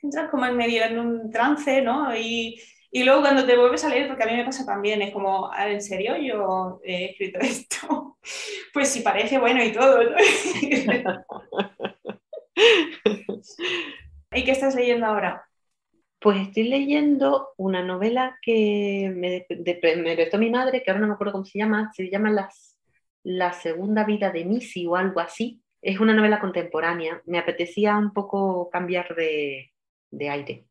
entras 0.02 0.30
como 0.30 0.44
en 0.44 0.56
medio 0.56 0.84
en 0.84 0.98
un 0.98 1.30
trance, 1.30 1.80
¿no? 1.80 2.14
Y, 2.14 2.60
y 2.90 3.04
luego 3.04 3.20
cuando 3.20 3.44
te 3.44 3.56
vuelves 3.56 3.84
a 3.84 3.90
leer, 3.90 4.08
porque 4.08 4.24
a 4.24 4.26
mí 4.26 4.34
me 4.34 4.44
pasa 4.44 4.64
también, 4.64 5.02
es 5.02 5.12
como, 5.12 5.50
ah, 5.52 5.70
¿en 5.70 5.82
serio 5.82 6.16
yo 6.16 6.80
he 6.84 7.10
escrito 7.10 7.38
esto? 7.42 8.18
Pues 8.72 8.88
si 8.88 9.00
parece 9.00 9.38
bueno 9.38 9.62
y 9.62 9.72
todo, 9.72 10.02
¿no? 10.02 10.16
¿Y 14.32 14.44
qué 14.44 14.50
estás 14.50 14.74
leyendo 14.74 15.06
ahora? 15.06 15.44
Pues 16.20 16.40
estoy 16.48 16.64
leyendo 16.64 17.50
una 17.56 17.82
novela 17.82 18.38
que 18.42 19.12
me, 19.14 19.46
de, 19.48 19.74
prestó 19.74 20.38
mi 20.38 20.50
madre, 20.50 20.82
que 20.82 20.90
ahora 20.90 21.00
no 21.00 21.08
me 21.08 21.14
acuerdo 21.14 21.32
cómo 21.32 21.44
se 21.44 21.58
llama, 21.58 21.92
se 21.94 22.10
llama 22.10 22.30
Las, 22.30 22.78
La 23.22 23.52
segunda 23.52 24.04
vida 24.04 24.30
de 24.30 24.44
Missy 24.44 24.86
o 24.86 24.96
algo 24.96 25.20
así. 25.20 25.62
Es 25.80 26.00
una 26.00 26.14
novela 26.14 26.40
contemporánea. 26.40 27.22
Me 27.26 27.38
apetecía 27.38 27.96
un 27.96 28.12
poco 28.12 28.68
cambiar 28.70 29.14
de, 29.14 29.72
de 30.10 30.28
aire. 30.28 30.66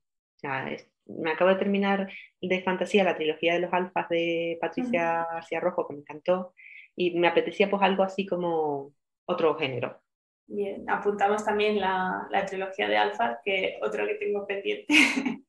Me 1.08 1.32
acabo 1.32 1.50
de 1.50 1.58
terminar 1.58 2.10
de 2.42 2.62
fantasía 2.64 3.04
la 3.04 3.16
trilogía 3.16 3.54
de 3.54 3.60
los 3.60 3.74
alfas 3.74 4.10
de 4.10 4.58
Patricia. 4.62 5.28
García 5.32 5.60
Rojo, 5.60 5.88
que 5.88 5.94
me 5.94 6.02
encantó, 6.02 6.54
y 6.96 7.18
me 7.18 7.28
apetecía 7.28 7.70
pues 7.70 7.82
algo 7.82 8.04
así 8.04 8.26
como 8.26 8.94
otro 9.26 9.56
género. 9.56 10.02
Bien, 10.48 10.90
apuntamos 10.90 11.44
también 11.44 11.80
la, 11.80 12.28
la 12.32 12.46
trilogía 12.46 12.88
de 12.88 12.98
alfas, 12.98 13.40
que 13.44 13.78
otro 13.82 14.06
que 14.08 14.16
tengo 14.16 14.46
pendiente. 14.46 14.94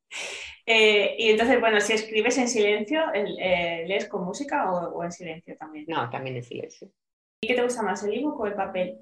Eh, 0.70 1.16
y 1.18 1.30
entonces, 1.30 1.58
bueno, 1.60 1.80
si 1.80 1.94
escribes 1.94 2.36
en 2.36 2.46
silencio, 2.46 3.00
eh, 3.14 3.86
¿lees 3.88 4.06
con 4.06 4.22
música 4.22 4.70
o, 4.70 5.02
en 5.02 5.10
silencio 5.10 5.56
también? 5.56 5.86
No, 5.88 6.10
también 6.10 6.36
en 6.36 6.42
silencio. 6.42 6.90
¿Y 7.40 7.48
qué 7.48 7.54
te 7.54 7.62
gusta 7.62 7.80
más, 7.80 8.04
el 8.04 8.12
ebook 8.12 8.38
o 8.38 8.46
el 8.46 8.52
papel? 8.52 8.98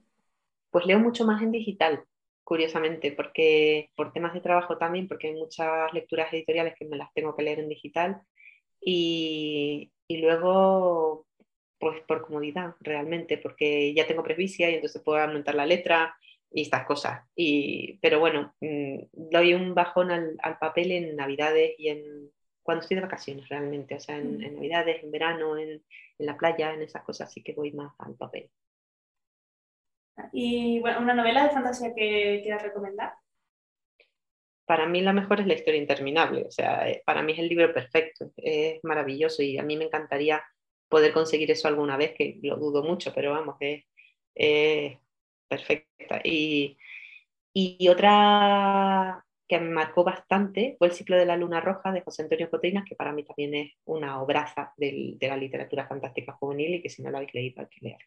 Pues 0.71 0.87
leo 0.87 1.01
mucho 1.01 1.27
más 1.27 1.43
en 1.43 1.51
digital, 1.51 2.05
curiosamente, 2.47 3.11
porque 3.11 3.91
por 3.97 4.13
temas 4.13 4.33
de 4.33 4.41
trabajo 4.41 4.79
también, 4.79 5.09
porque 5.09 5.27
hay 5.27 5.35
muchas 5.35 5.93
lecturas 5.93 6.33
editoriales 6.33 6.75
que 6.79 6.85
me 6.85 6.97
las 6.97 7.13
tengo 7.13 7.35
que 7.35 7.43
leer 7.43 7.59
en 7.59 7.69
digital. 7.69 8.23
Y, 8.81 9.91
y 10.07 10.19
luego, 10.19 11.27
pues 11.81 12.01
por 12.07 12.23
comodidad, 12.23 12.75
realmente, 12.79 13.37
porque 13.37 13.93
ya 13.95 14.07
tengo 14.07 14.23
presbicia 14.23 14.71
y 14.71 14.75
entonces 14.75 15.03
puedo 15.03 15.19
aumentar 15.19 15.57
la 15.57 15.67
letra 15.67 16.17
y 16.53 16.63
estas 16.63 16.87
cosas. 16.87 17.23
Y, 17.35 17.99
pero 18.01 18.21
bueno, 18.21 18.55
mm, 18.61 18.99
doy 19.13 19.55
un 19.55 19.75
bajón 19.75 20.13
al, 20.13 20.59
papel 20.61 20.93
en 20.93 21.17
Navidades 21.17 21.75
y 21.79 21.89
en 21.89 22.31
cuando 22.63 22.83
estoy 22.83 22.95
de 22.97 23.03
vacaciones 23.03 23.49
realmente, 23.49 23.97
o 23.97 24.01
sea, 24.01 24.19
en, 24.19 24.39
Navidades, 24.39 25.03
en 25.03 25.11
verano, 25.11 25.59
en, 25.59 25.83
la 26.19 26.37
playa, 26.37 26.73
en 26.75 26.83
esas 26.83 27.03
cosas, 27.03 27.33
sí 27.33 27.43
que 27.43 27.55
voy 27.55 27.73
más 27.73 27.93
al 27.99 28.15
papel. 28.15 28.51
¿Y 30.33 30.81
bueno, 30.81 31.01
una 31.01 31.15
novela 31.15 31.45
de 31.45 31.51
fantasía 31.51 31.95
que 31.95 32.41
quieras 32.43 32.63
recomendar? 32.63 33.15
Para 34.65 34.87
mí 34.87 35.01
la 35.01 35.13
mejor 35.13 35.41
es 35.41 35.47
La 35.47 35.55
historia 35.55 35.81
interminable, 35.81 36.45
o 36.47 36.51
sea, 36.51 36.89
eh, 36.89 37.03
para 37.07 37.23
mí 37.23 37.33
es 37.33 37.39
el 37.39 37.49
libro 37.49 37.73
perfecto, 37.73 38.33
es 38.37 38.83
maravilloso 38.83 39.43
y 39.43 39.59
a 39.59 39.63
mí 39.63 39.77
me 39.77 39.85
encantaría 39.85 40.43
poder 40.89 41.13
conseguir 41.13 41.51
eso 41.51 41.69
alguna 41.69 41.97
vez, 41.97 42.15
que 42.15 42.39
lo 42.43 42.57
dudo 42.57 42.83
mucho, 42.83 43.13
pero 43.15 43.33
vamos, 43.33 43.57
es, 43.61 44.99
perfecta. 45.49 46.21
Y, 46.25 46.77
y, 47.53 47.89
otra 47.89 49.25
que 49.49 49.61
me 49.61 49.71
marcó 49.71 50.03
bastante 50.05 50.77
fue 50.79 50.89
El 50.89 50.95
ciclo 50.95 51.17
de 51.17 51.27
la 51.27 51.37
luna 51.37 51.61
roja 51.61 51.93
de 51.93 52.03
José 52.03 52.23
Antonio 52.23 52.51
Cotrinas, 52.51 52.85
que 52.85 52.97
para 52.97 53.13
mí 53.13 53.25
también 53.25 53.55
es 53.55 53.73
una 53.85 54.21
obraza 54.21 54.73
de 54.77 55.17
la 55.21 55.37
literatura 55.37 55.87
fantástica 55.87 56.33
juvenil 56.33 56.75
y 56.77 56.83
que 56.83 56.91
si 56.91 57.03
no 57.03 57.11
la 57.11 57.19
habéis 57.19 57.35
leído 57.35 57.63
hay 57.63 57.69
que 57.69 57.81
leer. 57.83 58.01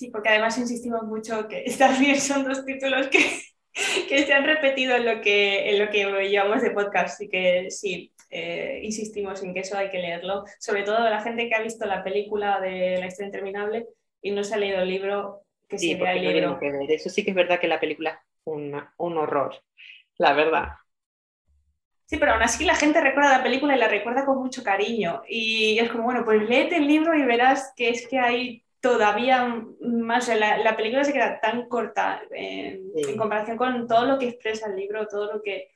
Sí, 0.00 0.08
porque 0.08 0.30
además 0.30 0.56
insistimos 0.56 1.02
mucho 1.02 1.46
que 1.46 1.62
estas 1.66 2.00
bien 2.00 2.18
son 2.18 2.42
dos 2.42 2.64
títulos 2.64 3.08
que, 3.08 3.18
que 4.08 4.24
se 4.24 4.32
han 4.32 4.46
repetido 4.46 4.96
en 4.96 5.04
lo 5.04 5.20
que, 5.20 5.68
en 5.68 5.78
lo 5.78 5.90
que 5.90 6.06
llevamos 6.26 6.62
de 6.62 6.70
podcast 6.70 7.20
y 7.20 7.28
que 7.28 7.70
sí, 7.70 8.10
eh, 8.30 8.80
insistimos 8.82 9.42
en 9.42 9.52
que 9.52 9.60
eso 9.60 9.76
hay 9.76 9.90
que 9.90 9.98
leerlo. 9.98 10.44
Sobre 10.58 10.84
todo 10.84 11.10
la 11.10 11.20
gente 11.20 11.50
que 11.50 11.54
ha 11.54 11.60
visto 11.60 11.84
la 11.84 12.02
película 12.02 12.60
de 12.60 12.96
La 12.98 13.08
historia 13.08 13.26
interminable 13.26 13.88
y 14.22 14.30
no 14.30 14.42
se 14.42 14.54
ha 14.54 14.56
leído 14.56 14.80
el 14.80 14.88
libro, 14.88 15.42
que 15.68 15.78
sí, 15.78 15.94
se 15.94 16.02
el 16.02 16.22
libro. 16.22 16.58
Eso 16.88 17.10
sí 17.10 17.22
que 17.22 17.32
es 17.32 17.36
verdad 17.36 17.60
que 17.60 17.68
la 17.68 17.78
película 17.78 18.12
es 18.12 18.22
un 18.46 19.18
horror, 19.18 19.62
la 20.16 20.32
verdad. 20.32 20.68
Sí, 22.06 22.16
pero 22.16 22.32
aún 22.32 22.42
así 22.42 22.64
la 22.64 22.74
gente 22.74 23.02
recuerda 23.02 23.36
la 23.36 23.42
película 23.42 23.76
y 23.76 23.78
la 23.78 23.86
recuerda 23.86 24.24
con 24.24 24.38
mucho 24.38 24.64
cariño. 24.64 25.20
Y 25.28 25.78
es 25.78 25.90
como, 25.90 26.04
bueno, 26.04 26.24
pues 26.24 26.48
léete 26.48 26.78
el 26.78 26.86
libro 26.86 27.14
y 27.14 27.22
verás 27.22 27.74
que 27.76 27.90
es 27.90 28.08
que 28.08 28.18
hay 28.18 28.64
todavía 28.80 29.64
más. 29.80 30.28
La, 30.28 30.58
la 30.58 30.76
película 30.76 31.04
se 31.04 31.12
queda 31.12 31.40
tan 31.40 31.68
corta 31.68 32.22
en 32.32 33.16
comparación 33.16 33.56
con 33.56 33.86
todo 33.86 34.04
lo 34.04 34.18
que 34.18 34.28
expresa 34.28 34.68
el 34.68 34.76
libro, 34.76 35.06
todo 35.06 35.34
lo 35.34 35.42
que, 35.42 35.70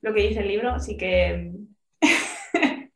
lo 0.00 0.12
que 0.12 0.28
dice 0.28 0.40
el 0.40 0.48
libro. 0.48 0.70
Así 0.70 0.96
que 0.96 1.52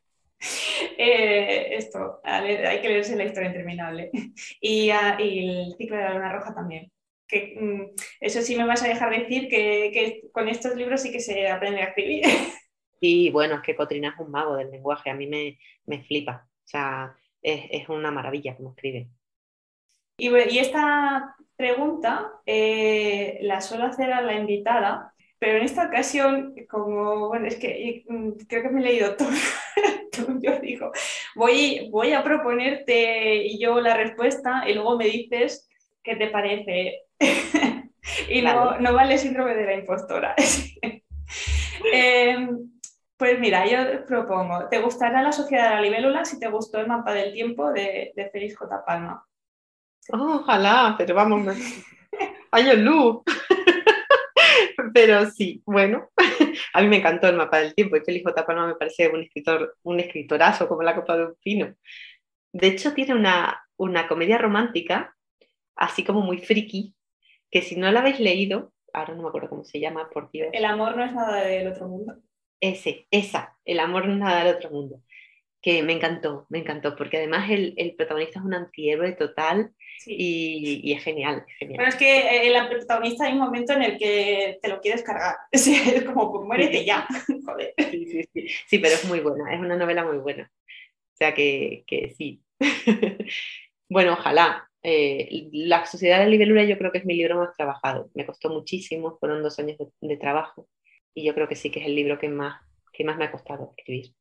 Eh, 0.97 1.75
esto, 1.75 2.21
hay 2.23 2.81
que 2.81 2.87
leerse 2.87 3.15
la 3.15 3.25
historia 3.25 3.49
interminable. 3.49 4.11
Y, 4.61 4.89
el 4.89 5.75
ciclo 5.77 5.97
de 5.97 6.03
la 6.03 6.13
luna 6.13 6.31
roja 6.31 6.53
también. 6.53 6.91
Que, 7.27 7.57
mm, 7.59 7.95
eso 8.21 8.41
sí 8.41 8.55
me 8.55 8.65
vas 8.65 8.83
a 8.83 8.87
dejar 8.87 9.09
decir 9.09 9.49
que, 9.49 10.21
con 10.31 10.47
estos 10.47 10.75
libros 10.75 11.01
sí 11.01 11.11
que 11.11 11.19
se 11.19 11.47
aprende 11.49 11.81
a 11.81 11.85
escribir. 11.85 12.23
Y 13.05 13.31
bueno, 13.31 13.55
es 13.55 13.61
que 13.63 13.75
Cotrina 13.75 14.13
es 14.13 14.19
un 14.25 14.31
mago 14.31 14.55
del 14.55 14.71
lenguaje, 14.71 15.09
a 15.09 15.13
mí 15.13 15.27
me, 15.27 15.59
me 15.85 16.01
flipa. 16.05 16.47
O 16.47 16.67
sea, 16.67 17.13
es, 17.41 17.65
es, 17.69 17.89
una 17.89 18.11
maravilla 18.11 18.55
como 18.55 18.69
escribe. 18.69 19.09
Y, 20.17 20.29
y 20.29 20.59
esta 20.59 21.35
pregunta 21.55 22.31
eh, 22.45 23.39
la 23.41 23.61
suelo 23.61 23.85
hacer 23.85 24.11
a 24.11 24.21
la 24.21 24.35
invitada, 24.35 25.13
pero 25.39 25.57
en 25.57 25.63
esta 25.63 25.87
ocasión, 25.87 26.55
como, 26.69 27.27
bueno, 27.27 27.47
es 27.47 27.57
que 27.57 28.03
mm, 28.07 28.31
creo 28.47 28.63
que 28.63 28.69
me 28.69 28.81
he 28.81 28.83
leído 28.83 29.15
todo, 29.17 29.29
yo 30.41 30.59
digo, 30.59 30.91
voy, 31.35 31.89
voy 31.91 32.13
a 32.13 32.23
proponerte 32.23 33.45
y 33.45 33.59
yo 33.59 33.79
la 33.81 33.95
respuesta 33.95 34.63
y 34.67 34.73
luego 34.73 34.97
me 34.97 35.05
dices 35.05 35.69
qué 36.03 36.15
te 36.15 36.27
parece. 36.27 37.01
y 38.29 38.41
no, 38.41 38.79
no 38.79 38.93
vale 38.93 39.17
síndrome 39.17 39.55
de 39.55 39.65
la 39.65 39.75
impostora. 39.75 40.35
Em, 41.91 42.71
pues 43.17 43.39
mira, 43.39 43.65
yo 43.67 44.05
propongo, 44.05 44.69
¿te 44.69 44.79
gustará 44.79 45.21
la 45.21 45.31
sociedad 45.31 45.69
de 45.69 45.75
la 45.75 45.81
libélula 45.81 46.23
si 46.25 46.39
te 46.39 46.47
gustó 46.47 46.79
el 46.79 46.87
mapa 46.87 47.13
del 47.13 47.33
tiempo 47.33 47.71
de, 47.71 48.13
de 48.15 48.29
Félix 48.29 48.57
J. 48.57 48.85
Palma? 48.85 49.25
Ojalá, 50.09 50.95
pero 50.97 51.15
vamos, 51.15 51.55
año 52.51 52.73
luz. 52.75 53.23
pero 54.93 55.29
sí, 55.31 55.61
bueno, 55.65 56.09
a 56.73 56.81
mí 56.81 56.87
me 56.87 56.97
encantó 56.97 57.27
el 57.27 57.35
mapa 57.35 57.59
del 57.59 57.73
tiempo 57.73 57.97
y 57.97 58.01
Félix 58.01 58.25
J. 58.25 58.45
Palma 58.45 58.67
me 58.67 58.75
parece 58.75 59.09
un 59.09 59.21
escritor, 59.21 59.77
un 59.83 59.99
escritorazo 59.99 60.67
como 60.67 60.83
la 60.83 60.95
copa 60.95 61.17
de 61.17 61.25
un 61.25 61.35
pino. 61.41 61.73
De 62.51 62.67
hecho, 62.67 62.93
tiene 62.93 63.15
una, 63.15 63.61
una 63.77 64.07
comedia 64.07 64.37
romántica, 64.37 65.15
así 65.75 66.03
como 66.03 66.21
muy 66.21 66.37
friki, 66.39 66.95
que 67.49 67.61
si 67.61 67.75
no 67.75 67.91
la 67.91 68.01
habéis 68.01 68.19
leído, 68.19 68.73
ahora 68.93 69.15
no 69.15 69.23
me 69.23 69.29
acuerdo 69.29 69.49
cómo 69.49 69.63
se 69.63 69.79
llama, 69.79 70.09
por 70.09 70.29
Dios. 70.31 70.49
El 70.53 70.65
amor 70.65 70.95
no 70.95 71.03
es 71.03 71.13
nada 71.13 71.43
del 71.43 71.67
otro 71.67 71.87
mundo. 71.87 72.15
Ese, 72.59 73.07
esa, 73.11 73.57
el 73.65 73.79
amor 73.79 74.05
no 74.05 74.13
es 74.13 74.19
nada 74.19 74.43
del 74.43 74.55
otro 74.55 74.69
mundo 74.69 75.01
que 75.63 75.81
me 75.81 75.93
encantó, 75.93 76.45
me 76.49 76.59
encantó, 76.59 76.93
porque 76.97 77.17
además 77.17 77.49
el, 77.49 77.73
el 77.77 77.95
protagonista 77.95 78.39
es 78.39 78.45
un 78.45 78.53
antihéroe 78.53 79.13
total 79.13 79.71
y, 80.05 80.81
y, 80.83 80.91
es 80.91 81.01
genial, 81.01 81.45
genial. 81.57 81.77
Pero 81.77 81.89
es 81.89 81.95
que 81.95 82.47
el 82.47 82.67
protagonista 82.67 83.25
hay 83.25 83.31
un 83.31 83.39
momento 83.39 83.71
en 83.71 83.83
el 83.83 83.97
que 83.97 84.59
te 84.61 84.67
lo 84.67 84.81
quieres 84.81 85.03
cargar, 85.03 85.37
es 85.51 86.03
como, 86.03 86.33
pues 86.33 86.45
muérete 86.45 86.83
ya, 86.83 87.07
joder. 87.45 87.73
Sí, 87.77 88.05
sí, 88.07 88.29
sí, 88.33 88.47
sí, 88.67 88.79
pero 88.79 88.95
es 88.95 89.05
muy 89.05 89.21
buena, 89.21 89.53
es 89.53 89.61
una 89.61 89.77
novela 89.77 90.03
muy 90.03 90.17
buena, 90.17 90.51
o 90.53 91.15
sea 91.15 91.33
que, 91.33 91.85
que 91.87 92.13
sí. 92.17 92.43
bueno, 93.89 94.13
ojalá. 94.13 94.69
Eh, 94.85 95.47
la 95.53 95.85
Sociedad 95.85 96.17
de 96.19 96.25
la 96.25 96.29
Libélula 96.29 96.65
yo 96.65 96.77
creo 96.77 96.91
que 96.91 96.97
es 96.97 97.05
mi 97.05 97.15
libro 97.15 97.37
más 97.37 97.55
trabajado, 97.55 98.09
me 98.15 98.25
costó 98.25 98.49
muchísimo, 98.49 99.17
fueron 99.17 99.41
dos 99.41 99.57
años 99.59 99.77
de, 99.77 99.87
de 100.01 100.17
trabajo 100.17 100.67
y 101.13 101.23
yo 101.23 101.33
creo 101.33 101.47
que 101.47 101.55
sí 101.55 101.71
que 101.71 101.79
es 101.79 101.85
el 101.85 101.95
libro 101.95 102.19
que 102.19 102.27
más, 102.27 102.61
que 102.91 103.05
más 103.05 103.15
me 103.15 103.23
ha 103.23 103.31
costado 103.31 103.73
escribir. 103.77 104.13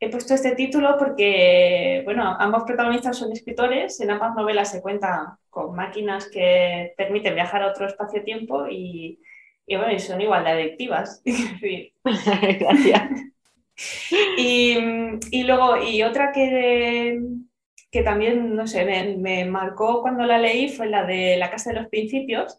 He 0.00 0.10
puesto 0.10 0.34
este 0.34 0.54
título 0.54 0.96
porque, 0.98 2.02
bueno, 2.04 2.36
ambos 2.38 2.64
protagonistas 2.64 3.16
son 3.16 3.32
escritores, 3.32 4.00
en 4.00 4.10
ambas 4.10 4.34
novelas 4.34 4.70
se 4.70 4.82
cuenta 4.82 5.38
con 5.48 5.74
máquinas 5.74 6.28
que 6.28 6.92
permiten 6.96 7.34
viajar 7.34 7.62
a 7.62 7.68
otro 7.68 7.86
espacio-tiempo 7.86 8.66
y, 8.68 9.20
y, 9.66 9.76
bueno, 9.76 9.92
y 9.92 9.98
son 10.00 10.20
igual 10.20 10.44
de 10.44 10.50
adictivas. 10.50 11.22
Gracias. 12.04 13.10
y, 14.38 14.76
y, 15.30 15.44
luego, 15.44 15.76
y 15.82 16.02
otra 16.02 16.32
que, 16.32 17.20
que 17.90 18.02
también, 18.02 18.54
no 18.54 18.66
sé, 18.66 18.84
me, 18.84 19.16
me, 19.16 19.44
marcó 19.44 20.02
cuando 20.02 20.24
la 20.26 20.38
leí 20.38 20.68
fue 20.68 20.88
la 20.88 21.04
de 21.04 21.36
La 21.36 21.50
Casa 21.50 21.70
de 21.70 21.80
los 21.80 21.88
Principios 21.88 22.58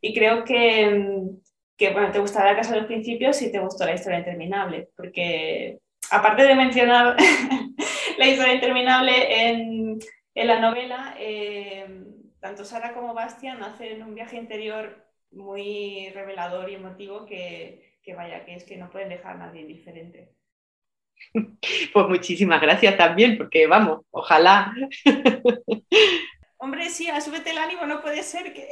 y 0.00 0.14
creo 0.14 0.44
que, 0.44 1.22
que 1.76 1.90
bueno, 1.92 2.12
te 2.12 2.18
gustará 2.18 2.52
La 2.52 2.56
Casa 2.56 2.74
de 2.74 2.80
los 2.80 2.86
Principios 2.86 3.36
si 3.36 3.50
te 3.50 3.60
gustó 3.60 3.84
la 3.84 3.94
historia 3.94 4.18
interminable, 4.18 4.90
porque 4.96 5.80
aparte 6.10 6.42
de 6.42 6.54
mencionar 6.54 7.16
la 8.18 8.26
historia 8.26 8.54
interminable 8.54 9.48
en, 9.48 9.98
la 10.34 10.58
novela, 10.60 11.14
eh, 11.18 11.86
tanto 12.40 12.64
Sara 12.64 12.92
como 12.92 13.14
Bastian 13.14 13.62
hacen 13.62 14.02
un 14.02 14.14
viaje 14.14 14.36
interior 14.36 15.06
muy 15.30 16.10
revelador 16.14 16.70
y 16.70 16.74
emotivo 16.74 17.24
que, 17.24 18.00
vaya, 18.16 18.44
que 18.44 18.54
es 18.54 18.64
que 18.64 18.76
no 18.76 18.90
pueden 18.90 19.08
dejar 19.08 19.36
a 19.36 19.46
nadie 19.46 19.64
diferente. 19.64 20.32
Pues 21.92 22.08
muchísimas 22.08 22.60
gracias 22.60 22.96
también, 22.96 23.38
porque 23.38 23.68
vamos, 23.68 24.00
ojalá. 24.10 24.74
Hombre, 26.58 26.90
sí, 26.90 27.08
a 27.08 27.20
súbete 27.20 27.50
el 27.50 27.58
ánimo, 27.58 27.86
no 27.86 28.02
puede 28.02 28.22
ser 28.22 28.52
que... 28.52 28.68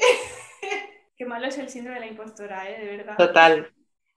Qué 1.17 1.25
malo 1.25 1.47
es 1.47 1.59
el 1.59 1.69
síndrome 1.69 2.01
de 2.01 2.07
la 2.07 2.11
impostora, 2.11 2.69
¿eh? 2.69 2.81
de 2.81 2.97
verdad. 2.97 3.17
Total, 3.17 3.73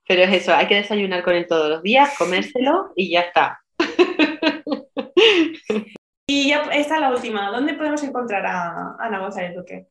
pero 0.08 0.24
es 0.24 0.34
eso, 0.34 0.53
hay 0.53 0.68
que 0.68 0.76
desayunar 0.76 1.24
con 1.24 1.36
él 1.36 1.47
todos 1.47 1.70
los 1.70 1.84
días, 1.84 2.18
comérselo 2.18 2.91
y 2.95 3.12
ya 3.12 3.22
está. 3.22 3.62
Y 6.28 6.49
ya 6.49 6.64
está 6.74 6.99
la 6.99 7.12
última. 7.12 7.51
¿Dónde 7.51 7.76
podemos 7.76 8.01
encontrar 8.03 8.45
a 8.47 8.95
Ana 8.99 9.20
González 9.20 9.56
Duque? 9.56 9.88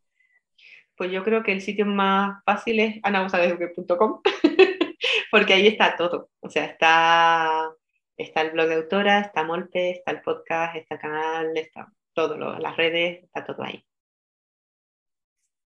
Pues 0.97 1.12
yo 1.12 1.23
creo 1.23 1.45
que 1.45 1.53
el 1.53 1.61
sitio 1.61 1.87
más 1.87 2.43
fácil 2.45 2.81
es 2.81 2.97
anagonzalezduque.com 3.03 4.21
porque 5.31 5.55
ahí 5.55 5.69
está 5.69 5.97
todo. 5.97 6.31
O 6.41 6.51
sea, 6.51 6.65
está, 6.65 7.71
está 8.17 8.41
el 8.43 8.51
blog 8.51 8.69
de 8.69 8.75
autora, 8.75 9.21
está 9.21 9.45
Molpe, 9.45 9.91
está 9.91 10.11
el 10.11 10.23
podcast, 10.23 10.77
está 10.77 10.97
el 10.97 11.01
canal, 11.01 11.57
está 11.57 11.93
todo, 12.12 12.37
las 12.59 12.77
redes, 12.77 13.25
está 13.25 13.45
todo 13.45 13.62
ahí. 13.62 13.85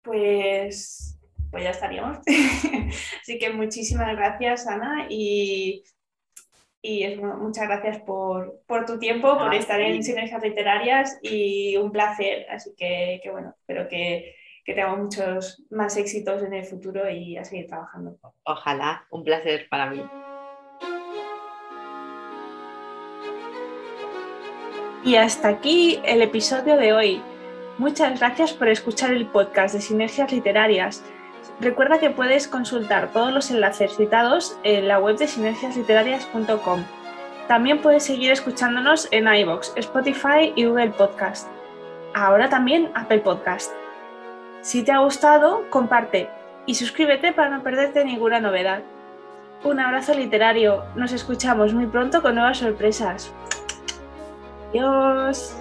Pues 0.04 1.20
pues 1.52 1.64
ya 1.64 1.70
estaríamos. 1.72 2.20
Así 3.22 3.39
que 3.39 3.50
muchísimas 3.52 4.16
gracias, 4.16 4.68
Ana, 4.68 5.08
y, 5.10 5.84
y 6.82 7.16
muchas 7.18 7.68
gracias 7.68 8.00
por, 8.00 8.62
tu 8.86 9.00
tiempo, 9.00 9.38
por 9.38 9.54
estar 9.54 9.80
en 9.82 10.04
Sinergias 10.04 10.43
Literarias 10.43 11.20
y 11.22 11.78
un 11.78 11.91
placer. 11.91 12.46
Así 12.50 12.72
que, 12.78 13.22
bueno, 13.32 13.56
espero 13.60 13.88
que, 13.88 14.36
que 14.64 14.74
tengamos 14.74 15.00
muchos 15.00 15.64
más 15.70 15.98
éxitos 15.98 16.43
en 16.43 16.54
el 16.54 16.66
futuro 16.66 17.10
y 17.10 17.38
a 17.38 17.43
seguir 17.43 17.68
trabajando. 17.68 18.18
Ojalá, 18.43 19.06
un 19.10 19.24
placer 19.24 19.68
para 19.70 19.89
mí. 19.89 20.02
Y 25.06 25.18
hasta 25.18 25.50
aquí 25.50 26.00
el 26.04 26.24
episodio 26.24 26.78
de 26.78 26.93
hoy. 26.93 27.22
Muchas 27.78 28.20
gracias 28.20 28.54
por 28.54 28.70
escuchar 28.70 29.12
el 29.12 29.28
podcast 29.28 29.76
de 29.76 29.82
Sinergias 29.82 30.32
Literarias. 30.32 31.04
Recuerda 31.60 31.99
que 31.99 32.10
puedes 32.10 32.47
consultar 32.47 33.12
todos 33.14 33.32
los 33.34 33.49
enlaces 33.49 33.95
citados 33.95 34.58
en 34.64 34.88
la 34.88 34.99
web 34.99 35.18
de 35.18 35.28
sinergiasliterarias.com. 35.28 36.84
También 37.47 37.82
puedes 37.82 38.03
seguir 38.03 38.32
escuchándonos 38.32 39.08
en 39.12 39.34
iBox, 39.34 39.74
Spotify 39.76 40.51
y 40.56 40.66
Google 40.66 40.91
Podcast. 40.91 41.47
Ahora 42.14 42.49
también 42.49 42.91
Apple 42.93 43.20
Podcast. 43.20 43.72
Si 44.62 44.84
te 44.84 44.91
ha 44.91 44.99
gustado, 44.99 45.70
comparte 45.70 46.30
y 46.66 46.76
suscríbete 46.76 47.34
para 47.34 47.49
no 47.49 47.64
perderte 47.64 48.03
ninguna 48.03 48.39
novedad. 48.39 48.82
Un 49.64 49.80
abrazo 49.80 50.14
literario. 50.14 50.84
Nos 50.95 51.12
escuchamos 51.12 51.74
muy 51.74 51.86
pronto 51.86 52.22
con 52.22 52.36
nuevas 52.36 52.58
sorpresas. 52.58 53.32
Adiós. 54.70 55.56